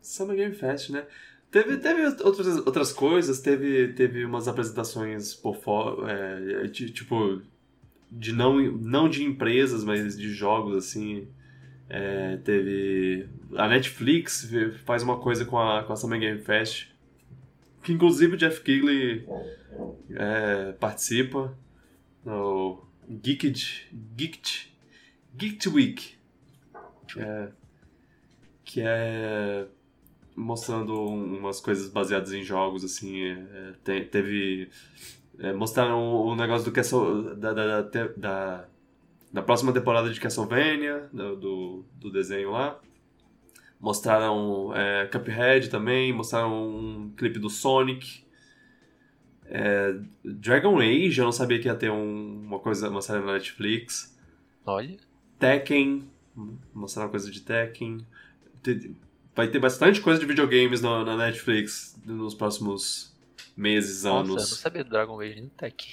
[0.00, 1.06] Summer Game Fest, né?
[1.50, 7.42] Teve, teve outras, outras coisas, teve, teve umas apresentações por fora, é, tipo,
[8.10, 11.28] de não, não de empresas, mas de jogos, assim.
[11.88, 13.28] É, teve.
[13.56, 14.50] A Netflix
[14.84, 16.88] faz uma coisa com a, com a Summer Game Fest.
[17.82, 19.26] Que inclusive o Jeff Keighley
[20.10, 21.56] é, participa.
[22.24, 23.88] No Geeked.
[24.16, 24.72] Geeked.
[25.36, 26.14] Geeked Week.
[27.16, 27.48] É,
[28.64, 29.66] que é
[30.36, 33.24] mostrando umas coisas baseadas em jogos, assim.
[33.24, 34.68] É, te, teve
[35.40, 38.68] é, mostraram o negócio do Castle, da, da, da,
[39.32, 42.78] da, próxima temporada de Castlevania, do, do, do desenho lá.
[43.80, 48.22] Mostraram é, Cuphead também, mostraram um clipe do Sonic.
[49.46, 53.32] É, Dragon Age, eu não sabia que ia ter um, uma coisa, uma série na
[53.32, 54.14] Netflix.
[54.66, 54.98] Olha.
[55.38, 56.06] Tekken,
[56.74, 58.06] mostraram coisa de Tekken.
[59.34, 63.10] Vai ter bastante coisa de videogames na, na Netflix nos próximos
[63.60, 64.30] meses, Nossa, anos.
[64.30, 65.90] Eu não sabia do Dragon Age nem do Tekken.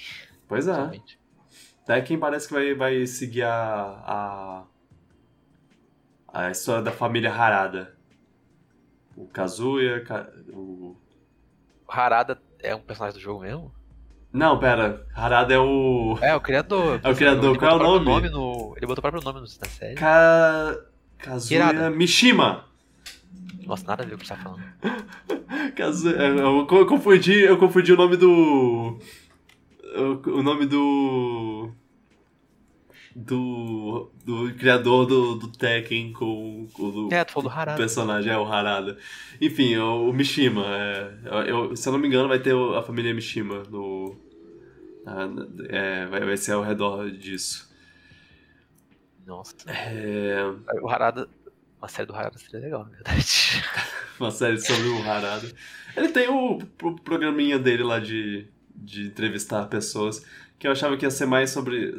[0.48, 0.90] Pois é.
[1.86, 4.64] Tekken parece que vai, vai seguir a,
[6.32, 7.94] a, a história da família Harada.
[9.14, 10.02] O Kazuya,
[10.52, 10.96] o...
[11.86, 13.74] Harada é um personagem do jogo mesmo?
[14.32, 15.06] Não, pera.
[15.14, 16.18] Harada é o.
[16.20, 17.00] É, o criador.
[17.04, 17.58] É o criador.
[17.58, 18.04] Qual é o nome?
[18.04, 18.74] nome no...
[18.76, 19.94] Ele botou o próprio nome na série.
[19.94, 20.78] Ka...
[21.18, 21.90] Kazuya Hirada.
[21.90, 22.67] Mishima.
[23.68, 24.62] Nossa, nada a ver com o que você tá falando.
[25.78, 28.98] É, eu, confundi, eu confundi o nome do.
[30.26, 31.70] O, nome do.
[33.14, 37.78] Do, do criador do, do Tekken com, com o é, tu falou do Harada.
[37.78, 38.98] personagem, é o Harada.
[39.40, 40.64] Enfim, é o, o Mishima.
[40.66, 44.16] É, eu, se eu não me engano, vai ter a família Mishima no.
[45.68, 47.68] É, vai, vai ser ao redor disso.
[49.28, 49.54] Nossa.
[49.66, 50.38] É...
[50.82, 51.28] O Harada
[51.80, 53.62] uma série do Harada seria legal, na verdade.
[54.18, 55.48] Uma série sobre o Harada.
[55.96, 60.26] Ele tem o, o programinha dele lá de, de entrevistar pessoas,
[60.58, 61.94] que eu achava que ia ser mais sobre.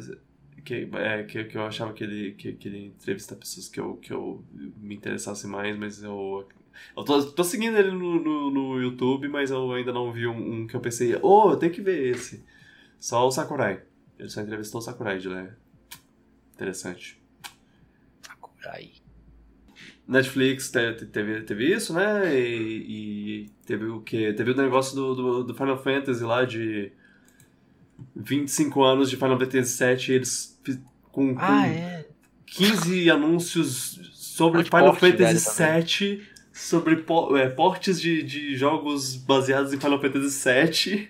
[0.62, 3.96] Que, é, que, que eu achava que ele, que, que ele entrevistar pessoas que eu,
[3.96, 6.46] que eu me interessasse mais, mas eu
[6.94, 10.60] Eu tô, tô seguindo ele no, no, no YouTube, mas eu ainda não vi um,
[10.60, 12.44] um que eu pensei, oh, eu tenho que ver esse.
[12.98, 13.82] Só o Sakurai.
[14.18, 15.48] Ele só entrevistou o Sakurai de lá.
[16.54, 17.18] Interessante.
[18.20, 18.99] Sakurai.
[20.10, 22.34] Netflix te- teve, teve isso, né?
[22.38, 24.32] E, e teve o quê?
[24.32, 26.90] Teve o negócio do, do, do Final Fantasy lá de
[28.16, 30.60] 25 anos de Final Fantasy VII, eles
[31.12, 32.06] com, com Ah, é.
[32.46, 36.22] 15 anúncios sobre Final porte Fantasy velho VII,
[36.52, 41.08] sobre po- é, portes de, de jogos baseados em Final Fantasy VII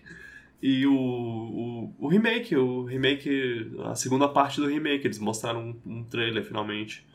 [0.63, 5.93] e o, o, o remake, o remake, a segunda parte do remake, eles mostraram um,
[6.01, 7.07] um trailer finalmente.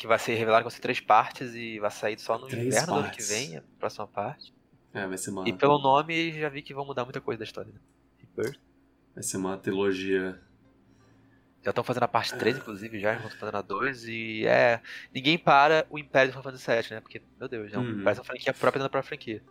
[0.00, 2.92] Que vai ser revelado ser três partes e vai sair só no Três inverno do
[3.00, 3.28] ano que partes.
[3.28, 4.50] vem, a próxima parte.
[4.94, 7.44] É, vai ser uma, E pelo nome já vi que vão mudar muita coisa da
[7.44, 7.70] história.
[7.70, 7.78] Né?
[8.34, 8.58] Rebirth.
[9.14, 10.40] vai ser uma trilogia.
[11.62, 14.80] Já estão fazendo a parte 3, inclusive, já, estão fazendo a 2 e é.
[15.14, 17.00] Ninguém para o Império do Final Fantasy VII, né?
[17.02, 18.02] Porque, meu Deus, é um, Uhum.
[18.02, 19.42] parece uma franquia própria da própria franquia.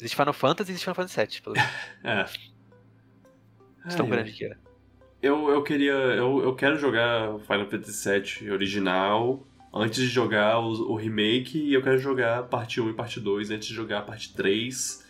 [0.00, 1.54] Existe Final Fantasy e existe Final Fantasy VII, pelo
[2.02, 2.34] menos.
[3.84, 3.88] É.
[3.90, 4.56] de tão Ai, grande que é.
[5.22, 5.92] Eu, eu queria.
[5.92, 8.08] Eu, eu quero jogar Final Fantasy
[8.42, 12.92] VII original antes de jogar o, o remake e eu quero jogar parte 1 e
[12.94, 15.06] parte 2 antes de jogar a parte 3.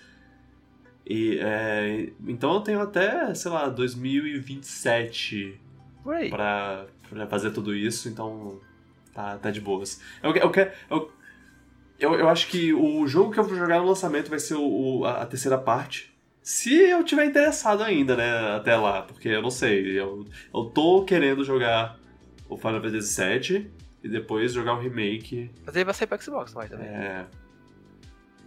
[1.07, 5.59] E, é, então eu tenho até, sei lá, 2027
[6.03, 6.29] Por aí.
[6.31, 8.61] pra, pra fazer tudo isso, então
[9.15, 10.01] tá, tá de boas.
[10.23, 10.53] Eu, eu,
[10.91, 11.13] eu,
[11.99, 14.99] eu, eu acho que o jogo que eu vou jogar no lançamento vai ser o,
[15.01, 16.15] o- a, a terceira parte.
[16.49, 20.01] Se eu tiver interessado ainda, né, até lá, porque eu não sei.
[20.01, 21.99] Eu, eu tô querendo jogar
[22.49, 23.71] o Final Fantasy VII
[24.03, 25.51] e depois jogar o remake.
[25.67, 26.87] Mas aí vai sair pra Xbox mais também.
[26.87, 27.27] É...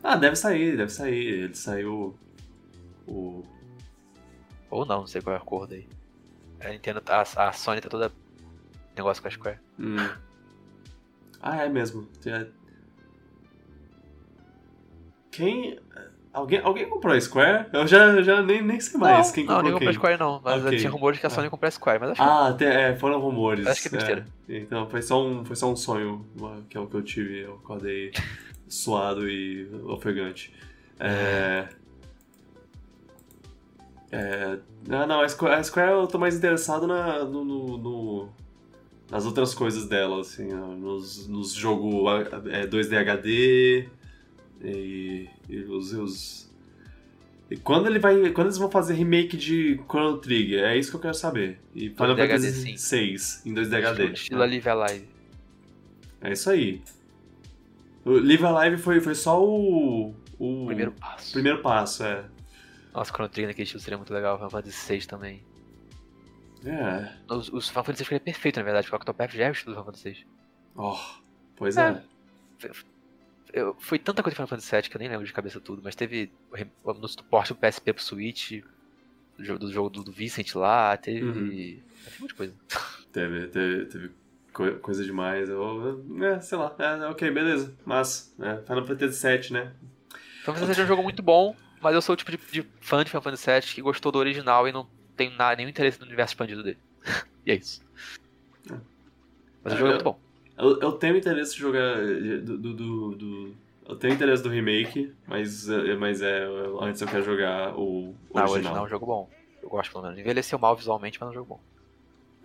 [0.02, 1.44] Ah, deve sair, deve sair.
[1.44, 2.18] Ele saiu.
[3.08, 3.44] O.
[4.72, 5.88] Ou não, não sei qual é a acordo aí.
[6.60, 8.12] A Nintendo, tá- a, a Sony tá toda
[8.98, 9.60] negócio com a Square.
[9.78, 10.10] Hum.
[11.40, 12.08] Ah, é mesmo.
[15.30, 15.80] Quem.
[16.34, 17.68] Alguém, alguém comprou a Square?
[17.74, 20.18] Eu já, já nem, nem sei mais não, quem não, comprou ninguém comprou a Square
[20.20, 20.42] não.
[20.44, 20.78] Mas Ok.
[20.80, 21.50] tinha rumores que a Sony Ah.
[21.50, 23.68] comprou a Square, mas acho que Ah, até, é, foram rumores.
[23.68, 24.26] Acho que é besteira.
[24.48, 26.26] Então, foi só um, foi só um sonho
[26.70, 27.40] que é o que eu tive.
[27.42, 28.12] Eu acordei
[28.68, 30.54] suado e ofegante.
[31.00, 31.68] É...
[34.12, 34.58] É...
[34.90, 38.30] Ah, não, a Square, a Square eu tô mais interessado na, no, no- no-
[39.10, 41.94] nas outras coisas dela, assim, nos, nos jogos
[42.50, 43.90] é, 2D HD
[44.64, 46.52] e, e os, os-
[47.50, 48.32] E quando ele vai.
[48.32, 51.60] Quando eles vão fazer remake de Chrono Trigger, é isso que eu quero saber.
[51.76, 52.78] E Final 2D HD, Fantasy sim.
[52.78, 53.90] 6 em 2D HD.
[54.04, 55.08] estilo, estilo Live Alive.
[56.22, 56.82] É isso aí.
[58.06, 60.16] O Live Alive foi, foi só o.
[60.40, 61.34] O Primeiro passo.
[61.34, 62.26] primeiro passo, é.
[62.94, 64.38] Nossa, Chrono Trigger naquele estilo seria muito legal.
[64.38, 65.44] Final Fantasy VI também.
[66.66, 67.12] É.
[67.34, 69.52] Os, os Final Fantasy VI ficaria perfeito, na verdade, porque o Octopath já é o
[69.52, 70.28] estilo do Final Fantasy VI.
[70.76, 70.98] Oh,
[71.56, 72.02] pois É.
[72.64, 72.72] é.
[73.54, 75.82] Eu, foi tanta coisa de Final Fantasy VII que eu nem lembro de cabeça tudo,
[75.84, 76.32] mas teve
[76.84, 78.62] o no suporte do PSP pro Switch,
[79.38, 81.24] do jogo do, jogo do, do Vincent lá, teve.
[81.26, 81.34] Uhum.
[82.04, 82.54] Teve um monte de coisa.
[83.12, 84.12] Teve, teve, teve
[84.54, 85.50] coi- coisa demais.
[85.50, 86.74] Eu, é, sei lá.
[86.80, 87.76] É, ok, beleza.
[87.86, 89.74] Mas, é, Final Fantasy VII, né?
[90.44, 92.66] Final Fantasy VII é um jogo muito bom, mas eu sou o tipo de, de
[92.80, 94.88] fã de Final Fantasy VII que gostou do original e não
[95.18, 96.78] tenho nada, nenhum interesse no universo expandido dele.
[97.46, 97.84] e é isso.
[99.62, 100.20] Mas o jogo é muito bom.
[100.62, 101.98] Eu, eu tenho interesse de jogar.
[102.00, 103.54] eh, Do, do, do-
[103.88, 106.46] eu tenho interesse do remake, mas, eh, mas é,
[106.80, 108.50] antes eu quero jogar o Ah, o original.
[108.52, 109.30] original é um jogo bom.
[109.62, 110.20] Eu gosto pelo menos.
[110.20, 111.60] Envelheceu mal visualmente, mas é um jogo bom.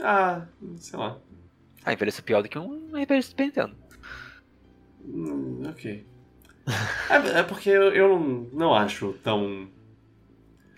[0.02, 1.18] Ah, sei lá.
[1.84, 3.76] Ah, envelheceu pior do que um RPG Super Nintendo.
[5.04, 6.04] Hum, ok.
[7.10, 9.68] é, é porque eu, eu não, não acho tão.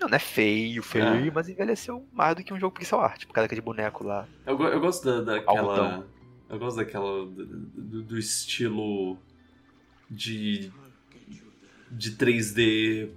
[0.01, 1.33] Não, não é feio, feio, Ah.
[1.35, 3.25] mas envelheceu mais do que um jogo pixel art.
[3.27, 4.29] Por causa daquele boneco lá.
[4.47, 5.59] Eu, eu gosto da, daquela.
[5.61, 6.05] Algodão.
[6.51, 7.27] Eu gosto daquela.
[7.27, 9.19] Do, do- estilo
[10.11, 10.71] de.
[11.91, 13.11] de 3D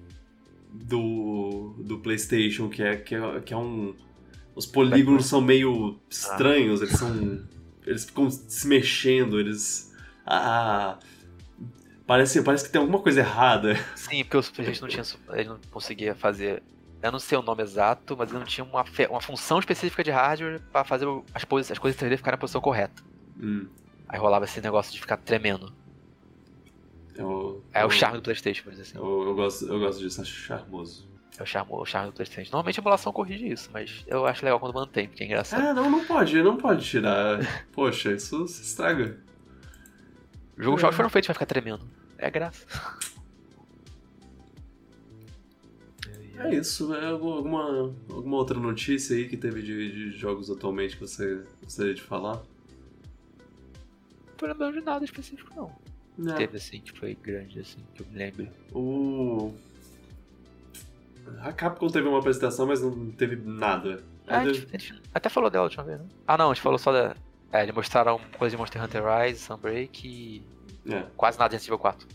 [0.74, 1.76] do.
[1.80, 3.96] do PlayStation, que é, que é, que é um.
[4.54, 7.42] Os polígonos são meio estranhos, eles são.
[7.86, 9.94] Eles ficam se mexendo, eles.
[10.26, 11.00] Ah.
[12.06, 13.76] Parece, parece que tem alguma coisa errada.
[13.96, 15.46] Sim, porque Super Nintendo não tinha.
[15.46, 16.62] Não conseguia fazer.
[17.02, 20.12] Eu não sei o nome exato, mas ele não tinha uma, uma função específica de
[20.12, 23.02] hardware pra fazer as, poses, as coisas 3D ficarem na posição correta.
[23.42, 23.68] Hum,
[24.08, 25.74] Aí rolava esse negócio de ficar tremendo.
[27.16, 28.98] eu, É eu, o charme do Playstation, por dizer assim.
[28.98, 31.10] Eu, eu gosto, eu gosto disso, acho charmoso.
[31.40, 32.52] É o charme, o charme do Playstation.
[32.52, 35.62] Normalmente a emulação corrige isso, mas eu acho legal quando mantém, porque é engraçado.
[35.62, 37.40] Ah, não, não pode, não pode tirar.
[37.72, 39.18] Poxa, isso se estraga.
[40.58, 41.88] Os jogos jogos foram feitos pra ficar tremendo.
[42.18, 42.66] É graça.
[46.38, 51.02] É isso, é alguma, alguma outra notícia aí que teve de, de jogos atualmente que
[51.02, 52.42] você gostaria de falar?
[54.42, 56.32] Tô lembrando de nada específico, não.
[56.32, 56.36] É.
[56.36, 58.48] Teve assim, que foi grande, assim, que eu me lembro.
[58.74, 59.54] O.
[61.42, 64.04] A Capcom teve uma apresentação, mas não teve nada.
[64.28, 66.06] Ah, a, gente, a gente até falou dela a última vez, né?
[66.28, 67.16] Ah, não, a gente falou só da.
[67.54, 70.44] É, eles mostraram coisa de Monster Hunter Rise, Sunbreak e.
[70.90, 71.06] É.
[71.16, 72.08] Quase nada de Resident Evil 4.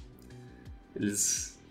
[0.96, 1.62] Eles.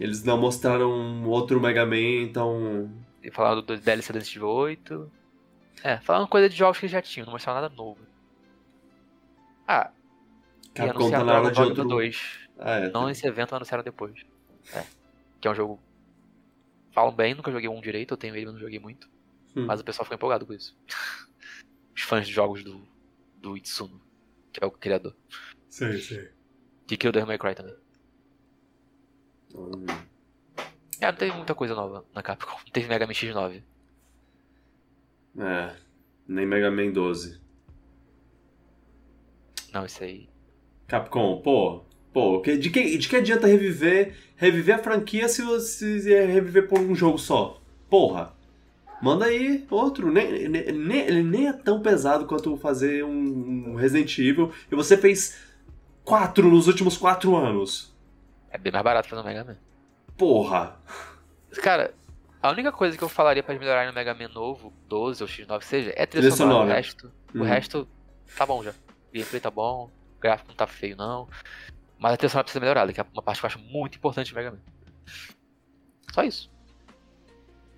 [0.00, 2.90] Eles não mostraram outro Mega Man, então.
[3.22, 5.12] E falaram do DLC do Resident Evil 8.
[5.84, 8.07] É, falaram coisa de jogos que eles já tinham, não mostraram nada novo.
[9.68, 9.92] Ah,
[10.72, 11.84] Capcom tá anunciaram na hora de outro.
[11.84, 12.48] 2.
[12.58, 12.90] Ah, é.
[12.90, 14.24] Não nesse evento, mas anunciaram depois.
[14.72, 14.82] É.
[15.38, 15.78] Que é um jogo.
[16.92, 19.08] Falam bem, nunca joguei um direito, eu tenho ele, mas não joguei muito.
[19.54, 19.66] Hum.
[19.66, 20.74] Mas o pessoal ficou empolgado com isso.
[21.94, 22.80] Os fãs de jogos do,
[23.36, 24.00] do Itsuno,
[24.52, 25.14] que é o criador.
[25.68, 26.30] Sei, sei.
[26.86, 27.74] Que criou Devil May Cry também.
[29.54, 29.86] Hum.
[31.00, 32.56] É, não teve muita coisa nova na Capcom.
[32.56, 33.62] Não teve Mega Man X9.
[35.38, 35.76] É.
[36.26, 37.40] Nem Mega Man 12.
[39.72, 40.28] Não, isso aí.
[40.86, 41.82] Capcom, pô.
[42.12, 46.78] Pô, de que, de que adianta reviver, reviver a franquia se você é reviver por
[46.80, 47.60] um jogo só?
[47.88, 48.32] Porra.
[49.00, 50.10] Manda aí outro.
[50.10, 54.50] Nem, nem, ele nem é tão pesado quanto fazer um, um Resident Evil.
[54.72, 55.38] E você fez
[56.02, 57.94] quatro nos últimos quatro anos.
[58.50, 59.56] É bem mais barato fazer um Mega Man.
[60.16, 60.76] Porra.
[61.62, 61.94] Cara,
[62.42, 65.28] a única coisa que eu falaria pra eles melhorarem no Mega Man novo, 12 ou
[65.28, 66.64] X9 seja, é trilha Trilha sonora.
[66.64, 67.44] O resto, o Uhum.
[67.44, 67.88] resto
[68.36, 68.72] tá bom já.
[69.12, 71.28] Gameplay tá bom, o gráfico não tá feio não.
[71.98, 73.96] Mas a trilha sonora precisa ser melhorada, que é uma parte que eu acho muito
[73.96, 74.58] importante do Mega Man.
[76.12, 76.50] Só isso.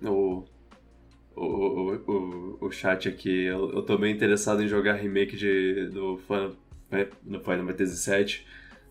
[0.03, 0.45] O,
[1.35, 5.89] o, o, o, o chat aqui, eu, eu tô bem interessado em jogar remake de,
[5.89, 6.53] do Final,
[7.23, 8.45] no Final Fantasy VII,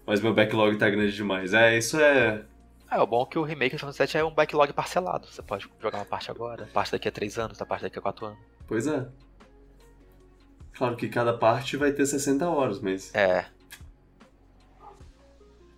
[0.06, 1.54] mas meu backlog tá grande demais.
[1.54, 2.44] É, isso é.
[2.90, 5.26] É, o bom é que o remake do Final Fantasy VII é um backlog parcelado.
[5.28, 8.02] Você pode jogar uma parte agora, parte daqui a 3 anos, a parte daqui a
[8.02, 8.38] 4 anos.
[8.66, 9.06] Pois é.
[10.80, 13.14] Claro que cada parte vai ter 60 horas, mas.
[13.14, 13.44] É.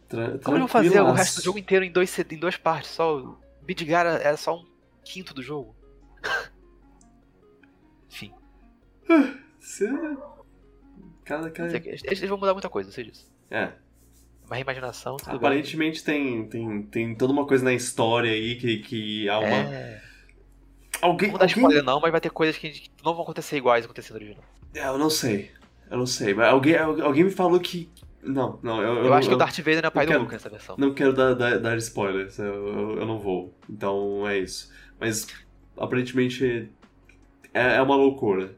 [0.08, 2.92] Tra Como vão fazer o resto do jogo inteiro em, dois, em duas partes?
[2.92, 4.64] Só Bidgar é só um
[5.04, 5.74] quinto do jogo.
[8.08, 8.32] Enfim.
[9.58, 9.90] Cê-
[11.24, 11.76] Cada, cada...
[11.76, 13.28] Eles, eles vão mudar muita coisa, eu sei disso.
[13.50, 13.72] É.
[14.46, 15.36] Uma reimaginação, tudo bem.
[15.36, 19.48] Aparentemente tem, tem, tem toda uma coisa na história aí que, que há uma.
[19.48, 20.00] É.
[21.00, 21.26] Alguém.
[21.26, 21.60] Não vou dar alguém...
[21.60, 24.51] spoiler não, mas vai ter coisas que não vão acontecer iguais acontecendo no original.
[24.74, 25.50] É, eu não sei.
[25.90, 26.32] Eu não sei.
[26.34, 27.90] Mas alguém, alguém me falou que.
[28.22, 28.80] Não, não.
[28.80, 30.76] Eu, Eu, acho que o Darth Vader é pai do quero- Luke nessa versão.
[30.78, 33.52] Não quero dar, dar, dar spoilers, eu, eu, eu não vou.
[33.68, 34.72] Então é isso.
[35.00, 35.26] Mas
[35.76, 36.70] aparentemente
[37.52, 38.54] é, é uma loucura.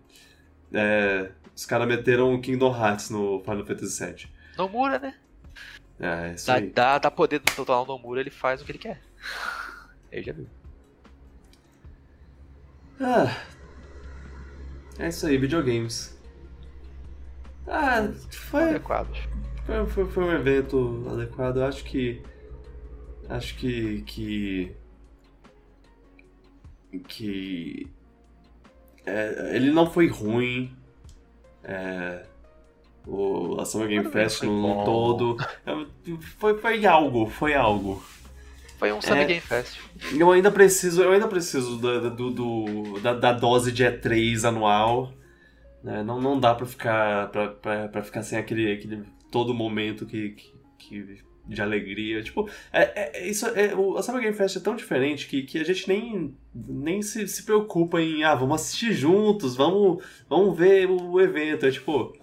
[0.73, 4.27] É, os caras meteram Kingdom Hearts no Final Fantasy VII.
[4.59, 5.15] Nomura, né?
[5.99, 6.66] É, é isso Dá, aí.
[6.70, 9.01] dá, dá poder do total Nomura, ele faz o que ele quer.
[10.12, 10.47] Ele já viu.
[13.01, 13.36] Ah,
[14.99, 16.19] é isso aí, videogames.
[17.66, 19.19] Ah, foi, Adequados.
[19.65, 21.59] foi, foi, foi um evento adequado.
[21.59, 22.23] Eu acho que.
[23.29, 24.03] Acho que.
[24.03, 24.77] que.
[27.09, 27.91] que
[29.07, 30.77] é, ele não foi ruim.
[31.62, 32.27] É,
[33.07, 35.37] o, a Summer Game Fest no, no todo.
[35.66, 35.87] É,
[36.39, 38.03] Foi, foi algo, foi algo.
[38.85, 39.27] Foi um Summer É.
[39.27, 39.78] Game Fest.
[40.19, 45.12] Eu ainda preciso, eu ainda preciso da, do, do- da, da dose de E3 anual.
[45.82, 46.02] né?
[46.02, 50.31] Não, não dá pra ficar, pra, pra, pra ficar sem aquele, aquele todo momento que,
[50.31, 52.23] que, que- de alegria.
[52.23, 55.43] Tipo, é, é- é isso, é, o, a Summer Game Fest é tão diferente que,
[55.44, 60.56] que a gente nem, nem se, se preocupa em, ah, vamos assistir juntos, vamos, vamos
[60.59, 61.65] ver o evento.
[61.66, 62.15] É tipo,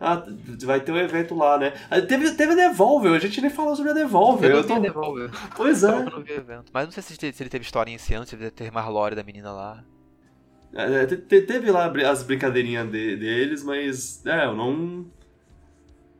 [0.00, 0.22] ah,
[0.64, 1.72] vai ter um evento lá, né?
[1.90, 4.50] Ah, Teve, teve a Devolver, a gente nem falou sobre a Devolver.
[4.50, 5.30] Eu Eu não tô- Devolver.
[5.56, 5.88] Pois é.
[5.88, 6.70] eu não vi evento.
[6.72, 8.70] Mas não sei se, se ele teve história em esse ano, se ele deve ter
[8.72, 9.84] mais lore da menina lá.
[10.74, 15.06] É, te- te- teve lá as brincadeirinhas de- deles, mas é, eu não.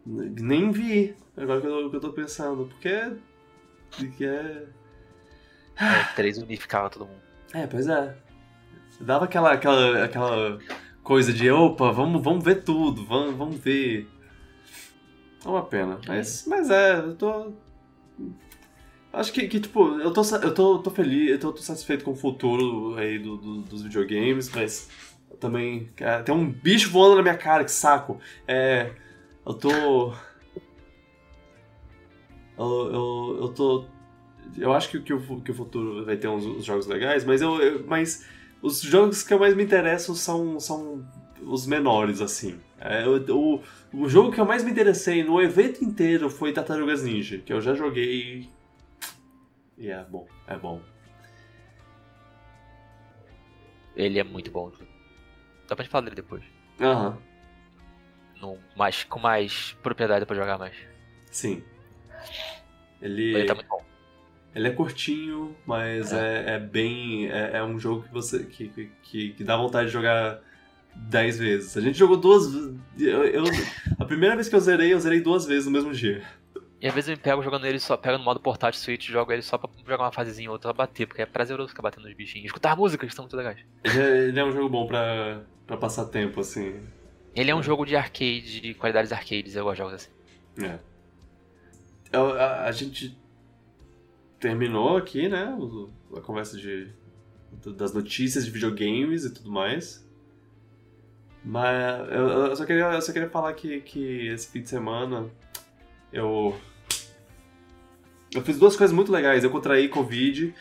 [0.07, 1.17] Nem vi.
[1.37, 2.67] Agora que eu, que eu tô pensando.
[2.67, 3.13] Porque.
[3.97, 4.65] porque é.
[5.77, 7.21] É, três unificava todo mundo.
[7.53, 8.15] É, pois é.
[9.01, 10.59] Dava aquela, aquela, aquela
[11.05, 14.09] coisa de opa, vamos, vamos ver tudo, vamos, vamos ver.
[15.45, 16.01] É uma pena.
[16.09, 17.53] Mas, mas é, eu tô.
[19.13, 22.11] Acho que, que tipo, eu tô, eu tô, tô feliz, eu tô, tô satisfeito com
[22.13, 24.89] o futuro aí do, do- dos videogames, mas
[25.39, 25.89] também.
[25.95, 28.19] cara, tem um bicho voando na minha cara, que saco.
[28.49, 28.91] É.
[29.47, 30.13] Eu tô.
[32.59, 33.85] Eu, eu, eu tô.
[34.57, 37.43] Eu acho que, que, o, que o futuro vai ter uns, uns jogos legais, mas
[37.43, 38.25] eu, eu- Mas
[38.65, 41.07] os jogos que eu mais me interesso são, são
[41.43, 42.59] os menores, assim.
[42.81, 43.61] É, o,
[43.93, 47.61] o jogo que eu mais me interessei no evento inteiro foi Tartarugas Ninja, que eu
[47.61, 48.49] já joguei.
[49.77, 50.81] E é bom, é bom.
[53.95, 54.73] Ele é muito bom.
[55.69, 56.43] Dá pra gente falar dele depois.
[56.81, 57.19] Aham.
[58.41, 60.75] no, mais, com mais propriedade pra jogar mais.
[61.31, 61.63] Sim.
[63.03, 63.84] Ele, Ele tá muito bom.
[64.55, 67.29] Ele é curtinho, mas é, é bem.
[67.31, 68.45] É, é um jogo que você.
[68.45, 70.41] Que, que, que dá vontade de jogar
[70.95, 71.77] 10 vezes.
[71.77, 72.53] A gente jogou duas.
[72.99, 73.45] Eu, eu-
[73.99, 76.23] a primeira vez que eu zerei, eu zerei duas vezes no mesmo dia.
[76.81, 79.33] E às vezes eu me pego jogando ele só, pego no modo portátil Switch, jogo
[79.33, 82.05] ele só pra jogar uma fasezinha ou outra pra bater, porque é prazeroso ficar batendo
[82.07, 82.47] nos bichinhos.
[82.47, 83.59] Escutar músicas que são muito legais.
[83.85, 86.81] Ele é, ele é um jogo bom pra, pra passar tempo, assim.
[87.35, 90.11] Ele é um jogo de arcade, de qualidades arcades, eu gosto de jogos assim.
[90.63, 90.79] É.
[92.13, 93.17] Eu- a, a gente
[94.45, 95.57] terminou aqui, né?
[96.15, 96.93] A conversa de,
[97.75, 100.07] das notícias de videogames e tudo mais.
[101.43, 105.31] Mas eu, eu só, queria, eu só queria falar que, que esse fim de semana
[106.13, 106.55] eu.
[108.35, 109.45] Eu fiz duas coisas muito legais.
[109.45, 110.55] Eu contraí Covid.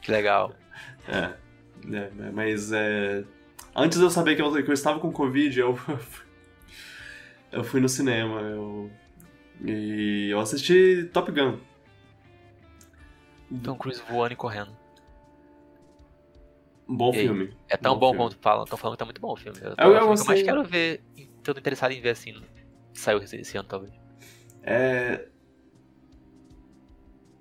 [0.00, 0.54] Que legal.
[1.08, 1.32] É,
[1.96, 3.24] é, mas é,
[3.74, 5.78] antes de eu saber que eu, que eu estava com Covid, eu,
[7.50, 8.40] eu fui no cinema.
[8.42, 8.90] Eu,
[9.64, 11.58] e eu assisti Top Gun.
[13.62, 14.76] Tom Cruise voando e correndo.
[16.86, 17.24] Bom E aí?
[17.26, 17.56] filme.
[17.68, 18.64] É tão Bom bom, quanto falam.
[18.64, 19.58] Estão falando que tá muito bom o filme.
[19.62, 20.42] Eu, Eu- eu eu mais gostei.
[20.44, 21.02] quero ver.
[21.42, 22.34] Tô interessado em ver assim.
[22.92, 23.92] Saiu esse, esse ano, talvez.
[24.62, 25.28] É,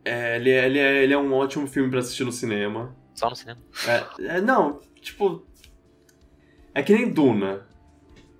[0.05, 2.95] é, ele, é, ele, é, ele é um ótimo filme pra assistir no cinema.
[3.15, 3.61] Só no cinema.
[4.19, 5.45] É, é, não, tipo.
[6.73, 7.67] É que nem Duna.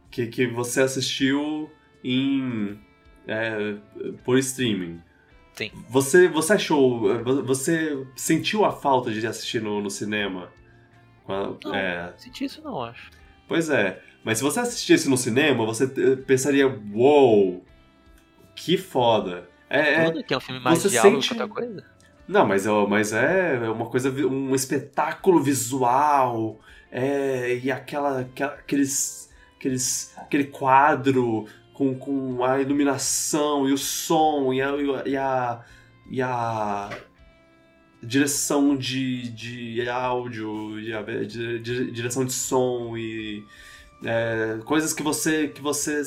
[0.09, 1.71] Que, que você assistiu
[2.03, 2.79] em.
[3.27, 3.75] é,
[4.23, 5.01] por streaming.
[5.53, 5.71] Sim.
[5.89, 7.23] Você, você achou.
[7.45, 10.49] Você sentiu a falta de assistir no, no cinema?
[11.27, 11.57] Não.
[11.73, 13.09] é, senti isso não, acho.
[13.47, 14.01] pois é.
[14.23, 17.63] Mas se você assistisse no cinema, você eh, pensaria: Uou!
[18.55, 19.49] Que foda!
[19.69, 21.83] É, é- que é um filme mais você diálogo sente- outra coisa.
[22.27, 26.59] não, mas, é- mas é uma coisa, um espetáculo visual,
[26.91, 34.53] é, e aquela, aquela- aqueles, aqueles, aquele quadro com, com a iluminação e o som
[34.53, 34.71] e a,
[35.05, 35.61] e a,
[36.09, 36.89] e a
[38.01, 43.43] direção de, de áudio, e a di- di- direção de som e
[44.05, 46.01] é, coisas que você que você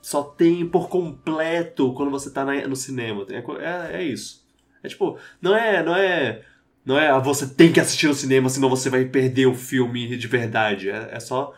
[0.00, 3.26] só tem por completo quando você tá na- no cinema.
[3.30, 4.42] É, é, é isso.
[4.82, 6.42] É tipo, não é, não é,
[6.84, 10.16] não é, ah, você tem que assistir no cinema, senão você vai perder o filme
[10.16, 10.90] de verdade.
[10.90, 11.52] É, é só,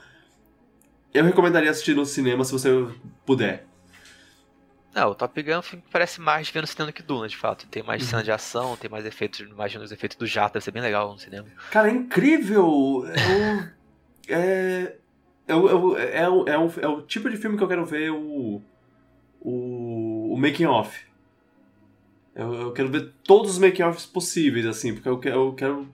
[1.15, 2.69] eu recomendaria assistir no cinema se você
[3.25, 3.65] puder.
[4.95, 7.27] Não, o Top Gun é um filme que parece mais ver no cinema que Duna,
[7.27, 7.67] de fato.
[7.67, 8.09] Tem mais Uhum.
[8.11, 11.11] cena de ação, tem mais efeitos, imagina os efeitos do jato, deve ser bem legal
[11.13, 11.49] no cinema.
[11.71, 13.05] Cara, é incrível.
[14.29, 14.97] É, o- é,
[15.49, 15.69] é, o-
[15.99, 18.63] é, o- é, é, é tipo de filme que eu quero ver o,
[19.41, 21.05] o, o making off.
[22.35, 25.89] Eu, eu quero ver todos os making offs possíveis, assim, porque eu eu quero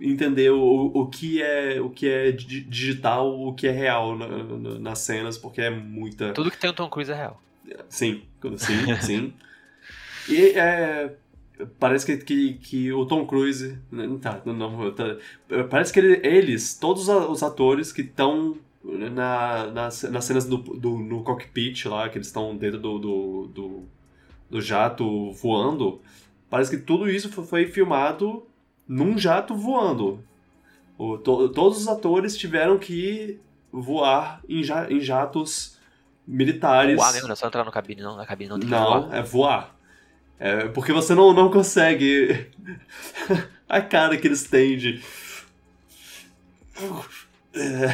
[0.00, 4.26] entender o, o que é o que é di- digital, o que é real na-
[4.28, 6.32] na- nas cenas, porque é muita.
[6.32, 7.40] Tudo que tem o Tom Cruise é real.
[7.88, 8.22] Sim,
[8.58, 9.32] sim, sim.
[10.28, 11.14] E é,
[11.78, 13.78] parece que, que, que o Tom Cruise.
[14.20, 15.16] Tá, não, não, tá,
[15.70, 20.98] parece que ele- eles, todos os atores que estão na, nas, nas cenas do, do,
[20.98, 23.82] no cockpit lá, que eles estão dentro do, do, do,
[24.50, 26.00] do jato voando,
[26.50, 28.46] parece que tudo isso fo- foi filmado
[28.88, 30.22] num jato voando.
[30.98, 33.38] O, to- todos os atores tiveram que
[33.72, 35.76] voar em, ja, em jatos
[36.26, 36.96] militares.
[36.96, 38.16] Voar mesmo, não é só entrar no cabine, não.
[38.16, 39.14] Na cabine não tem Não, voar.
[39.14, 39.76] é voar.
[40.38, 42.46] É porque você não, não consegue.
[43.68, 45.02] a cara que eles têm de.
[47.54, 47.86] É,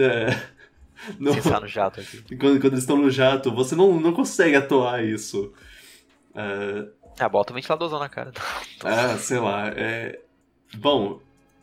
[0.00, 0.42] é,
[1.18, 2.22] não- Pensar no jato aqui.
[2.36, 5.52] quando, quando eles estão no jato, você não, não consegue atuar isso.
[6.34, 6.86] É,
[7.18, 8.32] Ah, bota o ventiladorzão na cara.
[8.84, 9.68] ah, sei lá.
[9.68, 10.18] É,
[10.76, 11.20] bom,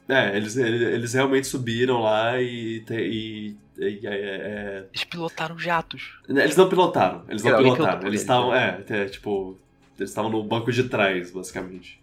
[0.08, 2.84] é, eles, eles realmente subiram lá e.
[2.90, 6.20] e- e- é, é, Eles pilotaram jatos.
[6.28, 8.08] Eles não pilotaram, eles não pilotaram.
[8.08, 8.84] Eles estavam, né?
[8.90, 9.58] é, é, tipo,
[9.98, 12.00] eles estavam no banco de trás, basicamente.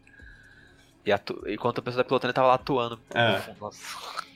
[1.04, 1.42] E atu...
[1.46, 2.98] enquanto a pessoa tá pilotando, ele tava lá atuando.
[3.14, 3.40] É.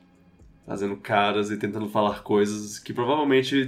[0.67, 3.67] Fazendo caras e tentando falar coisas que provavelmente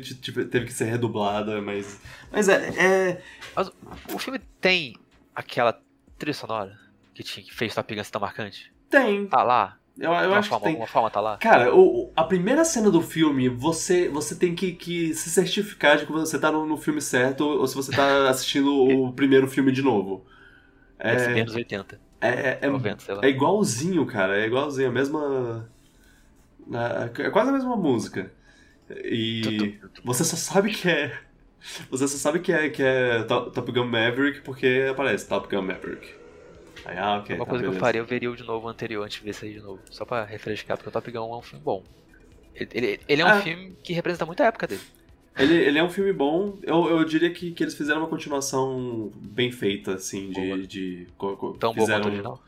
[0.51, 2.01] teve que ser redublada, mas.
[2.31, 2.69] Mas é.
[2.79, 3.23] é...
[3.57, 3.73] Mas
[4.13, 4.95] o filme tem
[5.35, 5.81] aquela
[6.19, 6.79] trilha sonora
[7.15, 8.73] que, tinha, que fez Gun ser tão marcante?
[8.89, 9.27] Tem.
[9.27, 9.79] Tá lá?
[9.99, 10.73] Eu, eu acho que forma, tem.
[10.73, 11.37] alguma forma tá lá?
[11.37, 16.07] Cara, o, a primeira cena do filme, você, você tem que, que se certificar de
[16.07, 19.71] que você tá no, no filme certo ou se você tá assistindo o primeiro filme
[19.71, 20.27] de novo.
[20.99, 23.25] Deve É, menos 80, é, é, é, 90, sei lá.
[23.25, 24.41] É igualzinho, cara.
[24.41, 24.89] É igualzinho.
[24.89, 25.71] A mesma.
[26.73, 28.33] É é quase a mesma música.
[28.91, 31.21] E você só sabe que é.
[31.91, 35.63] Você só sabe que é, que é To- Top Gun Maverick porque aparece Top Gun
[35.63, 36.15] Maverick.
[36.85, 37.37] Aí, ah, ok.
[37.37, 37.81] Uma tá, coisa que eu beleza.
[37.81, 39.81] faria, eu veria o de novo o anterior antes de ver esse aí de novo.
[39.91, 41.83] Só pra refrescar, porque o Top Gun é um filme bom.
[42.55, 43.41] Ele, ele, ele é um Ah.
[43.41, 44.83] filme que representa muito a época dele.
[45.37, 46.59] Ele, ele é um filme bom.
[46.63, 50.59] Eu, eu diria que, que eles fizeram uma continuação bem feita, assim, Boa.
[50.59, 50.67] de.
[50.67, 52.43] de co- co- Tão bom fizeram quanto o original.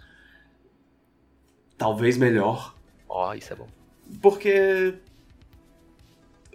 [1.78, 2.74] talvez melhor.
[3.08, 3.68] Ó, isso é bom.
[4.22, 4.94] Porque.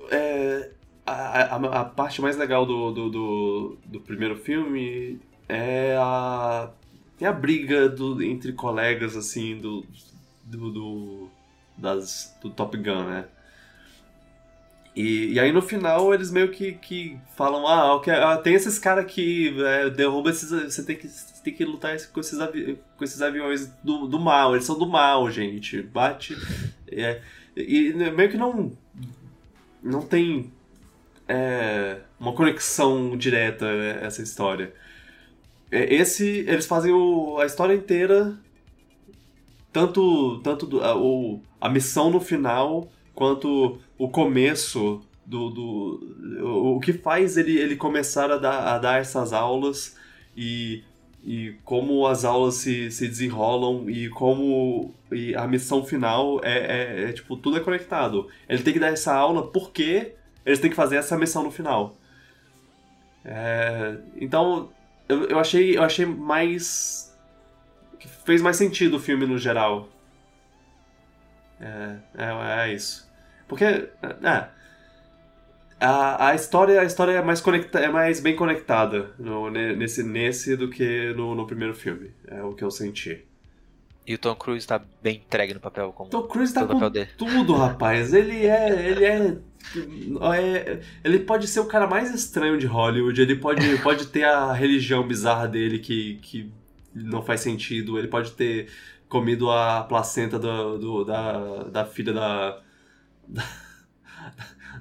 [0.10, 0.70] É,
[1.12, 6.70] a, a, parte mais legal do, do, do, do primeiro filme é a.
[7.20, 9.86] É a briga do, entre colegas, assim, do.
[10.44, 11.30] do, do
[11.78, 13.26] das, do Top Gun, né?
[14.96, 18.78] E, e aí no final eles meio que, que falam, ah, ok, ah, tem esses
[18.78, 19.88] caras que é,
[20.30, 20.50] esses.
[20.50, 24.20] Você tem que, você tem que lutar com esses, avi com esses aviões do, do
[24.20, 25.82] mal, eles são do mal, gente.
[25.82, 26.36] Bate.
[26.92, 27.22] É,
[27.56, 28.72] e meio que não.
[29.82, 30.52] Não tem
[31.32, 33.66] é, uma conexão direta
[34.02, 34.74] essa história.
[35.72, 38.38] É, Esse, eles fazem o, a história inteira,
[39.72, 45.50] tanto, tanto do- a, o, a missão no final, quanto o começo do.
[45.50, 49.96] do o, o que faz ele, ele começar a dar, a dar essas aulas
[50.36, 50.84] e,
[51.24, 57.10] e como as aulas se, se desenrolam e como e a missão final é, é-
[57.10, 58.28] é, tipo, tudo é conectado.
[58.50, 60.14] Ele tem que dar essa aula porque
[60.46, 61.96] eles têm que fazer essa missão no final.
[63.24, 64.72] É, então,
[65.08, 67.16] eu, eu achei eu achei mais
[68.26, 69.90] fez mais sentido o filme no geral.
[71.60, 73.08] É, é, é isso.
[73.48, 73.90] Porque é,
[75.80, 80.04] a, a história a história é mais conecta, é mais bem conectada no- ne- nesse
[80.04, 82.12] nesse do que no, no primeiro filme.
[82.28, 83.26] É o que eu senti.
[84.06, 87.10] E o Tom Cruise tá bem entregue no papel como Tom Cruise tá com dele.
[87.18, 88.14] tudo, rapaz.
[88.14, 88.88] Ele é.
[88.88, 89.38] Ele é,
[90.34, 93.22] é- Ele pode ser o cara mais estranho de Hollywood.
[93.22, 96.52] Ele pode, pode ter a religião bizarra dele que, que
[96.94, 97.98] não faz sentido.
[97.98, 98.68] Ele pode ter
[99.08, 102.62] comido a placenta do, do- da, da filha da.
[103.28, 103.44] da,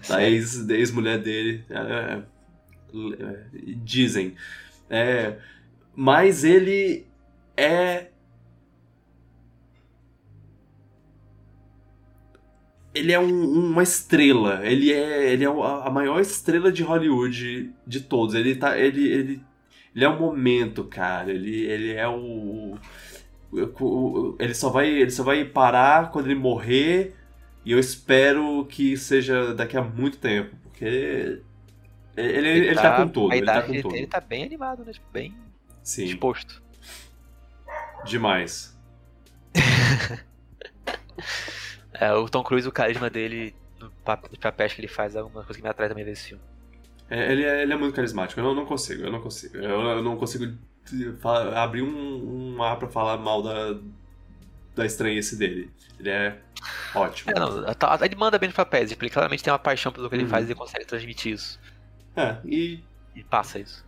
[0.08, 1.64] da ex- ex-mulher dele.
[1.70, 2.22] É,
[3.22, 3.44] é,
[3.84, 4.34] dizem.
[4.88, 5.36] É,
[5.94, 7.06] mas ele
[7.56, 8.08] é
[12.94, 14.60] ele é um- uma estrela.
[14.66, 18.34] Ele é, ele é a maior estrela de Hollywood de todos.
[18.34, 19.42] Ele tá, ele, ele,
[19.94, 21.30] ele é o momento, cara.
[21.30, 22.76] Ele, ele é o,
[24.38, 27.14] ele só vai, ele só vai parar quando ele morrer.
[27.64, 31.42] E eu espero que seja daqui a muito tempo, porque ele,
[32.16, 33.34] ele, ele tá, com tudo.
[33.34, 33.94] Ele tá com dele- tudo.
[33.96, 34.92] Ele tá bem animado, né?
[34.92, 35.36] Tipo, bem
[35.82, 36.62] Sim, disposto.
[38.04, 38.74] demais.
[42.00, 43.90] É, o Tom Cruise, o carisma dele, no
[44.40, 46.42] papéis que ele faz, é uma coisa que me atrai também desse filme.
[47.10, 48.40] É, ele, é, ele é muito carismático.
[48.40, 49.56] Eu não, não consigo, eu não consigo.
[49.56, 50.52] Eu, eu não consigo
[51.20, 53.76] fa- abrir um, um ar pra falar mal da,
[54.74, 55.70] da estranhece dele.
[55.98, 56.38] Ele é
[56.94, 57.32] ótimo.
[57.32, 60.14] É, não, tá- ele manda bem nos papéis, ele claramente tem uma paixão pelo que
[60.14, 60.30] ele Uhum.
[60.30, 61.58] faz e ele consegue transmitir isso.
[62.16, 62.82] É, e,
[63.14, 63.84] E passa isso.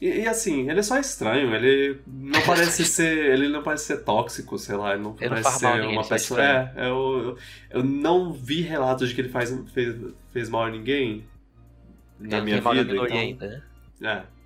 [0.00, 1.54] E, e assim, ele é só estranho.
[1.54, 3.32] Ele não parece ser.
[3.32, 4.92] Ele não parece ser tóxico, sei lá.
[4.92, 6.42] Ele não Ele não parece a ser ninguém, uma é pessoa.
[6.42, 7.38] É, eu,
[7.70, 9.96] eu, não vi relatos de que ele faz, fez,
[10.32, 11.26] fez mal a ninguém.
[12.18, 12.92] Na ele minha mal vida.
[12.94, 13.64] Então, ainda,
[14.00, 14.24] né?
[14.24, 14.36] é.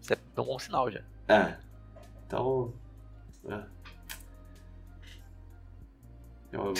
[0.00, 1.00] Isso é um bom sinal já.
[1.28, 1.56] É.
[2.26, 2.72] Então.
[3.48, 3.60] É.
[6.52, 6.74] Eu,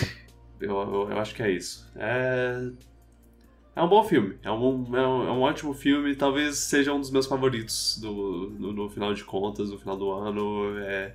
[0.61, 1.91] eu, eu, eu acho que é isso.
[1.97, 2.71] É.
[3.75, 4.39] É um bom filme.
[4.43, 6.15] É um, é um, é um ótimo filme.
[6.15, 10.11] Talvez seja um dos meus favoritos do, no, no final de contas, no final do
[10.13, 10.79] ano.
[10.81, 11.15] É,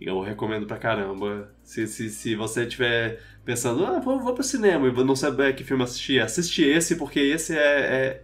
[0.00, 1.52] eu recomendo pra caramba.
[1.62, 5.64] Se, se, se você estiver pensando, ah, vou, vou pro cinema e não saber que
[5.64, 8.22] filme assistir, assiste esse, porque esse é, é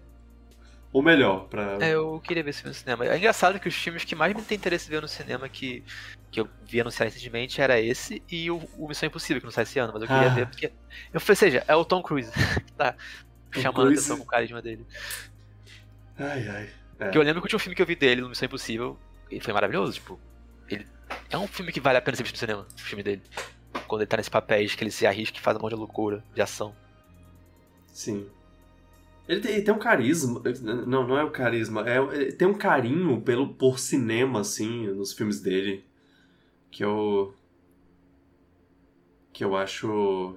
[0.92, 1.78] o melhor pra.
[1.80, 3.06] É, eu queria ver esse filme no cinema.
[3.06, 5.82] É engraçado que os filmes que mais me tem interesse ver no cinema que,
[6.30, 9.64] que eu vi anunciar recentemente era esse e o, o Missão Impossível, que não sai
[9.64, 10.34] esse ano, mas eu queria Ah.
[10.34, 10.70] ver porque.
[11.12, 12.30] Eu falei, seja, é o Tom Cruise
[12.78, 12.94] tá
[13.60, 14.86] chamando a atenção com o carisma dele.
[16.18, 16.70] Ai, ai.
[16.98, 17.04] É.
[17.04, 18.98] Porque eu lembro que o último filme que eu vi dele no Missão Impossível,
[19.30, 20.20] ele foi maravilhoso, tipo.
[20.68, 20.86] Ele
[21.30, 23.22] é um filme que vale a pena ser visto no cinema, o filme dele.
[23.86, 26.24] Quando ele tá nesse papéis que ele se arrisca e faz um monte de loucura,
[26.34, 26.74] de ação.
[27.92, 28.26] Sim.
[29.26, 30.42] Ele tem, ele tem um carisma.
[30.86, 31.88] Não, não é o carisma.
[31.88, 35.84] É, ele tem um carinho pelo, por cinema, assim, nos filmes dele.
[36.70, 37.34] Que eu.
[39.32, 40.36] Que eu acho.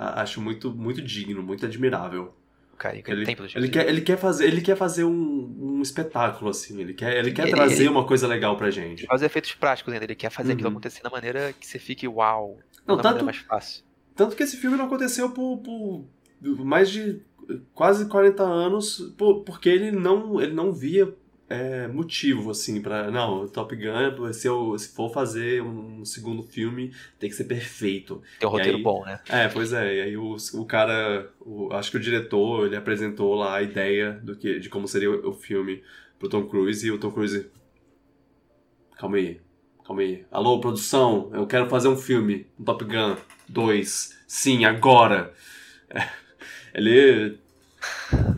[0.00, 2.34] Acho muito, muito digno, muito admirável.
[2.78, 6.80] Que ele, Ele, ele, quer, ele quer fazer, ele quer fazer um, um espetáculo, assim.
[6.80, 9.00] Ele quer, ele quer Ele- trazer ele- uma coisa legal pra gente.
[9.00, 10.74] Ele faz efeitos práticos ainda, ele quer fazer aquilo Uhum.
[10.74, 12.56] acontecer da maneira que você fique uau.
[12.86, 13.82] Não, da tanto- mais fácil.
[14.14, 16.06] Tanto que esse filme não aconteceu por, por
[16.64, 17.20] mais de
[17.74, 21.12] quase 40 anos, por- porque ele não, ele não via
[21.48, 23.10] é, motivo, assim, pra.
[23.10, 27.44] Não, o Top Gun, se, eu, se for fazer um segundo filme, tem que ser
[27.44, 28.22] perfeito.
[28.38, 29.20] Tem um roteiro aí- bom, né?
[29.28, 33.34] É, pois é, e aí o, o cara, o- acho que o diretor, ele apresentou
[33.34, 35.82] lá a ideia do que, de como seria o, o filme
[36.18, 37.46] pro Tom Cruise, e o Tom Cruise...
[38.98, 39.40] Calma aí,
[39.86, 40.24] calma aí.
[40.30, 43.16] Alô, produção, eu quero fazer um filme, um Top Gun
[43.48, 45.32] 2, sim, agora.
[45.88, 46.08] É,
[46.74, 47.38] ele...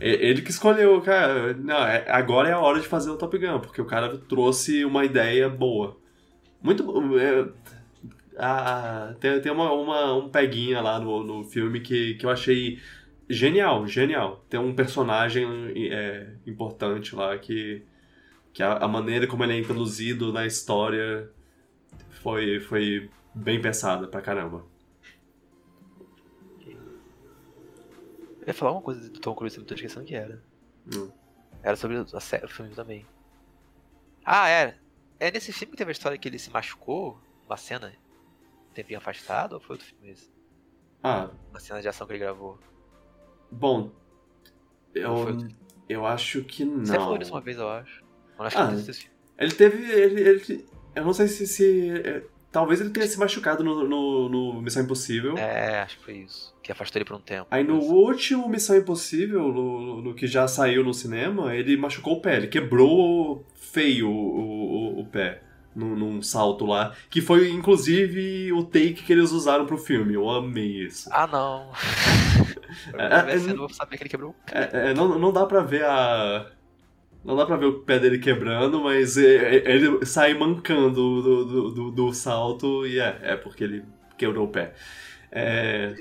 [0.01, 1.53] Ele que escolheu, cara.
[1.53, 4.83] Não, é- agora é a hora de fazer o Top Gun, porque o cara trouxe
[4.85, 5.97] uma ideia boa.
[6.61, 6.83] Muito.
[7.19, 7.47] é,
[8.37, 12.79] ah, tem, tem uma, uma- um peguinha lá no, no filme que, que eu achei
[13.29, 14.45] genial, genial.
[14.49, 15.45] Tem um personagem
[15.91, 17.83] é, importante lá que,
[18.53, 21.29] que a, a maneira como ele é introduzido na história
[22.09, 24.65] foi, foi bem pensada pra caramba.
[28.41, 30.41] Eu ia falar uma coisa do Tom Cruise, eu tô esquecendo que era.
[30.93, 31.11] Hum.
[31.63, 33.05] Era sobre a série, o filme também.
[34.25, 34.77] Ah, era.
[35.19, 37.93] É nesse filme que teve a história que ele se machucou, uma cena,
[38.69, 40.31] um tempinho afastado, ou foi outro filme esse?
[41.03, 42.59] Ah, Uma cena de ação que ele gravou.
[43.51, 43.91] bom.
[44.93, 45.37] Eu,
[45.87, 47.17] eu acho que Você falou não.
[47.19, 48.03] disso uma vez, eu acho.
[48.37, 49.15] Eu acho Ah, que não esse filme.
[49.37, 49.91] Ele teve.
[49.91, 51.47] Ele, ele- eu não sei se.
[51.47, 55.37] se é, talvez ele tenha se machucado no, no, no Missão Impossível.
[55.37, 56.53] É, acho que foi isso.
[56.61, 57.47] Que afastou ele por um tempo.
[57.49, 62.21] Aí no último Missão Impossível, no, no que já saiu no cinema, ele machucou o
[62.21, 62.37] pé.
[62.37, 65.41] Ele quebrou feio o, o, o pé.
[65.73, 66.93] Num, num salto lá.
[67.09, 70.15] Que foi, inclusive, o take que eles usaram pro filme.
[70.15, 71.09] Eu amei isso.
[71.11, 71.71] Ah, não.
[72.97, 74.33] É, é, não vou saber que ele quebrou.
[74.49, 76.49] É, é, não, não dá pra ver a.
[77.23, 81.45] Não dá pra ver o pé dele quebrando, mas é, é, ele sai mancando do,
[81.45, 83.85] do, do, do salto e é, é porque ele
[84.17, 84.73] quebrou o pé.
[85.31, 85.93] É,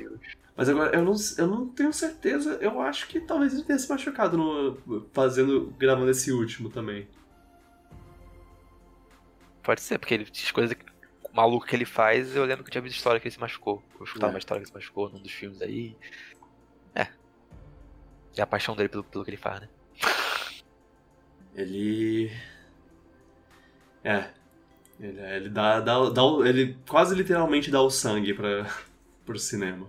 [0.57, 3.89] mas agora, eu não, eu não tenho certeza, eu acho que talvez ele tenha se
[3.89, 7.07] machucado no, fazendo, gravando esse último também.
[9.63, 10.77] Pode ser, porque ele as coisas
[11.33, 13.83] malucas que ele faz, eu lembro que eu tinha visto história que ele se machucou.
[13.99, 14.35] Eu escutava É.
[14.35, 15.97] uma história que ele se machucou num dos filmes aí.
[16.95, 17.09] É.
[18.37, 19.69] É a paixão dele pelo, pelo que ele faz, né?
[21.55, 22.31] Ele.
[24.05, 24.31] É.
[24.99, 28.67] Ele, ele dá, dá, dá Ele quase literalmente dá o sangue pra,
[29.25, 29.87] pro cinema.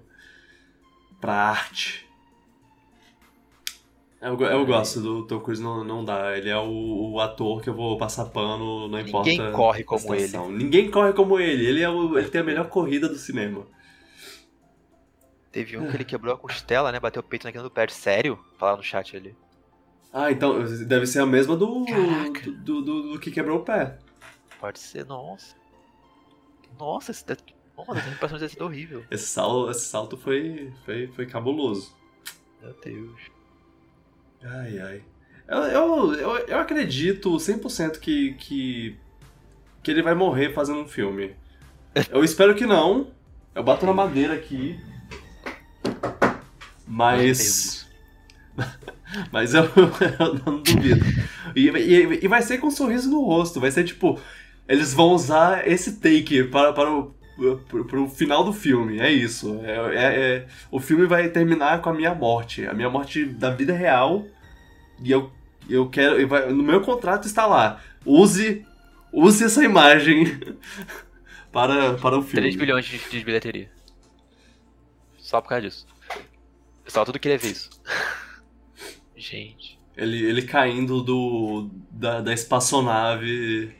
[1.20, 2.10] Pra arte.
[4.22, 6.38] Eu, eu gosto do Tom Cruise, não, não dá.
[6.38, 9.30] Ele é o, o ator que eu vou passar pano, não importa.
[9.30, 10.38] Ninguém corre como ele.
[10.38, 11.66] Ninguém corre como ele.
[11.66, 13.66] Ele, é o, ele tem a melhor corrida do cinema.
[15.52, 17.00] Teve um que ele quebrou a costela, né?
[17.00, 17.88] Bateu o peito naquele do pé.
[17.88, 18.40] Sério?
[18.60, 19.36] Falaram no chat ali.
[20.14, 22.52] Ah, então deve ser a mesma do, Caraca.
[22.52, 23.98] do, do, do que quebrou o pé.
[24.60, 25.56] Pode ser, nossa.
[26.78, 27.26] Nossa, esse.
[27.26, 27.42] deve-
[27.78, 29.04] Nossa, a impressão de ter sido horrível.
[29.10, 31.96] Esse salto, esse salto foi, foi, foi cabuloso.
[32.62, 33.22] Meu Deus.
[34.44, 35.04] Ai, ai.
[35.48, 38.98] Eu, eu, eu, eu acredito 100% que, que,
[39.84, 41.36] que ele vai morrer fazendo um filme.
[42.10, 43.12] Eu espero que não.
[43.54, 44.80] Eu bato na madeira aqui.
[46.88, 47.88] Mas.
[49.32, 49.64] Mas eu,
[50.20, 51.06] eu não duvido.
[51.56, 53.60] E, e, e vai ser com um sorriso no rosto.
[53.60, 54.20] Vai ser tipo.
[54.68, 57.16] Eles vão usar esse take para, para o.
[57.68, 59.60] Pro, pro final do filme, é isso.
[59.64, 62.68] É, é- é- o filme vai terminar com a minha morte.
[62.68, 64.28] A minha morte da vida real.
[65.04, 65.32] E eu,
[65.68, 66.20] eu quero.
[66.54, 67.82] no meu contrato está lá.
[68.06, 68.66] Use.
[69.12, 70.26] Use essa imagem
[71.52, 72.42] para, para o filme.
[72.42, 73.70] 3 bilhões de, de bilheteria.
[75.18, 75.88] Só por causa disso.
[76.82, 77.70] O pessoal tudo queria ver isso.
[79.22, 79.80] Gente.
[79.96, 81.70] Ele, ele caindo do.
[81.92, 83.76] da, da espaçonave.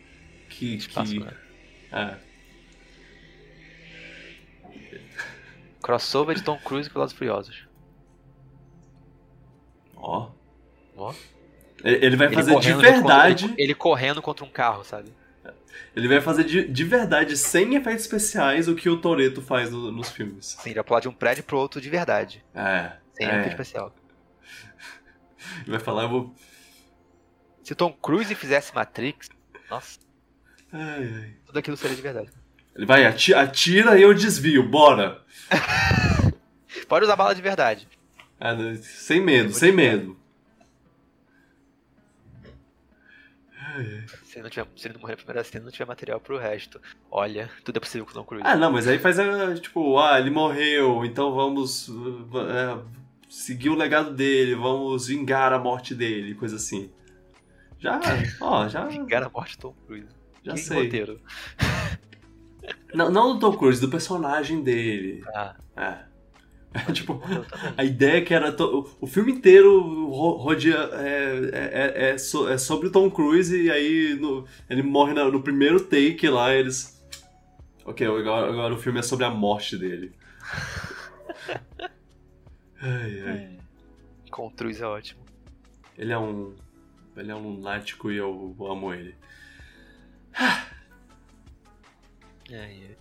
[0.50, 0.76] Que.
[0.76, 1.34] Espaço, que né?
[1.92, 2.16] é.
[5.82, 7.68] Crossover de Tom Cruise com Velozes e Furiosos.
[9.96, 10.30] Ó.
[10.96, 11.14] Ó.
[11.84, 13.46] Ele ele vai Ele fazer de correndo contra- verdade.
[13.46, 15.12] ele, ele correndo contra um carro, sabe?
[15.96, 19.92] Ele vai fazer de, de verdade, sem efeitos especiais, o que o Toreto faz no-
[19.92, 20.58] nos filmes.
[20.60, 22.44] Sim, ele vai pular de um prédio pro outro de verdade.
[22.54, 22.94] É.
[23.14, 23.32] Sem é.
[23.32, 23.94] efeito especial.
[25.62, 26.36] Ele vai falar, eu vou.
[27.64, 29.30] Se o Tom Cruise fizesse Matrix,
[29.70, 30.00] nossa,
[30.74, 31.34] Ai, ai.
[31.46, 32.30] tudo aquilo seria de verdade.
[32.76, 35.22] Ele vai, ati- atira e eu desvio, bora!
[36.88, 37.88] Pode usar bala de verdade.
[38.40, 40.18] É, né, sem medo, sem medo.
[44.26, 46.38] Se ele não, tiver, se ele não morrer na primeira cena, não tiver material pro
[46.38, 46.82] resto.
[47.10, 48.46] Olha, tudo é possível com o Tom Cruise.
[48.46, 49.18] Ah, não, mas aí faz
[49.62, 52.78] tipo, ah, ele morreu, então vamos é,
[53.32, 56.92] seguir o legado dele, vamos vingar a morte dele, coisa assim.
[57.80, 58.00] Já,
[58.42, 60.08] ó, já, Vingar a morte do Tom Cruise.
[60.44, 60.84] já Que sei.
[60.84, 61.20] roteiro.
[62.94, 65.24] Não, não do Tom Cruise, do personagem dele.
[65.34, 66.12] Ah, É.
[66.94, 67.22] tipo,
[67.76, 68.52] a ideia que era.
[68.52, 68.90] To...
[69.00, 70.90] O filme inteiro rodia.
[70.94, 72.48] É, é, é, so...
[72.48, 74.46] é, sobre o Tom Cruise e aí no...
[74.70, 77.02] ele morre no primeiro take lá, eles.
[77.84, 80.14] Ok, agora, agora o filme é sobre a morte dele.
[82.82, 83.60] Ai, ai.
[84.30, 85.24] Com o Cruise é ótimo.
[85.98, 86.56] Ele é um.
[87.16, 89.16] Ele é um lunático e eu amo ele.
[92.54, 92.98] Ai,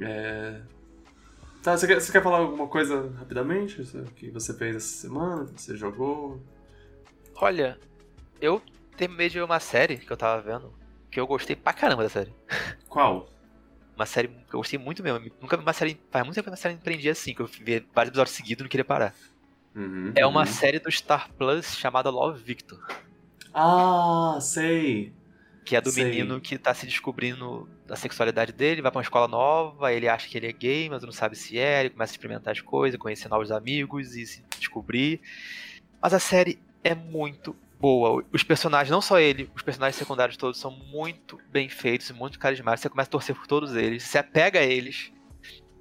[0.00, 0.60] é.
[1.62, 3.82] Tá, você quer, você quer falar alguma coisa rapidamente?
[4.16, 5.46] Que você fez essa semana?
[5.46, 6.40] Que você jogou?
[7.36, 7.78] Olha,
[8.40, 8.60] eu
[8.96, 10.72] terminei de ver uma série que eu tava vendo,
[11.10, 12.34] que eu gostei pra caramba da série.
[12.88, 13.28] Qual?
[13.96, 15.30] Uma série que eu gostei muito mesmo.
[15.40, 16.00] Nunca vi uma série.
[16.10, 18.64] Faz muito tempo que uma série empreendi assim, que eu vi vários episódios seguidos e
[18.64, 19.14] não queria parar.
[19.74, 20.46] Uhum, é uma uhum.
[20.46, 22.86] série do Star Plus chamada Love Victor.
[23.54, 25.12] Ah, sei.
[25.64, 26.04] Que é do Sei.
[26.04, 30.28] menino que tá se descobrindo a sexualidade dele, vai pra uma escola nova, ele acha
[30.28, 32.98] que ele é gay, mas não sabe se é, ele começa a experimentar as coisas,
[32.98, 35.20] conhecer novos amigos e se descobrir.
[36.00, 38.24] Mas a série é muito boa.
[38.32, 42.38] Os personagens, não só ele, os personagens secundários todos são muito bem feitos e muito
[42.38, 42.82] carismáticos.
[42.82, 45.12] Você começa a torcer por todos eles, se apega a eles.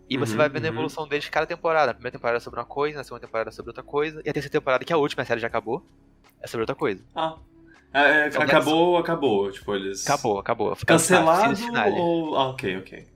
[0.10, 0.73] E você Uhum, vai vendo a uhum.
[0.73, 1.88] evolução deles cada temporada.
[1.88, 4.19] Na primeira temporada é sobre uma coisa, na segunda temporada é sobre outra coisa.
[4.26, 5.86] E a terceira temporada, que é a última, a série já acabou,
[6.41, 7.06] é sobre outra coisa.
[7.15, 7.38] Ah.
[7.94, 9.52] É, é, Então, acabou, acabou.
[9.52, 10.03] Tipo, eles.
[10.06, 10.76] Acabou, acabou.
[10.86, 11.56] Cancelado
[11.95, 12.36] ou.
[12.36, 13.07] Ah, ok, ok.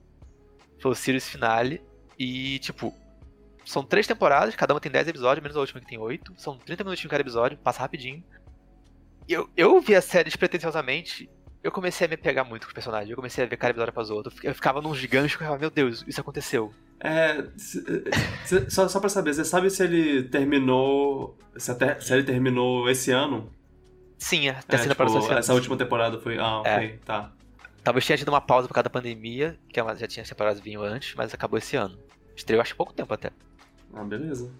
[0.78, 1.82] Foi o series finale.
[2.16, 2.94] E, tipo,
[3.64, 6.34] são três temporadas, cada uma tem 10 episódios, menos a última que tem 8.
[6.38, 8.22] São 30 minutinhos cada episódio, passa rapidinho.
[9.28, 11.28] Eu, eu vi a série despretensiosamente.
[11.62, 13.10] Eu comecei a me pegar muito com os personagens.
[13.10, 14.32] Eu comecei a ver cada episódio após o outro.
[14.42, 16.72] Eu ficava num gigante e ficava, meu Deus, isso aconteceu.
[17.00, 17.84] É, se-
[18.44, 21.36] se- só, só pra saber, você sabe se ele terminou.
[21.56, 23.50] Se, até, se ele terminou esse ano?
[24.16, 25.38] Sim, a É, terceira tipo, social.
[25.38, 26.38] essa última temporada foi.
[26.38, 26.98] Ah, ok, É.
[27.04, 27.32] tá.
[27.82, 30.60] Talvez tinha tido uma pausa por causa da pandemia, que é já tinha as temporadas
[30.60, 31.98] vinham antes, mas acabou esse ano.
[32.34, 33.30] Estreou acho que pouco tempo até.
[33.92, 34.50] Ah, beleza.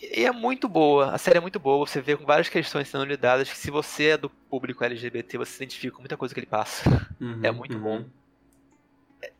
[0.00, 3.04] E é muito boa, a série é muito boa, você vê com várias questões sendo
[3.04, 6.38] lidadas que se você é do público LGBT, você se identifica com muita coisa que
[6.38, 6.88] ele passa.
[7.20, 7.82] Uhum, É muito uhum.
[7.82, 8.04] bom.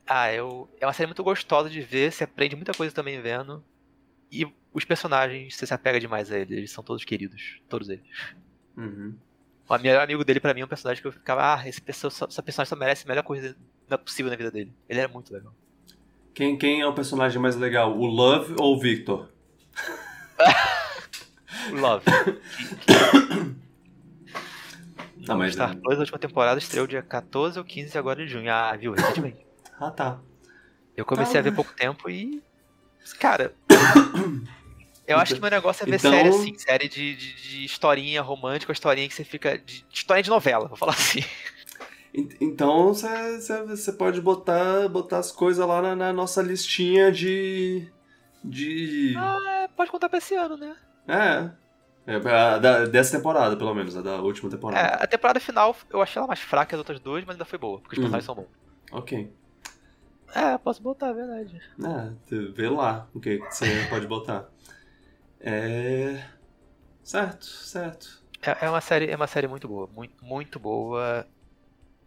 [0.04, 3.62] Ah, eu, é uma série muito gostosa de ver, você aprende muita coisa também vendo.
[4.32, 8.04] E os personagens, você se apega demais a eles, eles são todos queridos, todos eles.
[8.76, 9.14] Uhum.
[9.68, 12.10] O melhor amigo dele pra mim é um personagem que eu ficava, ah, esse pessoa,
[12.10, 13.54] essa personagem só merece a melhor coisa
[14.04, 14.72] possível na vida dele.
[14.88, 15.54] Ele era muito legal.
[16.34, 17.96] Quem, quem é o personagem mais legal?
[17.96, 19.28] O Love ou o Victor?
[21.72, 22.04] Love.
[25.26, 28.50] Não, mas- Star Plus, a última temporada estreou dia 14 ou 15 agora de junho.
[28.50, 29.46] Ah, viu, recentemente.
[29.80, 30.18] Ah, tá.
[30.96, 31.56] Eu comecei Tá, a ver né?
[31.56, 32.42] pouco tempo e.
[33.20, 33.54] Cara.
[35.06, 38.20] Eu acho que meu negócio é ver Então- série assim, série de, de, de historinha
[38.20, 39.56] romântica, historinha que você fica.
[39.56, 41.20] De, de historinha de novela, vou falar assim.
[42.12, 47.88] En- Então você pode botar, botar as coisas lá na, na nossa listinha de.
[48.44, 49.14] De.
[49.16, 50.76] É, pode contar pra esse ano, né?
[51.06, 51.50] É.
[52.06, 54.94] É, a da- dessa temporada, pelo menos, a da última É, temporada.
[55.04, 57.58] a temporada final eu achei ela mais fraca que as outras duas, mas ainda foi
[57.58, 58.04] boa, porque os Uhum.
[58.10, 58.48] personagens são bons.
[58.92, 59.30] Ok.
[60.34, 61.60] É, posso botar, é verdade.
[61.84, 62.12] É,
[62.52, 64.48] vê lá o que que você pode botar.
[65.40, 66.22] É.
[67.02, 68.22] Certo, certo.
[68.42, 71.26] É, é uma série, é uma série muito boa, muito, muito boa.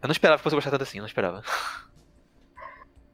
[0.00, 1.42] Eu não esperava que fosse gostar tanto assim, eu não esperava.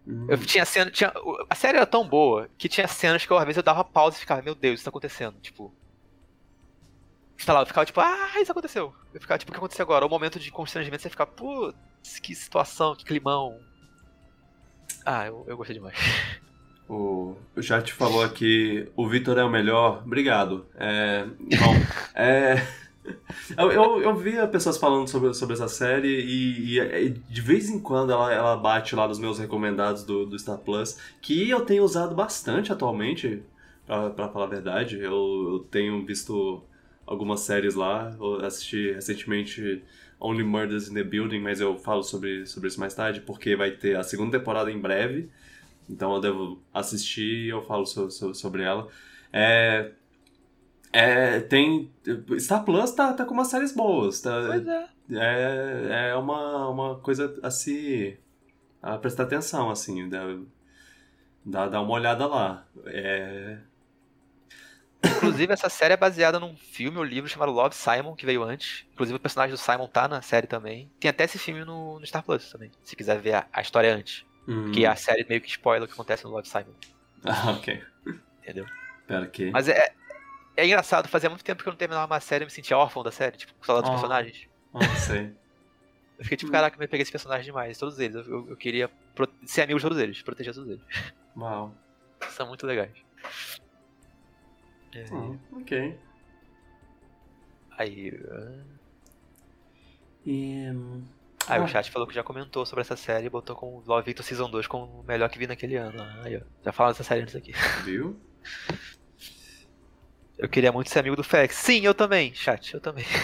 [0.08, 0.26] Hum.
[0.26, 1.12] Eu tinha cena, tinha,
[1.50, 4.16] a série era tão boa que tinha cenas que eu, às vezes eu dava pausa
[4.16, 5.70] e ficava, meu Deus, isso tá acontecendo, tipo.
[7.36, 8.92] Sei lá, eu ficava tipo, ah, isso aconteceu.
[9.12, 10.06] Eu ficava tipo, o que aconteceu agora?
[10.06, 13.60] O momento de constrangimento você fica, putz, que situação, que climão.
[15.04, 15.96] Ah, eu, eu gostei demais.
[16.90, 20.02] O, o chat falou aqui, o Vitor é o melhor.
[20.06, 20.66] Obrigado.
[20.74, 21.74] É, bom,
[22.14, 22.66] é,
[23.56, 27.68] eu, eu, eu via pessoas falando sobre, sobre essa série e, e- e de vez
[27.68, 31.60] em quando ela, ela bate lá nos meus recomendados do, do Star Plus, que eu
[31.62, 33.42] tenho usado bastante atualmente,
[33.86, 34.98] pra, pra falar a verdade.
[34.98, 35.10] Eu,
[35.52, 36.62] eu tenho visto
[37.06, 39.82] algumas séries lá, eu assisti recentemente
[40.20, 43.70] Only Murders in the Building, mas eu falo sobre, sobre isso mais tarde, porque vai
[43.70, 45.28] ter a segunda temporada em breve.
[45.88, 48.88] Então eu devo assistir e eu falo so- so- sobre ela.
[49.32, 49.90] É,
[51.00, 51.92] é, tem.
[52.38, 54.20] Star Plus tá, tá com umas séries boas.
[54.20, 54.88] Tá, Pois é.
[55.12, 58.18] é, é uma, uma coisa a se.
[58.82, 60.08] a prestar atenção, assim.
[60.08, 60.20] Dá,
[61.44, 62.66] dá, dá uma olhada lá.
[62.86, 63.58] É,
[65.04, 68.84] Inclusive, essa série é baseada num filme ou livro chamado Love Simon, que veio antes.
[68.92, 70.90] Inclusive, o personagem do Simon tá na série também.
[70.98, 73.94] Tem até esse filme no, no Star Plus também, se quiser ver a, a história
[73.94, 74.24] antes.
[74.46, 76.74] hum, Que a série meio que spoiler o que acontece no Love Simon,
[77.24, 77.80] Ah, ok.
[78.42, 78.66] entendeu?
[79.06, 79.50] Pera aqui.
[79.52, 79.92] Mas é,
[80.60, 83.02] é engraçado, fazia muito tempo que eu não terminava uma série e me sentia órfão
[83.02, 84.00] da série, tipo, com saudade dos Ah.
[84.00, 84.48] personagens.
[84.72, 85.34] Não sei.
[86.18, 88.16] Eu fiquei tipo, caraca, eu me peguei esse personagem demais, todos eles.
[88.16, 88.90] Eu, eu- eu queria
[89.46, 90.82] ser amigo de todos eles, proteger todos eles.
[91.36, 91.72] Uau.
[92.30, 92.90] São muito legais.
[94.94, 95.98] É, Hum, ok.
[97.78, 98.20] Aí.
[98.30, 98.64] ah,
[100.26, 100.66] E.
[101.46, 101.64] Aí Ah.
[101.64, 104.50] o chat falou que já comentou sobre essa série e botou com Love Victor Season
[104.50, 106.02] 2 como o melhor que vi naquele ano.
[106.22, 106.40] Aí, ó.
[106.64, 107.52] Já falaram dessa série antes aqui.
[107.84, 108.20] Viu?
[110.38, 111.56] Eu queria muito ser amigo do Félix.
[111.56, 113.04] Sim, eu também, chat, eu também.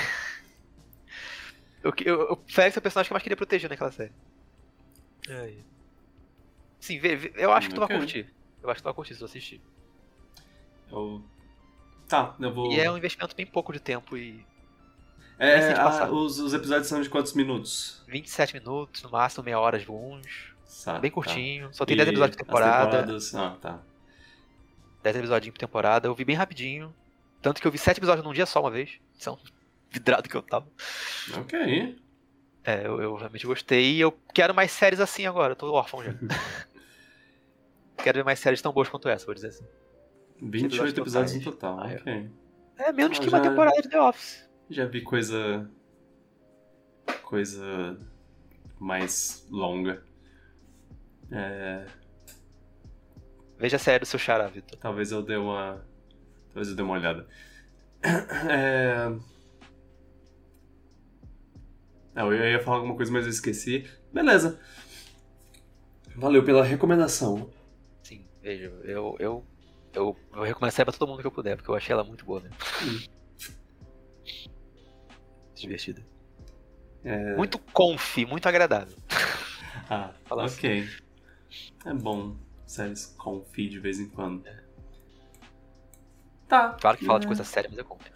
[1.82, 4.10] Eu, eu, o Félix é o personagem que eu mais queria proteger naquela série.
[5.28, 5.62] Aí.
[6.80, 8.32] Sim, vê, vê- eu acho que tu vai curtir.
[8.62, 9.60] Eu acho que tu vai curtir se tu assistir.
[10.90, 11.22] Eu...
[12.08, 12.72] Tá, eu vou.
[12.72, 14.46] E é um investimento bem pouco de tempo e
[15.38, 16.10] É, de ah, passar.
[16.10, 18.02] os, os episódios são de quantos minutos?
[18.08, 20.54] 27 minutos, no máximo meia hora de uns.
[20.64, 21.14] Sa- Bem tá.
[21.16, 21.68] curtinho.
[21.74, 22.90] Só tem E 10 episódios por as temporada.
[22.90, 23.82] temporadas- Ah, tá.
[25.02, 26.08] 10 episódios por temporada.
[26.08, 26.94] Eu vi bem rapidinho.
[27.44, 28.98] Tanto que eu vi 7 episódios num dia só uma vez.
[29.18, 29.38] São
[29.90, 30.66] vidrado que eu tava.
[31.38, 31.96] Ok.
[32.64, 35.52] É, eu, eu realmente gostei e eu quero mais séries assim agora.
[35.52, 36.14] Eu tô órfão já.
[38.02, 39.66] quero ver mais séries tão boas quanto essa, vou dizer assim.
[40.40, 41.54] 28 episódios no totais.
[41.54, 41.96] total, Ah, é.
[41.96, 42.30] ok.
[42.78, 44.48] É menos Ah, que uma já- temporada de The Office.
[44.70, 45.70] Já vi coisa.
[47.22, 47.98] coisa.
[48.80, 50.02] mais longa.
[51.30, 51.86] É,
[53.58, 54.78] Veja a série do seu Xará, Vitor.
[54.78, 55.84] talvez eu dê uma.
[56.54, 57.26] Talvez eu dê uma olhada.
[58.48, 59.08] É...
[62.14, 63.90] Não, eu ia falar alguma coisa, mas eu esqueci.
[64.12, 64.60] Beleza.
[66.14, 67.50] Valeu pela recomendação.
[68.04, 68.66] Sim, veja.
[68.84, 69.46] Eu, eu,
[69.92, 72.40] eu vou série pra todo mundo que eu puder, porque eu achei ela muito boa
[72.40, 72.56] mesmo.
[75.56, 76.06] Divertida.
[77.02, 77.34] É...
[77.34, 78.96] Muito conf, muito agradável.
[79.90, 80.58] Ah, Fala assim.
[80.58, 80.88] ok.
[81.86, 83.16] É bom séries
[83.50, 84.44] feed de vez em quando.
[86.54, 86.76] Tá.
[86.80, 87.28] Claro que fala de É.
[87.28, 88.06] coisa séria, mas é conf.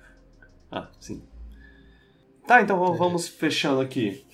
[0.70, 1.24] Ah, sim.
[2.46, 4.24] Tá, então vamos fechando aqui.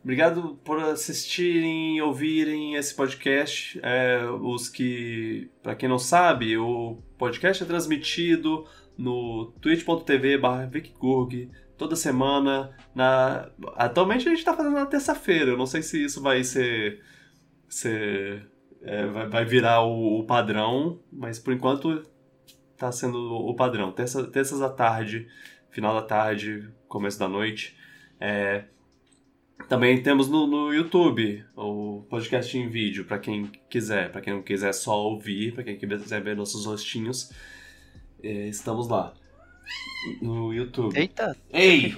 [0.00, 3.80] Obrigado por assistirem e ouvirem esse podcast.
[3.82, 8.64] É, os que, pra quem não sabe, o podcast é transmitido
[8.96, 12.76] no twitch.tv barra VicGurg toda semana.
[12.94, 13.50] Na...
[13.74, 15.50] Atualmente a gente tá fazendo na terça-feira.
[15.50, 17.02] Eu não sei se isso vai ser.
[17.68, 18.48] ser
[18.82, 22.04] é, vai, vai virar o, o padrão, mas por enquanto
[22.76, 23.90] tá sendo o padrão.
[23.92, 25.26] Terça, terças da tarde,
[25.70, 27.76] final da tarde, começo da noite.
[28.20, 28.64] É,
[29.68, 34.12] também temos no, no YouTube o podcast em vídeo, para quem quiser.
[34.12, 37.32] para quem não quiser só ouvir, para quem quiser ver nossos rostinhos.
[38.22, 39.12] é, estamos lá.
[40.22, 40.96] No YouTube.
[40.96, 41.36] Eita!
[41.50, 41.94] Ei!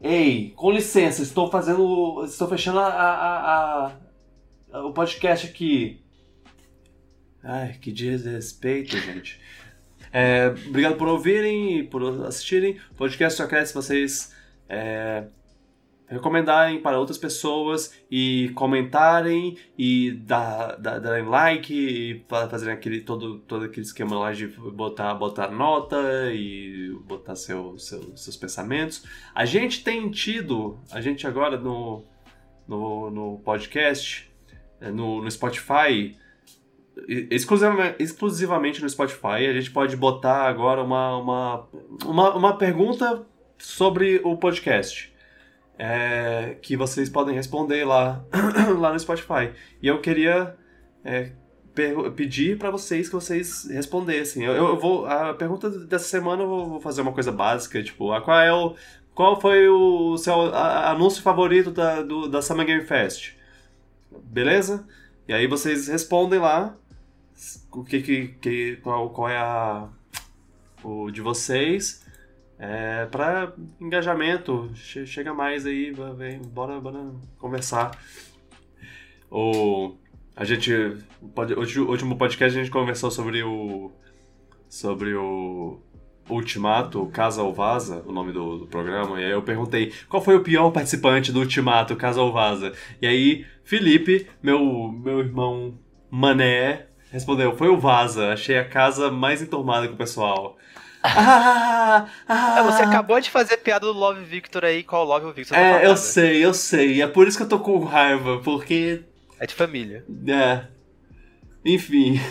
[0.00, 2.24] Ei, com licença, estou fazendo.
[2.24, 3.92] Estou fechando a, a- a-
[4.72, 6.00] a- o podcast aqui.
[7.42, 9.38] Ai, que desrespeito, gente.
[10.12, 12.78] É, obrigado por ouvirem e por assistirem.
[12.90, 14.34] O podcast só cresce se vocês
[14.68, 15.24] é,
[16.08, 23.00] recomendarem para outras pessoas e comentarem e dar, dar, darem like e fa- fazerem aquele,
[23.02, 25.96] todo, todo aquele esquema lá de botar, botar nota
[26.32, 29.04] e botar seu, seu- seus pensamentos.
[29.32, 32.04] A gente tem tido, a gente agora no,
[32.66, 34.28] no, no podcast,
[34.80, 36.16] eh, no, no Spotify,
[37.98, 41.68] exclusivamente, no Spotify, a gente pode botar agora uma, uma,
[42.04, 43.24] uma, uma pergunta
[43.58, 45.12] sobre o podcast.
[45.78, 48.24] é, que vocês podem responder lá,
[48.78, 49.50] lá no Spotify.
[49.82, 50.54] E eu queria
[51.04, 51.32] é,
[52.14, 54.44] pedir para vocês que vocês respondessem.
[54.44, 58.20] Eu, eu vou a pergunta dessa semana eu vou- fazer uma coisa básica, tipo, a
[58.20, 58.74] qual é o
[59.14, 63.32] qual foi o seu anúncio favorito da, do, da Summer Game Fest?
[64.24, 64.86] Beleza?
[65.28, 66.76] E aí vocês respondem lá
[67.72, 69.88] o que, que, que qual, qual é a
[70.82, 72.04] o de vocês?
[72.58, 74.70] É, para engajamento.
[74.74, 77.90] Che- chega mais aí vem bora bora conversar.
[79.30, 79.94] O
[80.36, 80.72] a gente
[81.20, 83.90] o pod- o último podcast a gente conversou sobre o
[84.68, 85.80] sobre o
[86.28, 90.36] Ultimato, Casa ou Vaza, o nome do, do programa, e aí eu perguntei qual foi
[90.36, 92.72] o pior participante do Ultimato, Casa ou Vaza.
[93.02, 95.74] E aí, Felipe, meu, meu irmão
[96.08, 100.56] Mané, respondeu: foi o Vaza, achei a casa mais enturmada que o pessoal.
[101.02, 105.32] ah, ah, Ah, você acabou de fazer piada do Love Victor aí, qual Love o
[105.32, 105.56] Victor?
[105.56, 107.00] É, eu sei, eu sei.
[107.00, 109.02] É por isso que eu tô com raiva, porque.
[109.38, 110.04] É de família.
[110.26, 110.64] É.
[111.64, 112.20] Enfim.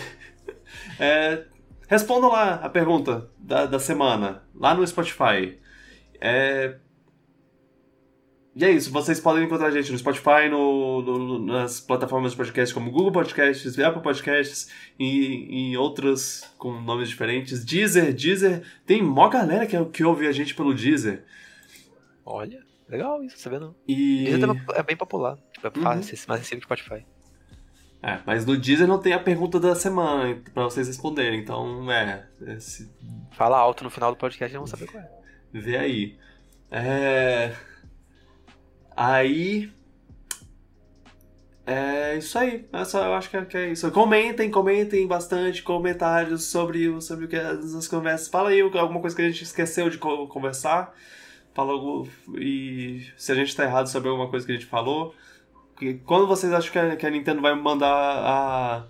[1.02, 1.44] É,
[1.88, 5.58] respondam lá a pergunta da, da semana, lá no Spotify.
[6.20, 6.74] É,
[8.54, 12.36] e é isso, vocês podem encontrar a gente no Spotify, no, no- nas plataformas de
[12.36, 14.68] podcast como Google Podcasts, Apple Podcasts
[14.98, 17.64] e em outras com nomes diferentes.
[17.64, 21.24] Deezer, Deezer, tem mó galera que, que ouve a gente pelo Deezer.
[22.26, 23.74] Olha, legal isso, sabendo?
[23.86, 24.24] E...
[24.24, 25.38] Deezer também é bem popular.
[25.52, 25.82] Tipo, é Uhum.
[25.82, 27.06] fácil, mais acessível que Spotify.
[28.02, 32.26] É, mas no Deezer não tem a pergunta da semana pra vocês responderem, então é.
[32.46, 32.90] é se...
[33.32, 35.08] Fala alto no final do podcast e vamos saber qual é.
[35.52, 36.16] Vê aí.
[36.70, 37.52] É.
[39.00, 39.72] Aí.
[41.66, 42.68] É isso aí.
[42.70, 43.90] É só, eu acho que é, que é isso.
[43.92, 48.28] Comentem, comentem bastante comentários sobre, sobre o que as conversas.
[48.28, 50.94] Fala aí alguma coisa que a gente esqueceu de conversar.
[51.54, 52.06] Fala algo.
[52.36, 55.14] E se a gente tá errado sobre alguma coisa que a gente falou.
[56.04, 58.86] Quando vocês acham que a, que a Nintendo vai mandar a.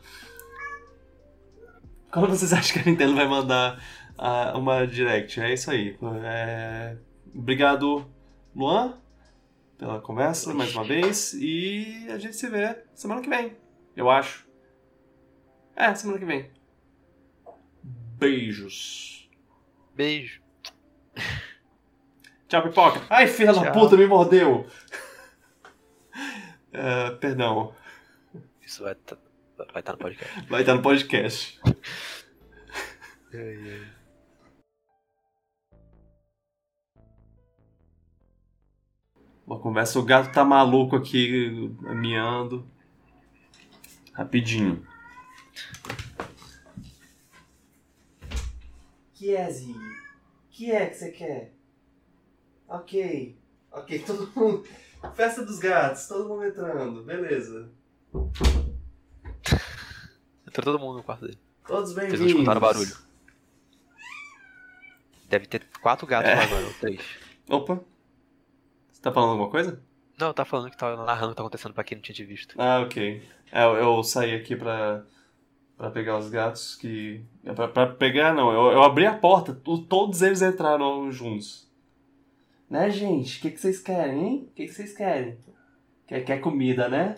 [2.11, 3.81] Quando vocês acham que a Nintendo vai mandar
[4.19, 5.41] a, uma Direct?
[5.41, 5.97] É isso aí.
[6.25, 6.97] É...
[7.33, 8.11] Obrigado,
[8.57, 8.99] Luan,
[9.81, 11.33] pela conversa mais uma vez.
[11.33, 13.57] E a gente se vê semana que vem,
[13.97, 14.47] eu acho.
[15.75, 16.51] É, semana que vem.
[18.19, 19.31] Beijos.
[19.95, 20.43] Beijo.
[22.47, 23.01] Tchau, pipoca.
[23.09, 23.65] Ai, filha Tchau.
[23.65, 24.67] da puta, me mordeu.
[26.69, 27.75] Uh, perdão.
[28.61, 30.47] Isso vai estar tá, vai tá no podcast.
[30.49, 31.59] Vai estar tá no podcast.
[39.51, 42.65] Uma conversa, o gato tá maluco aqui, miando.
[44.13, 44.87] Rapidinho.
[49.13, 49.77] Que é, Zig?
[50.53, 51.53] Que é que você quer?
[52.69, 53.37] Ok.
[53.73, 54.65] Ok, todo mundo.
[55.17, 57.73] Festa dos gatos, todo mundo entrando, beleza.
[60.47, 61.41] Entrou todo mundo no quarto dele.
[61.67, 62.21] Todos bem-vindos.
[62.21, 62.97] Vocês não escutaram barulho.
[65.29, 66.37] Deve ter quatro gatos é.
[66.37, 67.01] lá agora, ou três.
[67.49, 67.90] Opa.
[69.01, 69.83] Você tá falando alguma coisa?
[70.19, 72.23] Não, tá falando que tá narrando o que tá acontecendo pra quem não tinha te
[72.23, 72.55] visto.
[72.61, 73.23] Ah, ok.
[73.51, 75.03] É, eu, eu saí aqui pra,
[75.75, 77.25] pra pegar os gatos que.
[77.43, 78.53] É pra, pra pegar, não.
[78.53, 81.67] Eu, eu abri a porta, todos eles entraram juntos.
[82.69, 83.39] Né, gente?
[83.39, 84.49] O que, que vocês querem, hein?
[84.51, 85.39] O que, que vocês querem?
[86.07, 87.17] Quer, quer comida, né?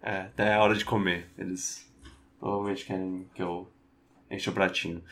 [0.00, 1.28] É, até a hora de comer.
[1.36, 1.92] Eles
[2.38, 3.68] provavelmente querem que eu
[4.30, 5.02] enche o pratinho.